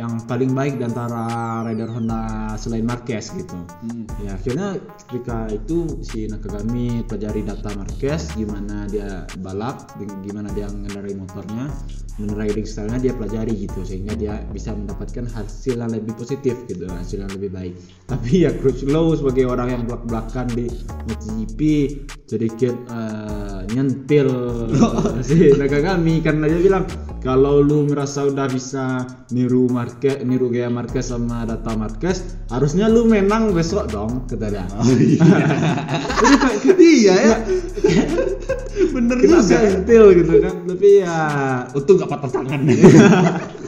yang 0.00 0.24
paling 0.24 0.56
baik 0.56 0.80
di 0.80 0.84
antara 0.88 1.60
rider 1.68 1.88
Honda 1.92 2.52
selain 2.56 2.84
Marquez 2.84 3.28
gitu. 3.36 3.56
Hmm. 3.84 4.08
ya 4.24 4.32
akhirnya 4.36 4.80
ketika 5.04 5.52
itu 5.52 6.00
si 6.00 6.24
Nakagami 6.28 7.04
pelajari 7.04 7.44
data 7.44 7.70
Marquez 7.76 8.32
gimana 8.32 8.88
dia 8.88 9.28
balap 9.44 9.92
gimana 10.24 10.48
dia 10.56 10.70
mengendarai 10.72 11.12
motornya 11.12 11.68
dan 12.16 12.28
riding 12.36 12.64
stylenya 12.68 13.00
dia 13.10 13.14
pelajari 13.16 13.52
gitu 13.68 13.80
sehingga 13.84 14.12
dia 14.16 14.40
bisa 14.52 14.72
mendapatkan 14.72 15.28
hasil 15.32 15.80
yang 15.80 15.92
lebih 15.92 16.12
positif 16.16 16.56
gitu 16.68 16.88
hasil 16.88 17.24
yang 17.24 17.32
lebih 17.32 17.52
baik. 17.52 17.74
Tapi 18.08 18.48
ya 18.48 18.50
Crutchlow 18.52 19.16
sebagai 19.16 19.44
orang 19.48 19.76
yang 19.76 19.82
belak 19.84 20.04
belakan 20.08 20.41
kan 20.42 20.50
di 20.50 20.66
MotoGP 21.06 21.60
sedikit 22.26 22.74
eh, 22.90 23.60
nyentil. 23.70 24.28
Si 25.22 25.54
Nakagami 25.54 26.18
karena 26.18 26.50
dia 26.50 26.58
bilang 26.58 26.84
kalau 27.22 27.62
lu 27.62 27.86
merasa 27.86 28.26
udah 28.26 28.50
bisa 28.50 29.06
niru 29.30 29.70
Marquez, 29.70 30.26
niru 30.26 30.50
gaya 30.50 30.66
Marquez 30.66 31.14
sama 31.14 31.46
data 31.46 31.78
Marquez, 31.78 32.34
harusnya 32.50 32.90
lu 32.90 33.06
menang 33.06 33.54
besok 33.54 33.86
dong 33.94 34.26
kata 34.26 34.50
dia. 34.50 34.66
iya. 36.82 37.14
Ya. 37.22 37.34
Bener 38.94 39.16
juga 39.20 39.42
sentil 39.42 40.04
gitu 40.16 40.32
kan, 40.42 40.54
tapi 40.64 41.02
ya 41.02 41.18
untung 41.76 41.98
gak 41.98 42.10
patah 42.10 42.30
tangan 42.30 42.60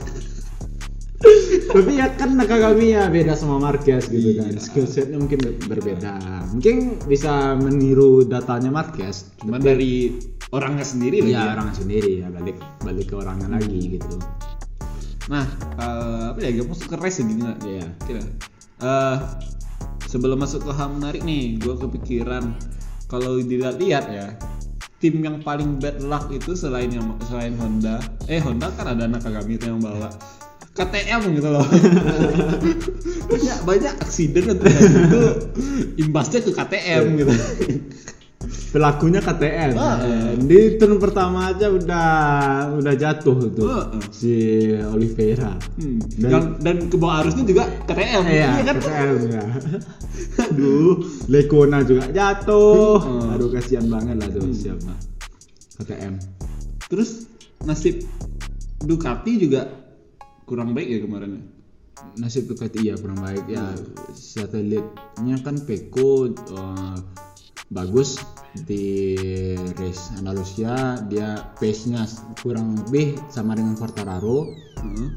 tapi 1.75 1.99
ya 1.99 2.07
kan 2.15 2.31
Nakagami 2.33 2.95
ya 2.95 3.11
beda 3.11 3.35
sama 3.35 3.59
Marquez 3.59 4.07
gitu 4.07 4.39
kan. 4.39 4.55
Skill 4.57 4.87
setnya 4.87 5.19
mungkin 5.19 5.43
ber- 5.43 5.59
berbeda. 5.75 6.15
Mungkin 6.55 7.03
bisa 7.05 7.59
meniru 7.59 8.23
datanya 8.23 8.71
Marquez 8.71 9.35
cuman 9.43 9.59
dari 9.59 10.15
orangnya 10.55 10.87
sendiri 10.87 11.19
lagi 11.19 11.35
ya 11.35 11.43
ya. 11.43 11.53
orang 11.53 11.71
sendiri 11.75 12.13
ya 12.23 12.31
balik 12.31 12.57
balik 12.81 13.11
ke 13.11 13.15
orangnya 13.19 13.49
lagi 13.51 13.99
gitu. 13.99 14.15
Nah 15.27 15.45
eh, 15.77 16.25
apa 16.31 16.39
ya 16.39 16.51
gak 16.55 16.69
masuk 16.69 16.87
ke 16.89 16.97
race 16.97 17.19
gini 17.19 17.43
nggak 17.43 17.59
Iya. 17.61 17.87
kira. 18.07 18.23
Eh 18.79 19.17
sebelum 20.07 20.39
masuk 20.39 20.63
ke 20.63 20.73
hal 20.73 20.95
menarik 20.95 21.27
nih 21.27 21.59
gue 21.59 21.75
kepikiran 21.75 22.55
kalau 23.11 23.35
dilihat-lihat 23.37 24.05
ya 24.09 24.27
tim 25.03 25.19
yang 25.21 25.43
paling 25.43 25.83
bad 25.83 25.99
luck 26.01 26.31
itu 26.31 26.55
selain 26.55 26.89
yang 26.89 27.05
selain 27.27 27.59
Honda 27.59 27.99
eh 28.25 28.39
Honda 28.39 28.71
kan 28.73 28.95
ada 28.95 29.05
Nakagami 29.05 29.59
itu 29.59 29.67
yang 29.67 29.83
bawa 29.83 30.07
KTM 30.75 31.21
gitu 31.33 31.49
loh 31.49 31.63
banyak 33.31 33.59
banyak 33.63 33.93
aksiden 33.97 34.45
itu 34.51 34.67
imbasnya 35.97 36.41
ke 36.41 36.51
KTM 36.51 37.05
gitu 37.17 37.33
pelakunya 38.71 39.19
KTM 39.19 39.73
Ah. 39.73 39.97
Eh, 40.03 40.35
di 40.37 40.59
turn 40.75 40.99
pertama 40.99 41.49
aja 41.49 41.71
udah 41.71 42.09
udah 42.75 42.93
jatuh 42.93 43.39
tuh 43.49 43.71
Heeh. 43.71 44.03
si 44.11 44.35
Oliveira 44.85 45.55
Hmm. 45.75 46.03
Dan- 46.19 46.29
Dan, 46.29 46.43
dan 46.59 46.91
ke 46.91 46.97
bawah 46.97 47.23
arusnya 47.23 47.45
juga 47.45 47.71
KTM 47.87 48.23
Iya, 48.27 48.49
kan 48.61 48.75
KTM 48.77 49.17
ya. 49.29 49.45
Aduh, 50.45 50.99
Lekona 51.27 51.83
juga 51.83 52.11
jatuh. 52.11 52.99
Hmm. 52.99 53.33
Aduh, 53.33 53.49
kasihan 53.49 53.87
banget 53.87 54.19
lah 54.19 54.29
tuh 54.29 54.51
siapa. 54.51 54.93
KTM. 55.77 56.15
terus 56.85 57.27
nasib 57.61 58.03
Ducati 58.79 59.41
juga 59.41 59.71
kurang 60.45 60.77
baik 60.77 60.89
ya 60.89 60.99
kemarin 61.03 61.31
ya 61.41 61.45
Nasib 62.19 62.51
Ducati 62.51 62.91
ya 62.91 62.95
kurang 62.99 63.23
baik 63.23 63.47
ya. 63.47 63.75
Satelitnya 64.15 65.37
kan 65.43 65.63
Peko 65.63 66.31
eh, 66.31 66.99
bagus 67.71 68.19
di 68.55 69.15
race 69.79 70.15
Andalusia 70.19 71.01
dia 71.11 71.55
pace-nya 71.59 72.07
kurang 72.43 72.79
lebih 72.87 73.19
sama 73.31 73.55
dengan 73.59 73.79
Quartararo. 73.79 74.51
Heeh. 74.83 75.09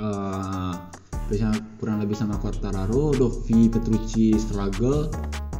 eh 0.00 0.74
pace-nya 1.30 1.54
kurang 1.78 2.02
lebih 2.02 2.18
sama 2.18 2.34
Quartararo, 2.42 3.14
Dovi 3.14 3.70
Petrucci 3.70 4.34
struggle, 4.34 5.06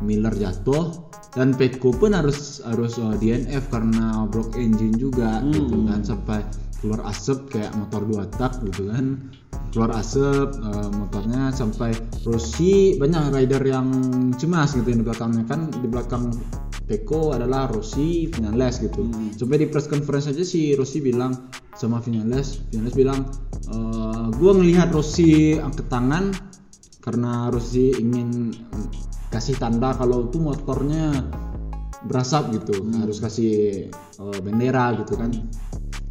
Miller 0.00 0.32
jatuh 0.34 1.10
dan 1.30 1.54
Pecco 1.54 1.94
pun 1.94 2.10
harus 2.10 2.58
harus 2.66 2.98
eh, 2.98 3.14
DNF 3.20 3.70
karena 3.70 4.26
broke 4.26 4.58
engine 4.58 4.96
juga 4.98 5.38
gitu 5.54 5.86
kan 5.86 6.02
sampai 6.02 6.42
keluar 6.80 7.04
asap 7.12 7.52
kayak 7.54 7.72
motor 7.76 8.02
dua 8.08 8.24
tak 8.34 8.58
gitu 8.66 8.90
kan. 8.90 9.30
Keluar 9.70 9.94
asap 9.94 10.58
eh, 10.58 10.90
motornya 10.90 11.54
sampai 11.54 11.94
Rossi 12.26 12.98
banyak 12.98 13.30
rider 13.30 13.62
yang 13.62 13.88
cemas 14.34 14.74
gitu 14.74 14.90
di 14.90 15.04
belakangnya 15.06 15.46
kan. 15.46 15.70
Di 15.70 15.86
belakang 15.86 16.34
Pecco 16.90 17.30
adalah 17.30 17.70
Rossi 17.70 18.26
Vinales 18.26 18.82
gitu. 18.82 19.06
Sampai 19.38 19.62
di 19.62 19.70
press 19.70 19.86
conference 19.86 20.26
aja 20.26 20.42
si 20.42 20.74
Rossi 20.74 20.98
bilang 20.98 21.54
sama 21.78 22.02
Vinales 22.02 22.58
Vinales 22.74 22.92
bilang 22.98 23.30
eh 23.70 24.26
gue 24.34 24.52
ngelihat 24.52 24.90
Rossi 24.90 25.54
angkat 25.54 25.86
tangan 25.86 26.34
karena 27.00 27.48
Rossi 27.48 27.94
ingin 27.96 28.52
kasih 29.30 29.56
tanda 29.56 29.94
kalau 29.94 30.28
itu 30.28 30.42
motornya 30.42 31.14
berasap 32.04 32.50
gitu. 32.54 32.82
Harus 32.98 33.22
kasih 33.22 33.86
eh, 33.94 34.38
bendera 34.42 34.92
gitu 34.98 35.16
kan. 35.16 35.30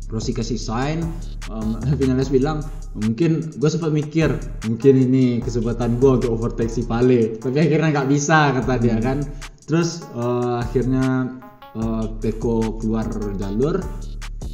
Rossi 0.09 0.33
kasih 0.33 0.57
sign 0.57 1.05
um, 1.53 1.77
Vinales 1.93 2.33
bilang 2.33 2.65
mungkin 2.97 3.53
gue 3.61 3.69
sempat 3.69 3.93
mikir 3.93 4.33
mungkin 4.65 4.93
ini 4.97 5.37
kesempatan 5.37 6.01
gue 6.01 6.17
untuk 6.23 6.33
overtake 6.33 6.71
si 6.73 6.81
Pale. 6.87 7.37
Tapi 7.37 7.57
akhirnya 7.61 7.93
nggak 7.93 8.09
bisa 8.09 8.55
kata 8.57 8.75
dia 8.81 8.97
kan. 8.97 9.21
Terus 9.69 10.01
eh, 10.17 10.55
akhirnya 10.65 11.37
eh, 11.77 12.05
Peko 12.17 12.81
keluar 12.81 13.05
jalur 13.37 13.77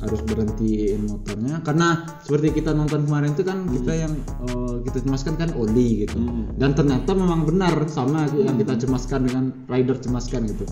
harus 0.04 0.20
berhentiin 0.28 1.08
motornya. 1.08 1.64
Karena 1.64 2.04
seperti 2.24 2.60
kita 2.60 2.76
nonton 2.76 3.08
kemarin 3.08 3.32
itu 3.32 3.44
kan 3.48 3.68
kita 3.70 3.94
yang 3.96 4.14
eh, 4.50 4.76
kita 4.84 5.06
cemaskan 5.08 5.36
kan 5.40 5.50
oli 5.56 6.04
gitu. 6.04 6.20
Dan 6.60 6.76
ternyata 6.76 7.16
memang 7.16 7.48
benar 7.48 7.76
sama 7.88 8.28
yang 8.36 8.60
kita 8.60 8.76
cemaskan 8.76 9.28
dengan 9.28 9.44
rider 9.72 9.96
cemaskan 10.00 10.52
gitu. 10.52 10.66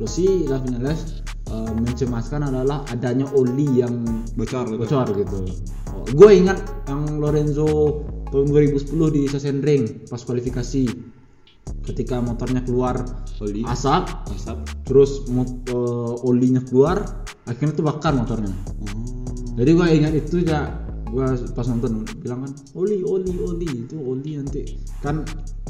Rossi 0.00 0.46
Vinales 0.48 1.22
eh, 1.50 1.72
mencemaskan 1.74 2.50
adalah 2.50 2.82
adanya 2.90 3.28
oli 3.34 3.66
yang 3.78 4.02
bocor 4.34 4.66
gitu. 4.74 4.80
bocor 4.82 5.06
gitu. 5.14 5.38
Oh, 5.94 6.02
gue 6.10 6.30
ingat 6.34 6.58
yang 6.90 7.22
Lorenzo 7.22 8.02
tahun 8.34 8.50
2010 8.50 9.14
di 9.14 9.22
Sachsenring 9.30 10.10
pas 10.10 10.18
kualifikasi 10.18 11.13
ketika 11.84 12.18
motornya 12.18 12.64
keluar 12.64 13.04
Oli. 13.44 13.62
asap. 13.68 14.08
Asap. 14.32 14.58
Terus 14.88 15.28
mot- 15.28 15.64
eh, 15.68 16.28
olinya 16.28 16.64
keluar 16.64 17.24
akhirnya 17.44 17.76
tuh 17.76 17.84
bakar 17.84 18.16
motornya. 18.16 18.52
Jadi 19.54 19.70
gue 19.70 19.86
ingat 19.86 20.12
itu 20.16 20.42
ya 20.42 20.66
gue 21.14 21.26
pas 21.54 21.66
nonton 21.70 22.02
bilang 22.18 22.42
kan 22.48 22.52
oli 22.74 23.04
oli 23.04 23.34
oli. 23.38 23.68
Itu 23.86 24.00
oli 24.00 24.40
nanti. 24.40 24.80
Kan 25.04 25.22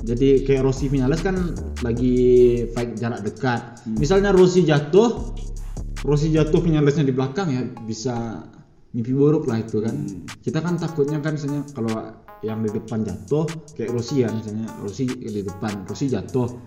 jadi 0.05 0.45
kayak 0.45 0.65
Rossi 0.65 0.89
Vinales 0.89 1.21
kan 1.21 1.37
lagi 1.85 2.17
fight 2.73 2.97
jarak 2.97 3.25
dekat. 3.27 3.85
Misalnya 3.99 4.31
Rossi 4.33 4.65
jatuh 4.65 5.35
Rossi 6.05 6.29
jatuh 6.33 6.61
Vinalesnya 6.61 7.09
di 7.09 7.15
belakang 7.17 7.49
ya 7.49 7.65
bisa 7.89 8.45
mimpi 8.93 9.13
buruk 9.13 9.51
lah 9.51 9.61
itu 9.61 9.81
kan. 9.81 10.07
Kita 10.45 10.61
kan 10.61 10.77
takutnya 10.77 11.19
kan 11.19 11.35
misalnya 11.35 11.65
kalau 11.73 12.24
yang 12.45 12.61
di 12.61 12.71
depan 12.71 13.03
jatuh 13.09 13.49
kayak 13.75 13.91
Rossi 13.97 14.23
ya 14.23 14.29
misalnya. 14.29 14.69
Rossi 14.85 15.09
di 15.09 15.41
depan 15.41 15.89
Rossi 15.89 16.13
jatuh. 16.13 16.61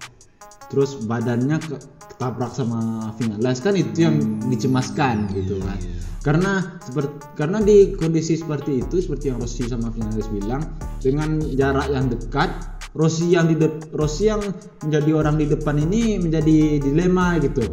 Terus 0.67 0.99
badannya 1.07 1.61
ke, 1.63 1.78
ketabrak 2.17 2.51
sama 2.51 3.13
Vinales. 3.15 3.63
Kan 3.63 3.78
itu 3.80 4.03
yang 4.03 4.17
dicemaskan 4.49 5.32
gitu 5.32 5.61
kan. 5.61 5.80
karena 6.28 6.75
seperti 6.84 7.13
karena 7.39 7.63
di 7.63 7.95
kondisi 7.95 8.36
seperti 8.36 8.84
itu 8.84 8.99
seperti 8.99 9.32
yang 9.32 9.39
Rossi 9.39 9.63
sama 9.63 9.88
Vinales 9.95 10.28
bilang 10.28 10.59
dengan 10.99 11.39
jarak 11.39 11.88
yang 11.88 12.11
dekat 12.11 12.51
Rossi 12.97 13.32
yang 13.32 13.47
di 13.47 13.55
dep- 13.55 13.95
Rossi 13.95 14.28
yang 14.28 14.43
menjadi 14.84 15.11
orang 15.15 15.39
di 15.39 15.45
depan 15.47 15.80
ini 15.80 16.19
menjadi 16.19 16.84
dilema 16.84 17.39
gitu. 17.39 17.63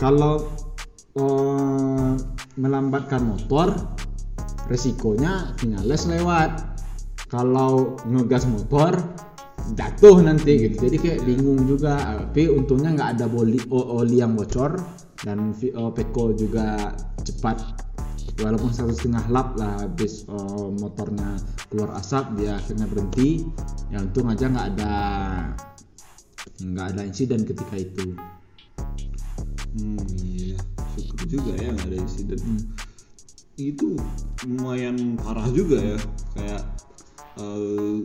Kalau 0.00 0.48
eh, 1.18 2.12
melambatkan 2.56 3.20
motor 3.26 3.74
resikonya 4.70 5.52
Vinales 5.60 6.08
lewat 6.08 6.73
kalau 7.34 7.98
ngegas 8.06 8.46
motor 8.46 8.94
jatuh 9.74 10.22
nanti 10.22 10.70
gitu. 10.70 10.86
Jadi 10.86 10.96
kayak 11.02 11.20
bingung 11.26 11.66
juga. 11.66 11.98
Tapi 11.98 12.46
untungnya 12.46 12.94
nggak 12.94 13.10
ada 13.18 13.26
boli, 13.26 13.58
oli 13.74 14.22
yang 14.22 14.38
bocor. 14.38 14.78
Dan 15.24 15.50
Vi- 15.56 15.72
eh, 15.74 15.92
Peko 15.96 16.36
juga 16.36 16.94
cepat. 17.26 17.82
Walaupun 18.38 18.70
satu 18.74 18.90
setengah 18.94 19.24
lap 19.30 19.58
lah 19.58 19.82
habis 19.82 20.26
eh, 20.30 20.68
motornya 20.78 21.38
keluar 21.70 21.98
asap 21.98 22.38
dia 22.38 22.60
akhirnya 22.60 22.86
berhenti. 22.86 23.42
Ya 23.90 23.98
untung 24.04 24.30
aja 24.30 24.46
nggak 24.46 24.66
ada 24.78 24.94
nggak 26.62 26.86
ada 26.94 27.02
insiden 27.02 27.42
ketika 27.42 27.74
itu. 27.74 28.14
Hmm 29.74 29.98
iya. 30.22 30.58
Syukur 30.94 31.26
juga 31.26 31.50
ya 31.58 31.72
nggak 31.72 31.88
ada 31.88 31.98
insiden. 31.98 32.40
Itu 33.54 33.96
lumayan 34.44 35.16
parah 35.18 35.46
juga 35.50 35.78
ya. 35.78 35.98
Kayak 36.34 36.62
eh, 37.36 37.96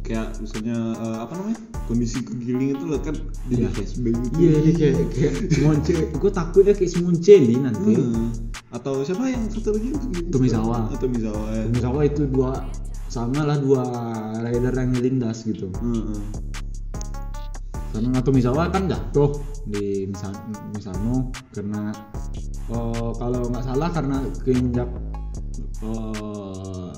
kayak 0.00 0.38
misalnya 0.38 0.76
eh, 0.94 1.18
apa 1.18 1.32
namanya 1.34 1.58
kondisi 1.84 2.18
kegiling 2.20 2.72
itu 2.72 2.84
loh 2.84 2.98
kan 2.98 3.14
jadi 3.46 3.60
Iya. 3.60 3.70
flashback 3.70 4.14
gitu 4.16 4.36
iya 4.38 4.50
dia 4.60 4.72
kayak 4.72 4.94
kayak 5.10 5.32
Simonce 5.48 5.92
gue 6.12 6.30
takutnya 6.30 6.72
kayak 6.72 6.90
Simoncelli 6.90 7.54
nanti 7.56 7.92
Hmm. 7.92 8.30
atau 8.70 9.02
siapa 9.02 9.26
yang 9.26 9.42
satu 9.46 9.74
lagi 9.74 9.90
Tomizawa. 10.28 10.86
atau 10.88 11.06
Mizawa 11.06 11.42
ya 11.52 11.64
Misalnya 11.66 12.04
itu 12.06 12.22
dua 12.24 12.62
sama 13.06 13.42
lah 13.42 13.58
dua 13.58 13.82
rider 14.40 14.70
yang 14.72 14.94
lindas 14.94 15.42
gitu 15.42 15.66
Heeh. 15.74 16.20
Karena 17.90 18.08
Nato 18.14 18.30
Mizawa 18.30 18.70
kan 18.70 18.86
jatuh 18.86 19.34
di 19.66 20.06
Misa- 20.06 20.46
Misano 20.74 21.34
karena 21.50 21.90
eh, 22.70 23.10
kalau 23.18 23.40
nggak 23.50 23.64
salah 23.66 23.88
karena 23.90 24.16
keinjak 24.46 24.88
eh, 25.82 26.90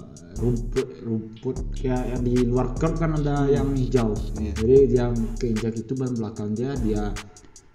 rumput 0.42 0.88
rumput 1.04 1.56
kayak 1.76 2.16
yang 2.16 2.22
di 2.24 2.34
luar 2.44 2.72
curb 2.76 2.98
kan 2.98 3.14
ada 3.14 3.46
yang 3.46 3.72
hijau. 3.76 4.12
Iya. 4.40 4.52
jadi 4.58 4.76
dia 4.88 5.04
keinjak 5.38 5.74
itu 5.76 5.92
ban 5.94 6.12
belakang 6.16 6.56
dia 6.56 6.72
dia 6.80 7.12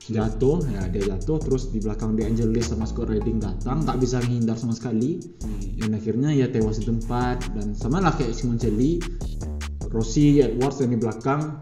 jatuh 0.08 0.64
ya 0.72 0.88
dia 0.88 1.04
jatuh 1.16 1.36
terus 1.36 1.68
di 1.68 1.84
belakang 1.84 2.16
dia 2.16 2.32
Angelis 2.32 2.72
sama 2.72 2.88
Scott 2.88 3.12
Redding 3.12 3.44
datang 3.44 3.84
nggak 3.84 4.00
bisa 4.00 4.24
menghindar 4.24 4.56
sama 4.56 4.74
sekali. 4.76 5.20
Dan 5.78 5.94
akhirnya 5.94 6.32
ya 6.34 6.48
tewas 6.50 6.80
di 6.82 6.88
tempat 6.88 7.44
dan 7.54 7.76
sama 7.78 8.02
lah 8.02 8.16
kayak 8.16 8.34
Simoncelli 8.34 9.00
Rossi 9.92 10.44
Edwards 10.44 10.84
yang 10.84 10.92
di 10.96 11.00
belakang 11.00 11.56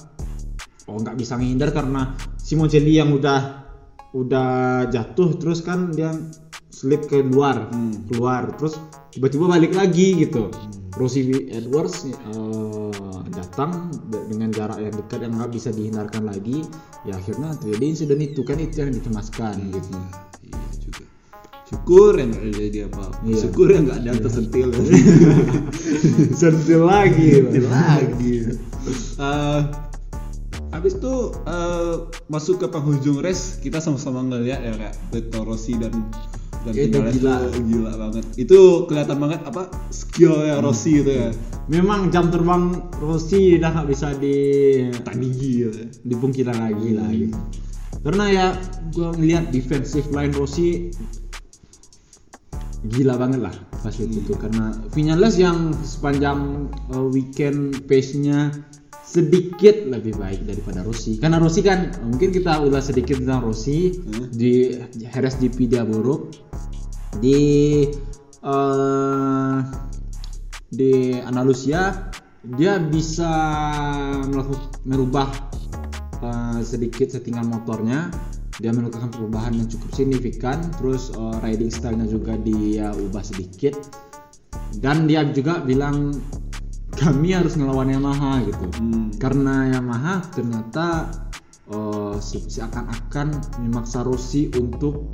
oh 0.86 0.96
nggak 0.96 1.16
bisa 1.16 1.36
menghindar 1.36 1.70
karena 1.70 2.14
Simoncelli 2.36 2.94
yang 2.94 3.10
udah 3.10 3.66
udah 4.12 4.50
jatuh 4.88 5.36
terus 5.36 5.60
kan 5.60 5.92
dia 5.92 6.14
slip 6.70 7.06
ke 7.06 7.20
luar 7.20 7.68
Hmm. 7.68 8.06
keluar 8.08 8.54
terus 8.56 8.78
tiba-tiba 9.10 9.48
balik 9.48 9.74
lagi 9.74 10.16
gitu 10.18 10.52
Rossi 10.96 11.28
Edwards 11.52 12.08
eh, 12.08 12.92
datang 13.28 13.92
de- 14.08 14.24
dengan 14.28 14.48
jarak 14.48 14.80
yang 14.80 14.94
dekat 14.94 15.20
yang 15.20 15.34
nggak 15.36 15.52
bisa 15.52 15.70
dihindarkan 15.70 16.24
lagi 16.24 16.64
ya 17.04 17.16
akhirnya 17.16 17.52
terjadi 17.58 17.86
insiden 17.86 18.20
itu 18.22 18.42
kan 18.42 18.56
itu 18.56 18.80
yang 18.80 18.92
dicemaskan 18.92 19.56
gitu 19.72 19.92
Iya 20.46 20.62
juga. 20.80 21.04
Syukur 21.66 22.14
yang 22.16 22.30
nggak 22.30 22.46
jadi 22.54 22.80
apa-apa. 22.86 23.18
Iya. 23.26 23.38
Syukur 23.42 23.68
yang 23.68 23.84
nggak 23.84 23.98
ada 23.98 24.08
yang 24.08 24.22
tersentil. 24.22 24.70
sentil 26.40 26.82
lagi 26.86 27.30
Sentil 27.44 27.68
lagi. 27.68 28.34
Eh, 29.18 29.62
habis 30.86 31.02
itu 31.02 31.34
eh, 31.50 31.96
masuk 32.30 32.62
ke 32.62 32.68
penghujung 32.70 33.18
race 33.26 33.58
kita 33.58 33.82
sama-sama 33.82 34.22
ngeliat 34.22 34.62
ya 34.62 34.74
kayak 34.78 34.96
Beto 35.10 35.42
Rossi 35.42 35.74
dan 35.82 36.14
dan 36.62 36.74
Itu 36.78 37.02
gila. 37.02 37.50
tuh 37.50 37.62
gila 37.66 37.92
banget. 37.98 38.26
Itu 38.38 38.86
kelihatan 38.86 39.18
banget 39.18 39.42
apa 39.50 39.66
skill 39.90 40.46
ya 40.46 40.62
Rossi 40.62 41.02
itu 41.02 41.10
ya. 41.10 41.34
memang 41.66 42.14
jam 42.14 42.30
terbang 42.30 42.86
Rossi 43.02 43.58
udah 43.58 43.70
nggak 43.74 43.90
bisa 43.90 44.14
di 44.14 44.38
Tadi 44.94 45.28
gila. 45.34 45.90
dipungkiri 46.06 46.54
lagi 46.54 46.90
lah 46.94 47.10
gitu. 47.10 47.34
Karena 48.06 48.26
ya 48.30 48.46
gua 48.94 49.10
ngelihat 49.18 49.50
defensive 49.50 50.14
line 50.14 50.38
Rossi 50.38 50.94
gila 52.86 53.18
banget 53.18 53.42
lah 53.42 53.56
pas 53.82 53.94
itu 53.98 54.22
tuh 54.26 54.38
karena 54.38 54.78
Vinales 54.94 55.42
yang 55.42 55.74
sepanjang 55.82 56.70
uh, 56.94 57.06
weekend 57.10 57.86
pace-nya 57.90 58.54
sedikit 59.16 59.88
lebih 59.88 60.20
baik 60.20 60.44
daripada 60.44 60.84
Rossi. 60.84 61.16
Karena 61.16 61.40
Rossi 61.40 61.64
kan 61.64 61.96
mungkin 62.04 62.36
kita 62.36 62.60
udah 62.60 62.84
sedikit 62.84 63.24
tentang 63.24 63.48
Rossi. 63.48 63.96
Hmm. 63.96 64.28
di 64.36 64.76
Harris 65.08 65.40
GP 65.40 65.72
dia 65.72 65.88
buruk. 65.88 66.36
Di 67.24 67.40
eh, 68.44 69.58
di 70.76 71.16
Andalusia 71.24 72.12
dia 72.44 72.76
bisa 72.78 73.32
melakukan 74.28 74.84
merubah 74.84 75.32
eh, 76.20 76.60
sedikit 76.68 77.16
settingan 77.16 77.48
motornya. 77.48 78.12
Dia 78.56 78.72
melakukan 78.72 79.12
perubahan 79.12 79.56
yang 79.56 79.68
cukup 79.72 79.96
signifikan. 79.96 80.60
Terus 80.76 81.16
eh, 81.16 81.36
riding 81.40 81.72
stylenya 81.72 82.12
juga 82.12 82.36
dia 82.36 82.92
ubah 82.92 83.24
sedikit. 83.24 83.80
Dan 84.76 85.08
dia 85.08 85.24
juga 85.32 85.64
bilang 85.64 86.12
kami 86.96 87.36
harus 87.36 87.56
ngelawan 87.56 87.92
Yamaha 87.92 88.44
gitu 88.44 88.66
Hmm. 88.80 89.12
karena 89.16 89.70
Yamaha 89.72 90.24
ternyata 90.32 91.12
se- 92.22 92.46
seakan-akan 92.46 93.34
memaksa 93.60 94.06
Rossi 94.06 94.54
untuk 94.54 95.10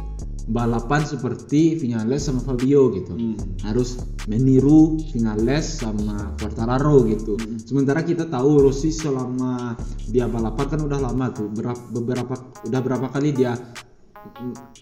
balapan 0.46 1.00
seperti 1.02 1.80
Vinales 1.80 2.28
sama 2.28 2.44
Fabio 2.44 2.92
gitu 2.92 3.14
Hmm. 3.14 3.38
harus 3.64 3.98
meniru 4.28 5.00
Vinales 5.10 5.80
sama 5.80 6.36
Quartararo 6.36 7.08
gitu 7.08 7.40
sementara 7.62 8.04
kita 8.04 8.28
tahu 8.28 8.68
Rossi 8.68 8.92
selama 8.92 9.80
dia 10.06 10.28
balapan 10.28 10.66
kan 10.68 10.82
udah 10.82 11.00
lama 11.00 11.32
tuh 11.32 11.48
berapa 11.48 11.82
beberapa 11.90 12.34
udah 12.68 12.82
berapa 12.84 13.08
kali 13.10 13.32
dia 13.32 13.56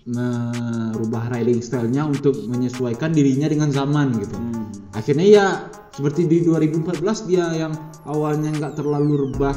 merubah 0.09 1.29
riding 1.31 1.61
stylenya 1.61 2.07
untuk 2.07 2.35
menyesuaikan 2.47 3.13
dirinya 3.13 3.47
dengan 3.49 3.69
zaman 3.69 4.15
gitu. 4.17 4.35
Hmm. 4.35 4.67
akhirnya 4.89 5.27
ya 5.27 5.45
seperti 5.93 6.25
di 6.25 6.41
2014 6.41 7.29
dia 7.29 7.45
yang 7.53 7.73
awalnya 8.09 8.49
nggak 8.55 8.73
terlalu 8.79 9.29
rebah 9.29 9.55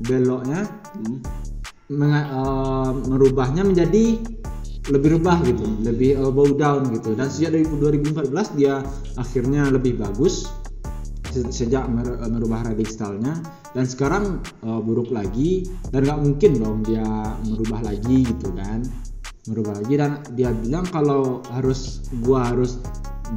beloknya 0.00 0.64
Hmm. 0.96 1.20
eh, 1.90 2.90
merubahnya 3.10 3.66
menjadi 3.66 4.18
lebih 4.88 5.20
rebah 5.20 5.38
gitu 5.44 5.66
lebih 5.84 6.16
elbow 6.18 6.50
down 6.56 6.88
gitu. 6.94 7.12
Dan 7.14 7.28
sejak 7.28 7.50
dari 7.54 7.66
2014 7.68 8.54
dia 8.56 8.80
akhirnya 9.18 9.68
lebih 9.68 10.00
bagus 10.00 10.48
se- 11.30 11.50
sejak 11.52 11.86
mer- 11.90 12.18
merubah 12.26 12.64
riding 12.66 12.88
stylenya. 12.88 13.34
Dan 13.74 13.84
sekarang 13.86 14.40
eh, 14.64 14.80
buruk 14.80 15.12
lagi 15.12 15.66
dan 15.92 16.06
nggak 16.08 16.20
mungkin 16.24 16.50
dong 16.58 16.78
dia 16.86 17.06
merubah 17.44 17.84
lagi 17.84 18.24
gitu 18.24 18.50
kan 18.56 18.82
merubah. 19.48 19.80
Lagi 19.80 19.94
dan 19.96 20.20
dia 20.36 20.52
bilang 20.52 20.84
kalau 20.90 21.40
harus 21.48 22.04
gua 22.20 22.52
harus 22.52 22.76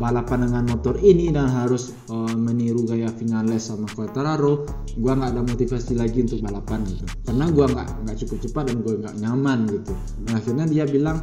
balapan 0.02 0.50
dengan 0.50 0.74
motor 0.74 0.98
ini 1.06 1.30
dan 1.30 1.46
harus 1.54 1.94
eh, 2.10 2.36
meniru 2.36 2.82
gaya 2.84 3.14
Vinales 3.14 3.70
sama 3.70 3.86
Quartararo 3.94 4.66
gua 4.98 5.14
nggak 5.16 5.32
ada 5.38 5.42
motivasi 5.46 5.94
lagi 5.94 6.26
untuk 6.26 6.42
balapan 6.42 6.82
gitu. 6.90 7.06
Karena 7.30 7.46
gua 7.54 7.66
nggak 7.70 7.88
nggak 8.04 8.18
cukup 8.26 8.38
cepat 8.50 8.64
dan 8.74 8.78
gua 8.82 8.94
nggak 9.00 9.16
nyaman 9.22 9.60
gitu. 9.70 9.94
Dan 10.26 10.32
akhirnya 10.34 10.66
dia 10.68 10.84
bilang 10.90 11.18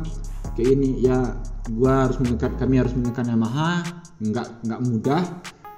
kayak 0.54 0.70
ini 0.70 1.02
ya 1.02 1.34
gua 1.74 2.08
harus 2.08 2.16
menekan 2.22 2.54
kami 2.56 2.80
harus 2.80 2.94
menekan 2.94 3.26
Yamaha 3.26 3.84
nggak 4.22 4.48
nggak 4.64 4.80
mudah. 4.86 5.22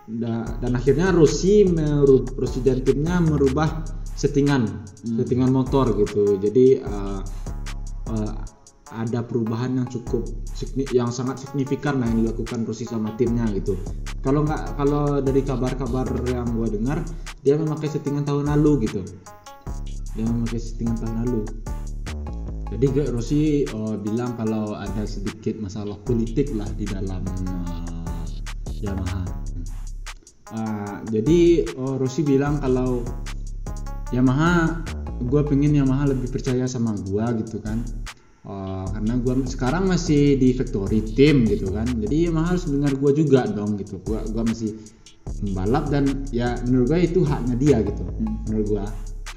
Da- 0.03 0.59
dan 0.59 0.75
akhirnya 0.75 1.15
Rossi 1.15 1.63
meru- 1.63 2.27
Rossi 2.35 2.59
dan 2.61 2.83
timnya 2.83 3.23
merubah 3.23 3.87
settingan 4.19 4.67
settingan 5.01 5.49
motor 5.49 5.95
gitu. 5.97 6.37
Jadi 6.43 6.83
eh, 6.83 7.21
ada 8.93 9.25
perubahan 9.25 9.81
yang 9.81 9.89
cukup 9.89 10.29
yang 10.93 11.09
sangat 11.09 11.41
signifikan 11.41 11.99
lah 11.99 12.07
yang 12.13 12.29
dilakukan 12.29 12.69
Rossi 12.69 12.85
sama 12.85 13.17
timnya 13.17 13.49
gitu. 13.57 13.79
Kalau 14.21 14.45
nggak 14.45 14.77
kalau 14.77 15.19
dari 15.25 15.41
kabar-kabar 15.41 16.07
yang 16.29 16.47
gua 16.53 16.69
dengar 16.69 16.99
dia 17.41 17.57
memakai 17.57 17.89
settingan 17.89 18.29
tahun 18.29 18.53
lalu 18.53 18.87
gitu. 18.89 19.01
Dia 20.13 20.29
memakai 20.29 20.61
settingan 20.61 20.97
tahun 21.01 21.15
lalu. 21.25 21.41
Jadi 22.73 22.87
Rossi 23.13 23.65
eh, 23.69 23.95
bilang 24.01 24.37
kalau 24.37 24.77
ada 24.77 25.05
sedikit 25.05 25.61
masalah 25.61 25.97
politik 26.05 26.53
lah 26.57 26.69
di 26.77 26.89
dalam 26.89 27.21
eh, 27.25 28.29
Yamaha. 28.85 29.23
Ah, 30.53 31.01
jadi 31.09 31.65
oh, 31.81 31.97
Rossi 31.97 32.21
bilang 32.25 32.61
kalau 32.61 33.01
Yamaha 34.13 34.85
gue 35.23 35.43
pengen 35.49 35.73
Yamaha 35.73 36.13
lebih 36.13 36.29
percaya 36.29 36.69
sama 36.69 36.93
gue 36.99 37.25
gitu 37.41 37.63
kan 37.65 37.81
Oh, 38.43 38.83
karena 38.91 39.15
gue 39.23 39.35
sekarang 39.47 39.87
masih 39.87 40.35
di 40.35 40.51
factory 40.51 40.99
team 41.15 41.47
gitu 41.47 41.71
kan. 41.71 41.87
Jadi 41.87 42.27
Yamaha 42.27 42.59
harus 42.59 42.67
dengar 42.67 42.91
gue 42.99 43.13
juga 43.15 43.47
dong 43.47 43.79
gitu. 43.79 44.03
Gue 44.03 44.19
gua 44.35 44.43
masih 44.43 44.83
membalap 45.47 45.87
dan 45.95 46.27
ya 46.35 46.59
menurut 46.67 46.91
gue 46.91 47.01
itu 47.07 47.21
haknya 47.23 47.55
dia 47.55 47.79
gitu. 47.87 48.03
Menurut 48.51 48.67
gue 48.67 48.85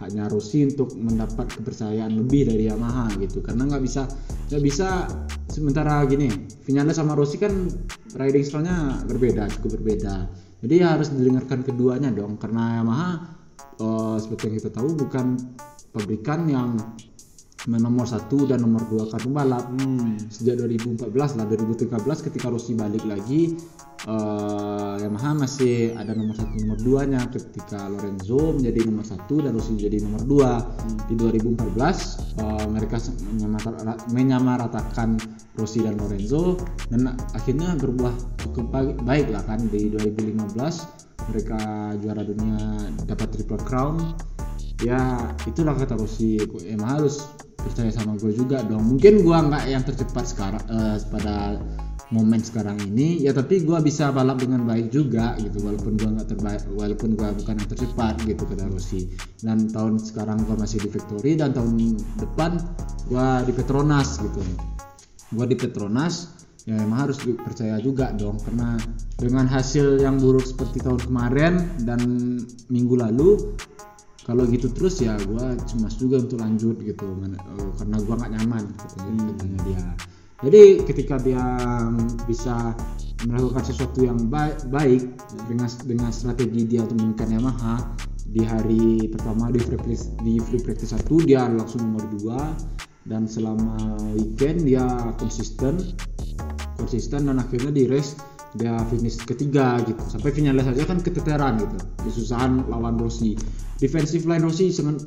haknya 0.02 0.26
Rossi 0.26 0.66
untuk 0.66 0.98
mendapat 0.98 1.54
kepercayaan 1.54 2.18
lebih 2.18 2.50
dari 2.50 2.66
Yamaha 2.66 3.14
gitu. 3.22 3.46
Karena 3.46 3.70
nggak 3.70 3.84
bisa 3.86 4.10
nggak 4.50 4.64
bisa 4.66 5.06
sementara 5.54 6.02
gini 6.10 6.30
Vinales 6.66 6.98
sama 6.98 7.14
Rossi 7.14 7.38
kan 7.38 7.70
riding 8.18 8.42
stylenya 8.42 9.06
berbeda 9.06 9.54
cukup 9.62 9.78
berbeda. 9.78 10.26
Jadi 10.66 10.82
ya 10.82 10.98
harus 10.98 11.14
didengarkan 11.14 11.62
keduanya 11.62 12.10
dong. 12.10 12.42
Karena 12.42 12.82
Yamaha 12.82 13.10
eh, 13.86 14.18
seperti 14.18 14.50
yang 14.50 14.56
kita 14.66 14.72
tahu 14.74 14.98
bukan 14.98 15.38
pabrikan 15.94 16.50
yang 16.50 16.74
nomor 17.66 18.06
satu 18.06 18.46
dan 18.46 18.62
nomor 18.62 18.86
dua 18.86 19.10
kan 19.10 19.20
pembalap 19.26 19.66
Hmm. 19.74 20.22
sejak 20.30 20.62
2014 20.62 21.34
lah 21.34 21.46
2013 21.50 22.22
ketika 22.22 22.54
Rossi 22.54 22.78
balik 22.78 23.02
lagi 23.10 23.58
eh, 24.06 24.94
Yamaha 25.02 25.34
masih 25.34 25.98
ada 25.98 26.14
nomor 26.14 26.38
satu 26.38 26.54
nomor 26.62 26.78
duanya. 26.86 27.26
Ketika 27.34 27.90
Lorenzo 27.90 28.54
menjadi 28.54 28.86
nomor 28.86 29.06
satu 29.08 29.42
dan 29.42 29.58
Rossi 29.58 29.74
menjadi 29.74 29.98
nomor 30.06 30.22
dua. 30.30 30.52
Di 31.10 31.18
2014 31.18 32.38
eh, 32.38 32.66
mereka 32.70 32.98
menyamaratakan 34.14 35.18
Rossi 35.58 35.82
dan 35.82 35.98
Lorenzo 35.98 36.62
dan 36.94 37.18
akhirnya 37.34 37.74
berubah 37.82 38.14
cukup 38.46 38.70
baik, 38.70 38.96
baik 39.02 39.28
lah 39.34 39.42
kan. 39.50 39.58
Di 39.74 39.90
2015 39.90 40.54
mereka 41.34 41.60
juara 41.98 42.22
dunia 42.22 42.62
dapat 43.10 43.28
triple 43.34 43.62
crown. 43.66 43.98
Ya 44.84 45.32
itulah 45.50 45.74
kata 45.74 45.98
Rossi 45.98 46.38
emang 46.68 47.00
harus 47.02 47.26
percaya 47.66 47.90
sama 47.90 48.14
gue 48.22 48.32
juga 48.32 48.62
dong. 48.62 48.86
Mungkin 48.96 49.26
gue 49.26 49.38
nggak 49.38 49.64
yang 49.66 49.82
tercepat 49.82 50.26
sekarang 50.30 50.64
eh, 50.70 50.98
pada 51.10 51.58
momen 52.14 52.42
sekarang 52.42 52.78
ini. 52.86 53.26
Ya 53.26 53.34
tapi 53.34 53.66
gue 53.66 53.78
bisa 53.82 54.14
balap 54.14 54.38
dengan 54.42 54.62
baik 54.64 54.94
juga 54.94 55.34
gitu 55.42 55.66
walaupun 55.66 55.98
gue 55.98 56.10
nggak 56.14 56.30
terbaik 56.30 56.62
walaupun 56.70 57.18
gue 57.18 57.30
bukan 57.42 57.56
yang 57.58 57.70
tercepat 57.70 58.14
gitu 58.24 58.44
kata 58.46 58.70
Rossi 58.70 59.10
dan 59.42 59.66
tahun 59.74 59.98
sekarang 59.98 60.46
gue 60.46 60.56
masih 60.56 60.78
di 60.86 60.90
Victory 60.94 61.34
dan 61.40 61.58
tahun 61.58 61.98
depan 62.22 62.62
gue 63.10 63.28
di 63.50 63.54
Petronas 63.58 64.22
gitu. 64.22 64.42
Gue 65.34 65.46
di 65.50 65.58
Petronas 65.58 66.46
ya 66.66 66.78
emang 66.82 67.10
harus 67.10 67.18
percaya 67.22 67.82
juga 67.82 68.14
dong. 68.14 68.38
Karena 68.42 68.78
dengan 69.18 69.50
hasil 69.50 70.02
yang 70.02 70.22
buruk 70.22 70.46
seperti 70.46 70.86
tahun 70.86 71.02
kemarin 71.02 71.54
dan 71.86 72.02
minggu 72.70 72.96
lalu 72.98 73.58
kalau 74.26 74.44
gitu 74.50 74.74
terus 74.74 74.98
ya 75.06 75.14
gue 75.22 75.46
cemas 75.70 75.94
juga 76.02 76.18
untuk 76.18 76.42
lanjut 76.42 76.82
gitu 76.82 77.06
eh, 77.06 77.70
karena 77.78 77.98
gue 78.02 78.16
nggak 78.18 78.32
nyaman 78.42 78.64
katanya, 78.74 79.24
katanya 79.38 79.60
dia. 79.70 79.84
Jadi 80.44 80.64
ketika 80.84 81.16
dia 81.22 81.46
bisa 82.28 82.76
melakukan 83.24 83.64
sesuatu 83.64 84.04
yang 84.04 84.20
ba- 84.28 84.58
baik 84.68 85.16
dengan 85.48 85.70
dengan 85.88 86.10
strategi 86.12 86.68
dia 86.68 86.84
untuk 86.84 87.00
meningkatkan 87.00 87.40
Yamaha 87.40 87.76
di 88.36 88.44
hari 88.44 89.08
pertama 89.14 89.54
di 89.54 89.62
free 89.64 89.80
practice 89.80 90.12
di 90.26 90.42
free 90.42 90.60
practice 90.60 90.92
satu 90.92 91.24
dia 91.24 91.48
langsung 91.48 91.88
nomor 91.88 92.04
dua 92.20 92.52
dan 93.06 93.30
selama 93.30 93.78
weekend 94.18 94.66
dia 94.66 94.84
konsisten 95.22 95.96
konsisten 96.76 97.30
dan 97.32 97.40
akhirnya 97.40 97.72
di 97.72 97.88
race 97.88 98.20
dia 98.56 98.76
finish 98.88 99.20
ketiga 99.24 99.80
gitu. 99.84 100.00
Sampai 100.08 100.32
finalis 100.32 100.68
saja 100.68 100.84
kan 100.88 101.00
keteteran 101.04 101.60
gitu. 101.60 101.78
Kesusahan 102.08 102.68
lawan 102.72 102.96
Rossi. 103.00 103.36
Defensive 103.80 104.24
line 104.24 104.44
Rossi 104.44 104.72
sangat 104.72 105.04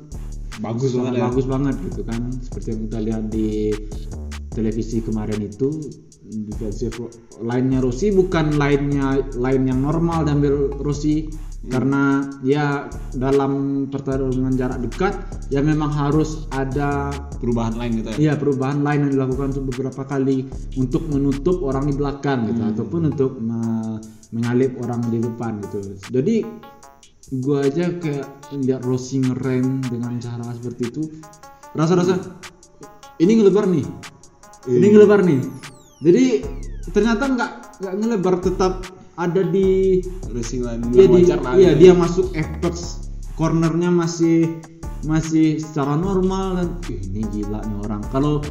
Bagus 0.59 0.90
sangat 0.90 1.14
banget 1.14 1.14
ya. 1.14 1.22
bagus 1.30 1.46
banget 1.46 1.76
gitu 1.90 2.03
kan. 2.05 2.22
Seperti 2.42 2.66
yang 2.74 2.80
kita 2.90 2.99
lihat 2.99 3.24
di 3.30 3.49
televisi 4.53 4.99
kemarin 5.01 5.40
itu 5.46 5.68
defensive 6.28 6.92
line-nya 7.40 7.80
Rossi 7.80 8.12
bukan 8.12 8.59
line-nya 8.59 9.32
line 9.38 9.64
yang 9.70 9.80
normal 9.80 10.28
dan 10.28 10.44
Rossi 10.82 11.30
karena 11.68 12.02
ya 12.40 12.88
dalam 13.12 13.52
pertarungan 13.86 14.56
jarak 14.56 14.80
dekat 14.80 15.14
ya 15.48 15.60
memang 15.60 15.92
harus 15.92 16.48
ada 16.50 17.12
perubahan 17.38 17.76
lain 17.76 18.00
gitu 18.00 18.08
ya 18.08 18.16
Iya 18.18 18.32
perubahan 18.36 18.80
lain 18.80 19.08
yang 19.08 19.12
dilakukan 19.14 19.52
untuk 19.52 19.64
beberapa 19.70 20.02
kali 20.02 20.48
untuk 20.74 21.04
menutup 21.06 21.60
orang 21.62 21.86
di 21.86 21.94
belakang 21.94 22.48
gitu 22.48 22.62
Hmm. 22.64 22.72
ataupun 22.72 23.00
untuk 23.12 23.32
me- 23.38 24.00
menyalip 24.28 24.76
orang 24.80 25.00
di 25.08 25.18
depan 25.20 25.56
gitu. 25.64 25.78
Jadi 26.08 26.36
gua 27.40 27.64
aja 27.64 27.92
kayak 27.96 28.26
lihat 28.52 28.84
Rossi 28.84 29.20
ngerem 29.20 29.84
dengan 29.84 30.16
cara 30.18 30.48
seperti 30.52 30.82
itu 30.88 31.02
rasa-rasa 31.72 32.16
ini 33.18 33.32
ngelebar 33.36 33.68
nih. 33.68 33.84
Ini 34.68 34.80
Iya. 34.80 34.88
ngelebar 34.92 35.20
nih. 35.24 35.40
Jadi 36.00 36.24
ternyata 36.92 37.24
nggak 37.24 37.50
nggak 37.78 37.94
ngelebar 37.94 38.34
tetap 38.40 38.72
ada 39.18 39.42
di 39.42 39.98
racing 40.30 40.62
line 40.62 40.82
Iya 40.94 41.06
di, 41.06 41.14
wajar 41.18 41.38
lah 41.42 41.52
iya 41.58 41.72
dia 41.74 41.92
masuk 41.92 42.30
apex 42.38 43.04
cornernya 43.34 43.90
masih 43.90 44.62
masih 45.06 45.62
secara 45.62 45.94
normal 45.94 46.58
dan 46.58 46.68
"Ih, 46.90 46.98
ini 47.14 47.22
gila 47.30 47.62
nih 47.62 47.78
orang. 47.86 48.02
Kalau 48.10 48.42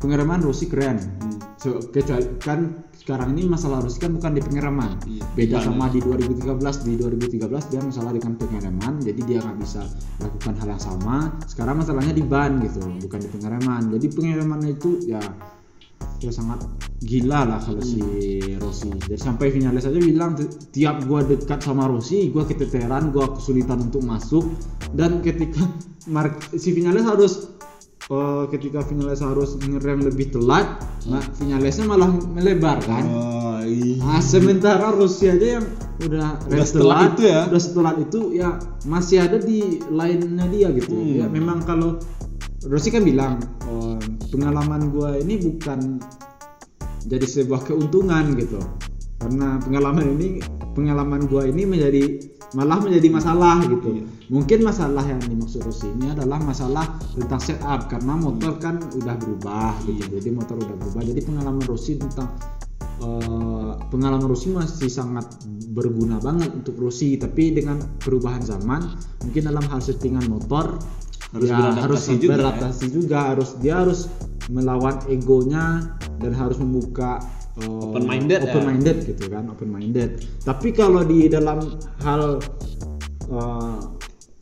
pengereman 0.00 0.40
Rossi 0.40 0.68
keren. 0.72 0.96
Hmm. 1.00 1.36
So, 1.56 1.80
kecuali 1.88 2.24
kan 2.40 2.84
sekarang 2.96 3.36
ini 3.36 3.48
masalah 3.48 3.84
Rossi 3.84 4.00
kan 4.00 4.12
bukan 4.16 4.36
di 4.36 4.40
pengereman. 4.44 4.96
Iya, 5.04 5.24
Beda 5.36 5.56
bukan. 5.60 5.66
sama 5.72 5.84
di 5.92 6.00
2013 6.00 6.84
di 6.84 6.92
2013 6.96 7.72
dia 7.72 7.80
masalah 7.80 8.12
dengan 8.12 8.32
pengereman 8.36 8.92
jadi 9.00 9.20
dia 9.24 9.38
nggak 9.40 9.58
bisa 9.60 9.82
lakukan 10.20 10.54
hal 10.64 10.68
yang 10.76 10.82
sama. 10.82 11.16
Sekarang 11.44 11.76
masalahnya 11.80 12.14
di 12.16 12.24
ban 12.24 12.60
gitu, 12.64 12.80
bukan 13.04 13.20
di 13.20 13.28
pengereman. 13.28 13.82
Jadi 13.92 14.06
pengereman 14.12 14.60
itu 14.64 14.90
ya 15.04 15.20
ya 16.20 16.32
sangat 16.32 16.64
gila 17.04 17.44
lah 17.44 17.60
kalau 17.60 17.82
si 17.84 18.00
Rossi 18.56 18.88
jadi 19.04 19.20
sampai 19.20 19.52
finalis 19.52 19.84
aja 19.84 19.98
bilang 20.00 20.32
"Ti- 20.36 20.48
tiap 20.72 21.04
gua 21.04 21.20
dekat 21.24 21.60
sama 21.60 21.84
Rossi 21.90 22.32
gua 22.32 22.48
keteteran 22.48 23.12
gua 23.12 23.36
kesulitan 23.36 23.90
untuk 23.92 24.00
masuk 24.04 24.44
dan 24.96 25.20
ketika 25.20 25.60
Mark, 26.06 26.38
si 26.54 26.70
finalis 26.70 27.02
harus 27.02 27.32
eh, 28.08 28.44
ketika 28.54 28.86
finalis 28.86 29.20
harus 29.20 29.58
ngerem 29.58 30.06
lebih 30.06 30.32
telat 30.32 30.78
nah 31.10 31.22
finalisnya 31.36 31.84
malah 31.84 32.08
melebar 32.10 32.78
kan 32.86 33.04
oh, 33.06 33.36
iya. 33.66 33.98
Nah, 33.98 34.22
sementara 34.22 34.94
Rossi 34.94 35.26
aja 35.26 35.58
yang 35.58 35.66
udah 35.96 36.38
rem 36.46 36.62
setelat 36.62 37.16
itu 37.16 37.22
ya? 37.26 37.40
udah 37.50 37.62
setelah 37.62 37.92
itu 37.98 38.20
ya 38.36 38.48
masih 38.86 39.16
ada 39.24 39.38
di 39.40 39.80
lainnya 39.90 40.46
dia 40.52 40.68
gitu. 40.76 40.92
Hmm. 40.92 41.18
Ya 41.24 41.26
memang 41.26 41.64
kalau 41.64 41.98
Rossi 42.66 42.90
kan 42.90 43.06
bilang 43.06 43.42
oh, 43.70 43.98
pengalaman 44.30 44.90
gua 44.90 45.14
ini 45.18 45.38
bukan 45.38 46.02
jadi 47.06 47.26
sebuah 47.26 47.62
keuntungan 47.66 48.34
gitu. 48.34 48.58
Karena 49.16 49.56
pengalaman 49.62 50.18
ini 50.18 50.42
pengalaman 50.76 51.24
gua 51.30 51.48
ini 51.48 51.64
menjadi 51.64 52.20
malah 52.54 52.78
menjadi 52.78 53.08
masalah 53.10 53.64
gitu. 53.66 54.02
Iya. 54.02 54.04
Mungkin 54.30 54.58
masalah 54.62 55.02
yang 55.06 55.18
dimaksud 55.22 55.62
Rossi 55.66 55.90
ini 55.90 56.12
adalah 56.14 56.38
masalah 56.38 56.86
tentang 57.14 57.40
setup 57.42 57.90
karena 57.90 58.14
motor 58.14 58.58
kan 58.62 58.78
udah 58.94 59.14
berubah 59.18 59.74
gitu. 59.88 60.02
Iya. 60.06 60.06
Jadi 60.20 60.28
motor 60.30 60.56
udah 60.60 60.76
berubah. 60.78 61.02
Jadi 61.02 61.20
pengalaman 61.26 61.64
Rossi 61.66 61.98
tentang 61.98 62.28
eh, 63.02 63.72
pengalaman 63.90 64.26
Rossi 64.30 64.54
masih 64.54 64.90
sangat 64.92 65.26
berguna 65.74 66.22
banget 66.22 66.54
untuk 66.54 66.78
Rossi 66.78 67.18
tapi 67.18 67.52
dengan 67.52 67.82
perubahan 68.00 68.40
zaman 68.40 68.80
mungkin 69.26 69.42
dalam 69.44 69.64
hal 69.68 69.80
settingan 69.82 70.24
motor 70.30 70.80
Harus 71.34 71.48
ya 71.50 71.58
beradaptasi 71.58 71.82
harus 71.82 72.02
juga, 72.06 72.22
ya. 72.22 72.30
beradaptasi 72.38 72.84
juga 72.94 73.18
harus 73.34 73.50
dia 73.58 73.74
harus 73.82 74.00
melawan 74.46 74.96
egonya 75.10 75.66
dan 76.22 76.32
harus 76.36 76.56
membuka 76.62 77.18
eh, 77.58 77.66
Open-minded 77.66 78.40
ya. 78.46 78.52
open 78.52 78.62
minded 78.62 78.96
gitu 79.02 79.24
kan 79.26 79.44
open 79.50 79.68
minded 79.70 80.22
tapi 80.46 80.70
kalau 80.70 81.02
di 81.02 81.26
dalam 81.26 81.80
hal 82.02 82.38
eh, 83.26 83.78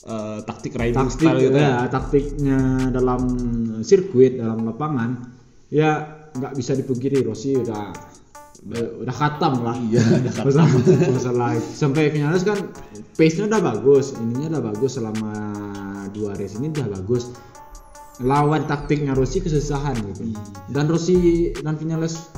Eh, 0.05 0.39
taktik 0.45 0.77
riding 0.77 1.01
taktik 1.01 1.17
style 1.17 1.41
gitu 1.41 1.57
ya 1.57 1.65
ya 1.65 1.89
taktiknya 1.89 2.59
dalam 2.93 3.25
sirkuit 3.81 4.37
dalam 4.37 4.61
lapangan 4.69 5.33
ya 5.73 6.05
nggak 6.37 6.53
bisa 6.61 6.77
dipungkiri 6.77 7.25
Rossi 7.25 7.57
udah 7.57 7.89
udah, 9.01 9.15
khatam 9.17 9.65
lah 9.65 9.73
Iya, 9.81 10.05
udah 10.29 10.33
khatam. 10.37 10.45
masalah, 10.69 11.09
masalah 11.09 11.49
sampai 11.57 12.13
finalis 12.13 12.45
kan 12.45 12.69
pace 13.17 13.41
nya 13.41 13.49
udah 13.49 13.61
bagus 13.65 14.13
ininya 14.21 14.61
udah 14.61 14.63
bagus 14.77 14.93
selama 15.01 15.33
dua 16.13 16.37
race 16.37 16.59
ini 16.59 16.73
udah 16.73 16.89
bagus. 17.01 17.33
Lawan 18.23 18.71
taktiknya 18.71 19.11
Rossi 19.11 19.43
kesusahan 19.43 19.99
gitu. 20.15 20.31
Iya. 20.31 20.43
dan 20.71 20.87
Rossi 20.87 21.51
dan 21.59 21.75
finalis 21.75 22.31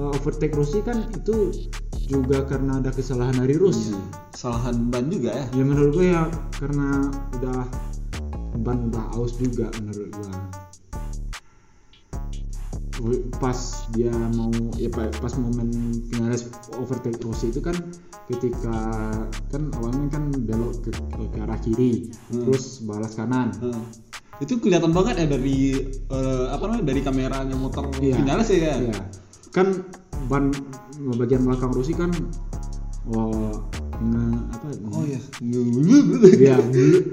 uh, 0.00 0.08
overtake 0.16 0.56
Rossi 0.56 0.80
kan 0.80 1.04
itu 1.12 1.52
juga 2.08 2.48
karena 2.48 2.80
ada 2.80 2.88
kesalahan 2.88 3.36
dari 3.44 3.60
Rossi. 3.60 3.92
Iya. 3.92 4.02
kesalahan 4.32 4.76
ban 4.88 5.12
juga 5.12 5.30
ya? 5.36 5.44
Ya 5.52 5.64
menurut 5.68 5.90
gue 5.94 6.06
ya 6.16 6.24
karena 6.56 7.12
udah 7.38 7.60
ban 8.64 8.88
udah 8.88 9.04
aus 9.16 9.36
juga 9.36 9.68
menurut 9.80 10.08
gue 10.16 10.61
pas 13.34 13.58
dia 13.90 14.08
mau 14.30 14.46
ya 14.74 14.86
pa- 14.86 15.10
pas 15.12 15.34
momen 15.34 15.68
finalis 16.06 16.46
overtake 16.72 17.18
Rossi 17.20 17.48
itu 17.48 17.58
kan 17.58 17.74
ketika 18.26 18.76
kan 19.48 19.62
awalnya 19.74 20.06
kan 20.08 20.30
belok 20.30 20.80
ke, 20.80 20.90
ke 21.26 21.38
arah 21.38 21.58
kiri 21.58 22.08
Hmm. 22.28 22.46
terus 22.46 22.80
balas 22.80 23.12
kanan 23.12 23.50
Heeh. 23.54 23.82
itu 24.38 24.56
kelihatan 24.56 24.90
banget 24.90 25.18
ya 25.18 25.26
dari 25.28 25.58
eh, 25.88 26.44
apa 26.48 26.62
namanya 26.64 26.86
dari 26.86 27.00
kameranya 27.00 27.54
motor 27.54 27.90
Iya. 27.98 28.16
finalis 28.16 28.48
ya 28.48 28.74
Iya. 28.78 28.94
kan 29.50 29.66
ban 30.24 30.54
bagian 31.12 31.42
belakang 31.42 31.70
Rossi 31.70 31.92
kan 31.92 32.14
oh 33.04 33.66
nge, 33.98 34.22
apa 34.48 34.66
oh 34.88 35.04
ya 35.04 35.20
Iya, 35.42 36.54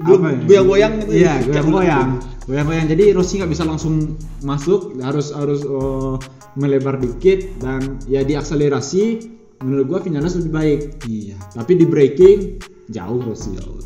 apa 0.00 0.26
ya? 0.28 0.38
goyang-goyang 0.46 0.92
gitu 0.98 1.12
Iya, 1.12 1.32
ya. 1.34 1.44
goyang-goyang. 1.44 2.08
Goyang-goyang. 2.50 2.90
Jadi 2.90 3.14
Rossi 3.14 3.38
nggak 3.38 3.52
bisa 3.54 3.62
langsung 3.62 4.18
masuk, 4.42 4.98
harus 4.98 5.30
harus 5.30 5.62
oh, 5.62 6.18
melebar 6.58 6.98
dikit 6.98 7.46
dan 7.62 8.02
ya 8.10 8.26
diakselerasi. 8.26 9.30
Menurut 9.62 9.86
gua 9.86 10.00
Vinales 10.02 10.34
lebih 10.34 10.52
baik. 10.52 10.80
iya 11.06 11.36
Tapi 11.54 11.78
di 11.78 11.86
braking 11.86 12.58
jauh 12.90 13.22
Rossi. 13.22 13.54
Jauh 13.54 13.78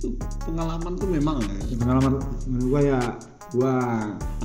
itu 0.00 0.16
pengalaman 0.48 0.96
tuh 0.96 1.12
memang 1.12 1.44
ya 1.68 1.76
Pengalaman 1.76 2.24
menurut 2.48 2.66
gua 2.66 2.80
ya 2.80 3.00
gua 3.52 3.74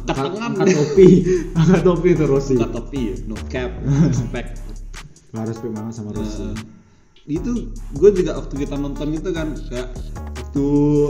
Angkat 0.06 0.36
tangan. 0.36 0.52
angkat 0.54 0.68
topi, 0.76 1.08
angkat 1.60 1.82
topi 1.82 2.08
itu 2.14 2.24
Rossi. 2.28 2.56
bukan 2.60 2.72
topi 2.76 3.02
no 3.26 3.34
cap 3.50 3.72
respect 4.12 4.62
Gua 5.32 5.42
respect 5.48 5.72
banget 5.74 5.94
sama 5.96 6.12
Rossi. 6.12 6.44
Eh, 6.44 6.56
itu 7.26 7.74
gue 7.98 8.10
juga 8.14 8.38
waktu 8.38 8.54
kita 8.66 8.78
nonton 8.78 9.10
itu 9.18 9.34
kan 9.34 9.58
kayak 9.70 9.90
waktu 10.38 10.68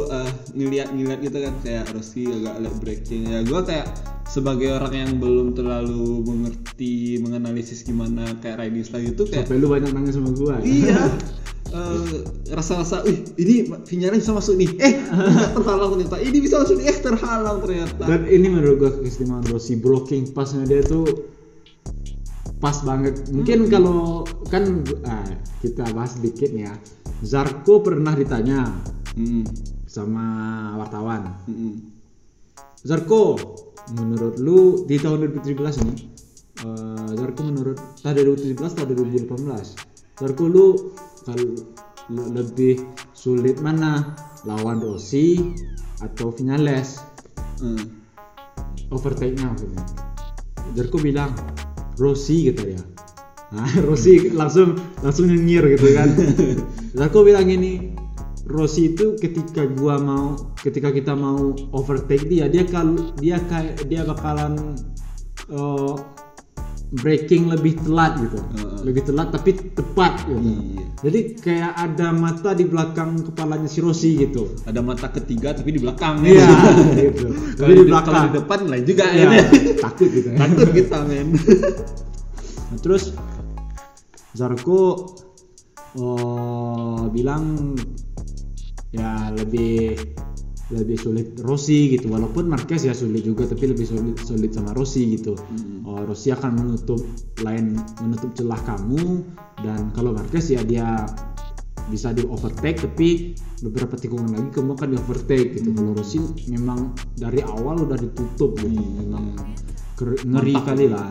eh, 0.09 0.31
ngeliat 0.55 0.89
ngeliat 0.95 1.19
gitu 1.21 1.37
kan 1.43 1.53
kayak 1.61 1.83
Rossi 1.91 2.23
agak 2.25 2.55
late 2.63 2.79
breaking. 2.79 3.21
Ya 3.29 3.39
gue 3.43 3.61
kayak 3.67 3.87
sebagai 4.25 4.73
orang 4.73 4.93
yang 4.95 5.11
belum 5.21 5.53
terlalu 5.53 6.25
mengerti 6.25 7.21
menganalisis 7.21 7.85
gimana 7.85 8.25
kayak 8.41 8.57
riding 8.57 8.83
style 8.83 9.05
itu 9.05 9.23
kayak 9.29 9.45
Sampai 9.45 9.61
lu 9.61 9.67
banyak 9.69 9.91
nangis 9.93 10.17
sama 10.17 10.31
gua. 10.33 10.57
ya? 10.59 10.63
iya. 10.65 11.01
Eh, 11.75 12.21
rasa-rasa 12.53 13.01
wih 13.03 13.25
ini 13.41 13.67
Vinyales 13.89 14.23
bisa 14.23 14.31
masuk 14.37 14.55
nih. 14.55 14.69
Eh 14.79 15.01
terhalang 15.57 15.97
ternyata. 15.97 16.21
Ini 16.21 16.37
bisa 16.39 16.61
masuk 16.61 16.77
nih. 16.77 16.87
Eh 16.87 16.97
terhalang 17.03 17.57
ternyata. 17.59 18.03
Dan 18.05 18.21
ini 18.31 18.47
menurut 18.47 18.75
gua 18.79 18.91
keistimewaan 19.01 19.43
Rossi 19.49 19.75
blocking 19.75 20.29
pasnya 20.31 20.63
dia 20.63 20.85
tuh 20.85 21.03
pas 22.57 22.77
banget. 22.81 23.27
Mungkin 23.29 23.67
kalau 23.67 24.23
kan 24.47 24.83
ah, 25.03 25.27
kita 25.59 25.83
bahas 25.91 26.15
sedikit 26.15 26.51
ya. 26.51 26.73
Zarko 27.21 27.79
pernah 27.79 28.11
ditanya 28.11 28.67
Hmm, 29.15 29.47
sama 29.87 30.27
wartawan. 30.75 31.39
hmm, 31.47 31.79
Zarko, 32.83 33.39
menurut 33.93 34.35
lu 34.37 34.59
di 34.83 34.97
tahun 34.97 35.31
2017 35.39 35.87
nih 35.87 35.97
eh, 36.59 37.09
Zarko 37.13 37.41
menurut 37.45 37.77
tahun 38.01 38.35
2017 38.35 38.75
tahun 38.75 38.87
2018 38.91 40.19
Zarko 40.19 40.43
lu 40.45 40.91
kalau 41.21 41.53
le- 42.09 42.29
lebih 42.33 42.81
sulit 43.13 43.61
mana 43.61 44.17
lawan 44.43 44.81
Rossi 44.81 45.53
atau 46.01 46.27
Vinales 46.29 46.99
Hmm. 47.55 48.03
overtake-nya 48.89 49.47
maksudnya 49.47 49.85
Zarko 50.73 50.97
bilang 50.99 51.31
Rossi 51.95 52.51
gitu 52.51 52.75
ya. 52.75 52.81
Nah 53.55 53.69
Rossi 53.87 54.31
langsung 54.31 54.79
langsung 55.01 55.31
nyengir 55.31 55.65
gitu 55.75 55.95
kan. 55.95 56.09
Zarko 56.97 57.23
bilang 57.23 57.47
ini 57.47 57.95
Rossi 58.45 58.93
itu 58.93 59.17
ketika 59.17 59.65
gua 59.65 59.97
mau 59.97 60.37
ketika 60.61 60.93
kita 60.93 61.17
mau 61.17 61.57
overtake 61.73 62.29
dia 62.29 62.45
dia 62.45 62.63
kal 62.67 62.93
dia 63.17 63.41
kayak 63.49 63.89
dia 63.89 64.05
bakalan 64.05 64.77
eh, 65.49 65.95
breaking 66.95 67.51
lebih 67.51 67.75
telat 67.81 68.15
gitu 68.19 68.39
Heeh. 68.39 68.77
lebih 68.85 69.01
telat 69.03 69.27
tapi 69.29 69.51
tepat 69.73 70.23
gitu 70.23 70.39
Iya. 70.39 70.83
jadi 71.03 71.19
kayak 71.37 71.71
ada 71.75 72.07
mata 72.11 72.51
di 72.51 72.63
belakang 72.63 73.19
kepalanya 73.21 73.67
si 73.67 73.79
Rossi 73.79 74.15
gitu 74.15 74.55
Ada 74.63 74.79
mata 74.79 75.07
ketiga 75.09 75.51
tapi 75.51 75.75
di 75.75 75.81
belakang. 75.81 76.23
iya 76.23 76.47
gitu 76.97 77.27
Kalau 77.29 77.67
tapi 77.67 77.73
di, 77.75 77.83
belakang 77.85 78.15
di 78.21 78.31
depan 78.37 78.59
lain 78.65 78.83
juga 78.83 79.05
ini. 79.09 79.37
takut 79.83 80.07
gitu 80.07 80.27
ya. 80.31 80.37
Takut 80.39 80.69
kita 80.71 80.97
men. 81.03 81.27
Nah, 82.65 82.81
terus 82.81 83.13
Zarko 84.33 85.13
oh, 85.95 87.05
bilang 87.07 87.77
ya 88.89 89.29
lebih 89.31 89.95
lebih 90.73 90.97
sulit 90.97 91.37
Rossi 91.45 91.93
gitu. 91.93 92.09
Walaupun 92.09 92.49
Marquez 92.49 92.85
ya 92.89 92.93
sulit 92.97 93.21
juga 93.21 93.45
tapi 93.45 93.69
lebih 93.69 93.85
sulit 93.85 94.17
sulit 94.21 94.51
sama 94.55 94.73
Rossi 94.73 95.17
gitu. 95.19 95.37
Oh, 95.85 96.01
Rossi 96.05 96.33
akan 96.33 96.51
menutup 96.57 97.01
lain 97.45 97.77
menutup 98.01 98.33
celah 98.33 98.57
kamu. 98.65 99.21
Dan 99.61 99.93
kalau 99.93 100.15
Marquez 100.15 100.49
ya 100.49 100.65
dia 100.65 101.05
bisa 101.85 102.09
di 102.17 102.25
overtake 102.25 102.81
tapi 102.81 103.37
beberapa 103.61 103.93
tikungan 103.93 104.33
lagi 104.33 104.49
kamu 104.57 104.73
akan 104.73 104.89
di 104.89 104.97
overtake 104.97 105.49
gitu. 105.61 105.69
Kalau 105.69 105.91
Rossi 105.93 106.17
memang 106.49 106.97
dari 107.13 107.45
awal 107.45 107.85
udah 107.85 107.97
ditutup 108.01 108.57
gitu. 108.57 108.81
Memang 109.05 109.37
ker- 109.93 110.17
ngeri 110.25 110.53
Mantap. 110.57 110.65
kali 110.73 110.85
lah 110.89 111.09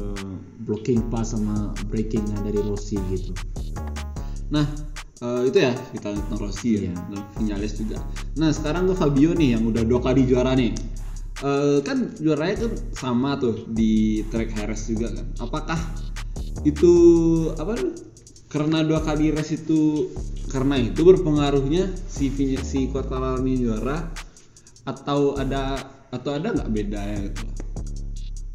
eh, 0.00 0.32
blocking 0.64 1.12
pass 1.12 1.36
sama 1.36 1.76
breakingnya 1.92 2.40
dari 2.40 2.60
Rossi 2.64 2.96
gitu. 3.12 3.36
Nah, 4.48 4.64
eh, 5.22 5.42
itu 5.46 5.58
ya 5.62 5.72
kita 5.94 6.08
Rossi 6.34 6.80
ya, 6.80 6.90
Iya. 6.90 6.94
Vinales 7.38 7.74
juga. 7.78 7.98
Nah, 8.38 8.50
sekarang 8.50 8.90
ke 8.90 8.94
Fabio 8.98 9.30
nih 9.36 9.54
yang 9.58 9.68
udah 9.68 9.82
dua 9.86 10.00
kali 10.02 10.26
juara 10.26 10.56
nih. 10.58 10.74
Eh, 11.44 11.78
kan 11.82 12.14
juaranya 12.18 12.66
kan 12.66 12.72
sama 12.94 13.36
tuh 13.36 13.66
di 13.68 14.22
track 14.30 14.54
Harris 14.54 14.86
juga 14.86 15.10
kan. 15.12 15.26
Apakah 15.42 15.80
itu 16.62 16.92
apa 17.58 17.74
tuh? 17.74 17.92
Karena 18.48 18.86
dua 18.86 19.02
kali 19.02 19.34
race 19.34 19.58
itu 19.58 20.14
karena 20.46 20.78
itu 20.78 21.02
berpengaruhnya 21.02 21.90
si 22.06 22.30
si 22.62 22.86
Quartararo 22.86 23.42
ini 23.42 23.66
juara 23.66 23.98
atau 24.86 25.34
ada 25.34 25.74
atau 26.14 26.30
ada 26.38 26.54
nggak 26.54 26.70
beda 26.70 27.00
ya 27.02 27.18
gitu? 27.26 27.42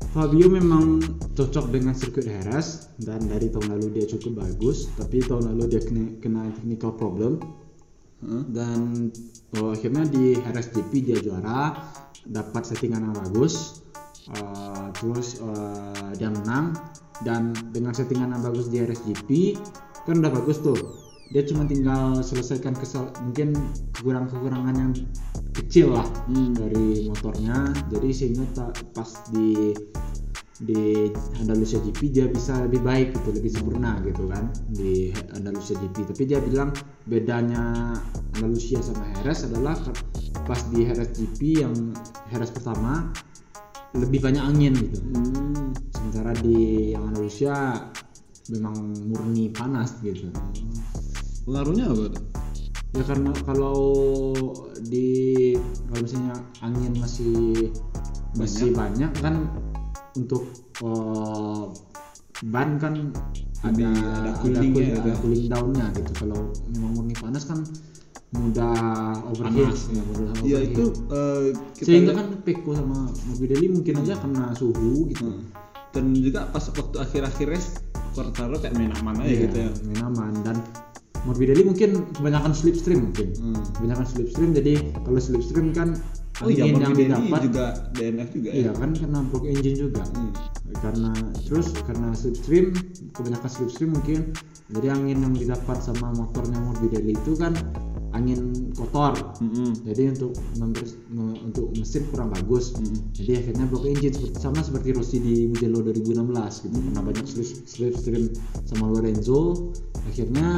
Fabio 0.10 0.49
memang 0.49 0.97
cocok 1.38 1.70
dengan 1.70 1.93
sirkuit 1.93 2.26
Heras 2.26 2.89
dan 2.97 3.30
dari 3.30 3.45
tahun 3.53 3.78
lalu 3.78 3.93
dia 3.93 4.05
cukup 4.10 4.41
bagus 4.41 4.89
tapi 4.97 5.22
tahun 5.22 5.53
lalu 5.53 5.78
dia 5.78 5.82
kena, 5.86 6.18
kena 6.18 6.49
technical 6.57 6.97
problem. 6.97 7.38
Heeh. 8.20 8.43
dan 8.51 9.07
oh, 9.55 9.72
akhirnya 9.72 10.03
di 10.10 10.36
Heras 10.36 10.76
GP 10.76 10.91
dia 11.07 11.18
juara 11.24 11.72
dapat 12.28 12.68
settingan 12.68 13.07
yang 13.07 13.16
bagus 13.16 13.86
uh, 14.34 14.89
terus 14.97 15.38
uh, 15.45 16.12
dia 16.18 16.34
menang. 16.34 16.74
Dan 17.20 17.51
dengan 17.76 17.91
settingan 17.91 18.34
yang 18.34 18.41
bagus 18.41 18.72
di 18.72 18.82
Heras 18.82 19.05
GP 19.05 19.60
kan 20.10 20.26
udah 20.26 20.32
bagus 20.34 20.57
tuh 20.64 21.09
dia 21.30 21.45
cuma 21.45 21.65
tinggal 21.65 22.25
selesaikan 22.25 22.73
kesal 22.73 23.13
mungkin 23.21 23.53
kekurangan-kekurangan 23.97 24.75
yang 24.75 24.91
kecil 25.53 25.93
lah 25.93 26.07
Hmm. 26.25 26.53
dari 26.57 27.05
motornya 27.05 27.69
jadi 27.89 28.09
sehingga 28.09 28.45
pas 28.93 29.09
di 29.30 29.73
di 30.59 31.07
Andalusia 31.39 31.80
GP 31.80 32.11
dia 32.11 32.27
bisa 32.27 32.51
lebih 32.67 32.84
baik 32.84 33.15
gitu 33.15 33.32
lebih 33.32 33.47
sempurna 33.47 33.95
gitu 34.03 34.27
kan 34.27 34.51
di 34.67 35.15
Andalusia 35.32 35.80
GP 35.80 36.11
tapi 36.11 36.27
dia 36.27 36.43
bilang 36.43 36.75
bedanya 37.07 37.95
Andalusia 38.36 38.84
sama 38.84 39.07
Heres 39.15 39.47
adalah 39.47 39.80
pas 40.43 40.59
di 40.67 40.84
Heres 40.84 41.15
GP 41.15 41.63
yang 41.63 41.75
Heres 42.27 42.51
pertama 42.51 43.07
lebih 43.95 44.19
banyak 44.19 44.43
angin 44.43 44.73
gitu 44.75 44.99
Hmm. 44.99 45.71
sementara 45.95 46.36
di 46.43 46.91
yang 46.91 47.07
Andalusia 47.07 47.88
memang 48.51 48.75
murni 49.07 49.53
panas 49.55 49.95
gitu 50.03 50.27
Pengaruhnya 51.50 51.86
apa 51.89 52.06
tuh? 52.14 52.24
ya 52.89 53.06
karena 53.06 53.30
kalau 53.43 53.78
di 54.84 55.54
kalau 55.86 56.02
misalnya 56.02 56.34
angin 56.60 56.93
masih 56.95 57.70
masih 58.34 58.70
banyak, 58.72 59.10
kan 59.16 59.45
untuk 60.14 60.45
eh, 60.80 61.64
ban 62.45 62.78
kan 62.78 63.14
ada 63.62 63.89
ada 63.89 63.89
ada 64.26 64.32
coolingnya 64.38 64.70
cool- 64.72 64.86
gitu 64.86 65.00
ada 65.00 65.10
ya. 65.10 65.18
cooling 65.22 65.45
downnya 65.47 65.86
gitu. 65.93 66.12
Kalau 66.16 66.39
memang 66.68 66.91
murni 66.95 67.14
panas 67.14 67.45
kan 67.45 67.62
mudah 68.32 68.74
overheat. 69.28 69.70
Panas, 69.70 69.82
ya, 69.89 70.02
mudah 70.04 70.30
Ya 70.43 70.60
itu 70.64 70.84
eh, 71.10 71.45
kita 71.76 71.86
sehingga 71.88 72.14
lihat- 72.14 72.18
kan 72.20 72.41
Peko 72.41 72.72
sama 72.74 72.97
Morbidelli 73.28 73.68
mungkin 73.70 73.93
aja 74.00 74.14
kena 74.18 74.54
suhu 74.54 75.10
gitu. 75.10 75.26
Hmm. 75.26 75.45
dan 75.89 76.14
juga 76.14 76.45
pas 76.47 76.62
waktu 76.62 77.02
akhir-akhir 77.02 77.47
race 77.50 77.82
Quartaro 78.14 78.58
kayak 78.58 78.78
main 78.78 78.93
aman 78.95 79.18
aja 79.20 79.26
Iya, 79.28 79.41
gitu 79.45 79.58
ya. 79.60 79.70
main 79.84 80.02
aman. 80.04 80.34
Dan 80.41 80.58
Morbidelli 81.28 81.63
mungkin 81.63 82.07
kebanyakan 82.15 82.51
slipstream 82.55 83.09
mungkin. 83.11 83.28
Hmm. 83.36 83.59
kebanyakan 83.76 84.05
slipstream. 84.07 84.49
Jadi 84.55 84.74
kalau 85.03 85.20
slipstream 85.20 85.67
kan 85.72 85.97
oh 86.39 86.47
iya 86.47 86.72
yang 86.72 86.95
didapat 86.95 87.39
juga 87.51 87.65
DNF 87.91 88.30
juga 88.32 88.49
iya 88.55 88.72
ya? 88.72 88.72
kan 88.72 88.89
karena 88.95 89.20
block 89.28 89.43
engine 89.43 89.76
juga. 89.76 90.03
Hmm. 90.15 90.32
karena 90.80 91.11
terus 91.43 91.74
karena 91.84 92.13
slipstream 92.13 92.72
kebanyakan 93.11 93.49
slipstream 93.49 93.91
mungkin. 93.91 94.32
Jadi 94.70 94.88
angin 94.88 95.17
yang 95.26 95.34
didapat 95.34 95.82
sama 95.82 96.13
motornya 96.13 96.61
Morbidelli 96.61 97.17
itu 97.17 97.34
kan 97.36 97.57
angin 98.09 98.70
kotor. 98.74 99.13
Mm-mm. 99.38 99.86
jadi 99.86 100.13
untuk 100.17 100.34
members- 100.57 100.97
me- 101.09 101.38
untuk 101.45 101.70
mesin 101.78 102.05
kurang 102.09 102.34
bagus. 102.34 102.74
Mm. 102.74 102.97
jadi 103.13 103.32
akhirnya 103.38 103.65
block 103.70 103.86
engine 103.86 104.13
seperti 104.13 104.38
sama 104.38 104.59
seperti 104.61 104.97
Rossi 104.97 105.17
di 105.22 105.45
Mugello 105.45 105.82
2016 105.86 106.65
gitu. 106.65 106.78
Karena 106.89 107.01
banyak 107.01 107.26
slip- 107.26 107.65
slipstream 107.65 108.34
sama 108.65 108.89
Lorenzo. 108.89 109.74
Akhirnya 110.09 110.49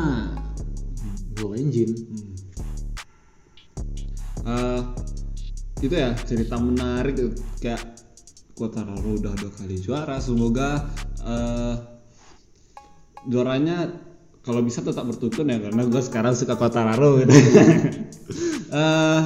block 1.42 1.58
engine 1.58 1.94
Hmm. 1.98 2.32
Eh, 4.42 4.82
itu 5.82 5.94
ya 5.98 6.14
cerita 6.18 6.58
menarik 6.62 7.18
kayak 7.62 7.82
Quartararo 8.54 9.18
udah 9.18 9.34
dua 9.38 9.52
kali 9.54 9.78
juara 9.82 10.22
semoga 10.22 10.86
eh, 11.26 11.76
juaranya 13.30 13.89
kalau 14.42 14.66
bisa 14.66 14.82
tetap 14.82 15.06
bertuntun 15.06 15.54
ya 15.54 15.62
karena 15.62 15.86
gue 15.86 16.02
sekarang 16.02 16.34
suka 16.34 16.58
Quartararo 16.58 17.22
gitu. 17.22 17.34
Eh, 18.72 19.22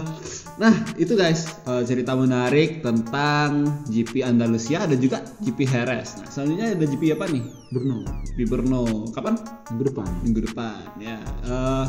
nah 0.55 0.71
itu 0.95 1.19
guys 1.19 1.51
eh, 1.67 1.83
cerita 1.83 2.15
menarik 2.15 2.79
tentang 2.79 3.83
GP 3.91 4.23
Andalusia 4.23 4.87
ada 4.87 4.95
juga 4.95 5.19
GP 5.43 5.67
Jerez. 5.67 6.15
Nah 6.19 6.27
selanjutnya 6.31 6.67
ada 6.79 6.85
GP 6.87 7.03
apa 7.11 7.27
nih? 7.27 7.43
Bruno 7.75 8.07
Di 8.39 8.43
Brno. 8.47 9.11
Kapan? 9.11 9.35
minggu 9.71 9.83
depan 9.91 10.07
minggu 10.23 10.41
depan 10.47 10.79
ya 11.01 11.17
Eh, 11.43 11.85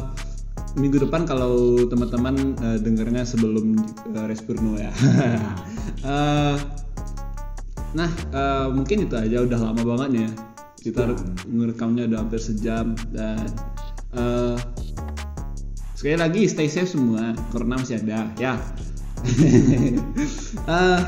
minggu 0.77 0.99
depan 1.09 1.25
kalau 1.29 1.85
teman-teman 1.87 2.57
eh, 2.59 2.79
dengarnya 2.83 3.23
sebelum 3.23 3.77
uh, 4.13 4.27
Respurno 4.27 4.77
ya 4.81 4.93
Eh, 6.07 6.57
nah 7.97 8.11
eh, 8.13 8.67
mungkin 8.69 9.07
itu 9.09 9.15
aja 9.17 9.43
udah 9.47 9.59
lama 9.59 9.83
banget 9.83 10.11
ya 10.27 10.31
kita 10.87 11.03
ngerekamnya 11.51 12.07
udah 12.07 12.19
hampir 12.23 12.39
sejam 12.39 12.95
dan 13.11 13.43
eh, 14.15 14.57
sekali 15.97 16.17
lagi 16.21 16.43
stay 16.45 16.69
safe 16.69 16.93
semua. 16.93 17.33
Corona 17.49 17.81
masih 17.81 18.05
ada 18.05 18.29
ya. 18.37 18.61
Eh, 20.69 21.01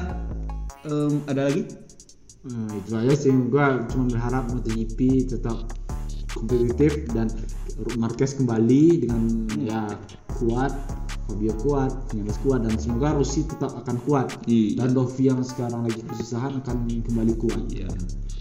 em, 0.88 1.12
ada 1.28 1.52
lagi? 1.52 1.68
Nah, 2.48 2.72
itu 2.72 2.92
aja 2.96 3.14
sih. 3.14 3.32
Gua 3.52 3.84
cuma 3.92 4.08
berharap 4.08 4.48
MotoGP 4.48 5.28
tetap 5.28 5.68
kompetitif 6.32 7.04
dan 7.12 7.28
Marquez 8.00 8.34
kembali 8.34 9.06
dengan 9.06 9.22
ya 9.60 9.86
kuat 10.40 10.72
Fabio 11.28 11.52
kuat, 11.60 11.92
Vinales 12.08 12.40
kuat 12.40 12.64
dan 12.64 12.74
semoga 12.80 13.12
Rossi 13.12 13.44
tetap 13.44 13.76
akan 13.84 13.96
kuat. 14.08 14.32
Iya. 14.48 14.80
Dan 14.80 14.96
Dovi 14.96 15.28
yang 15.28 15.44
sekarang 15.44 15.84
lagi 15.84 16.00
kesusahan 16.00 16.64
akan 16.64 16.76
kembali 17.04 17.34
kuat. 17.36 17.62
Iya. 17.68 17.88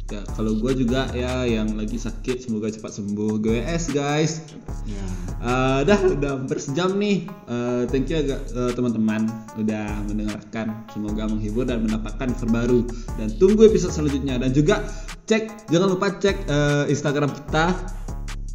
Ya, 0.07 0.23
kalau 0.39 0.55
gua 0.55 0.71
juga 0.71 1.11
ya 1.11 1.43
yang 1.43 1.75
lagi 1.75 1.99
sakit 1.99 2.47
semoga 2.47 2.71
cepat 2.71 2.95
sembuh. 2.95 3.43
GWS 3.43 3.91
guys. 3.91 4.39
Ya. 4.87 5.03
Eh, 5.43 5.79
dah 5.83 5.99
udah 5.99 6.31
hampir 6.39 6.63
sejam 6.63 6.95
nih. 6.95 7.27
Eh, 7.27 7.83
thank 7.91 8.07
you 8.07 8.23
eh, 8.23 8.71
teman-teman 8.71 9.27
udah 9.59 10.07
mendengarkan. 10.07 10.87
Semoga 10.95 11.27
menghibur 11.27 11.67
dan 11.67 11.83
mendapatkan 11.83 12.39
terbaru. 12.39 12.87
Dan 13.19 13.35
tunggu 13.35 13.67
episode 13.67 13.91
selanjutnya 13.91 14.39
dan 14.39 14.55
juga 14.55 14.87
cek 15.27 15.67
jangan 15.67 15.91
lupa 15.91 16.07
cek 16.15 16.37
eh, 16.47 16.83
Instagram 16.87 17.27
kita 17.35 17.75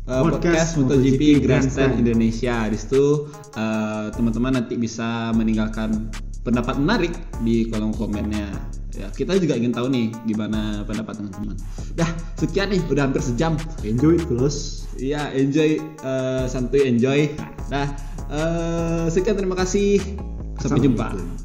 eh, 0.08 0.22
podcast, 0.22 0.42
Podcast 0.42 0.70
MotoGP 0.78 1.22
Grandstand. 1.44 1.92
Indonesia. 2.02 2.66
Di 2.66 2.76
situ 2.78 3.28
eh, 3.54 4.06
teman-teman 4.14 4.58
nanti 4.58 4.74
bisa 4.78 5.30
meninggalkan 5.36 6.10
pendapat 6.42 6.78
menarik 6.78 7.14
di 7.46 7.70
kolom 7.70 7.94
komennya. 7.94 8.50
Ya, 8.92 9.08
kita 9.08 9.40
juga 9.40 9.56
ingin 9.56 9.72
tahu 9.72 9.88
nih 9.88 10.12
gimana 10.28 10.84
pendapat 10.84 11.16
teman-teman. 11.16 11.56
Dah, 11.96 12.10
sekian 12.36 12.76
nih 12.76 12.82
udah 12.92 13.08
hampir 13.08 13.24
sejam. 13.24 13.56
Enjoy 13.86 14.20
terus. 14.20 14.84
Iya, 15.00 15.32
enjoy 15.32 15.80
eh, 15.80 16.44
santuy 16.50 16.84
enjoy. 16.84 17.32
Dah, 17.72 17.88
eh, 18.28 19.04
sekian 19.08 19.38
terima 19.38 19.56
kasih. 19.56 20.02
Sampai 20.60 20.84
jumpa. 20.84 21.42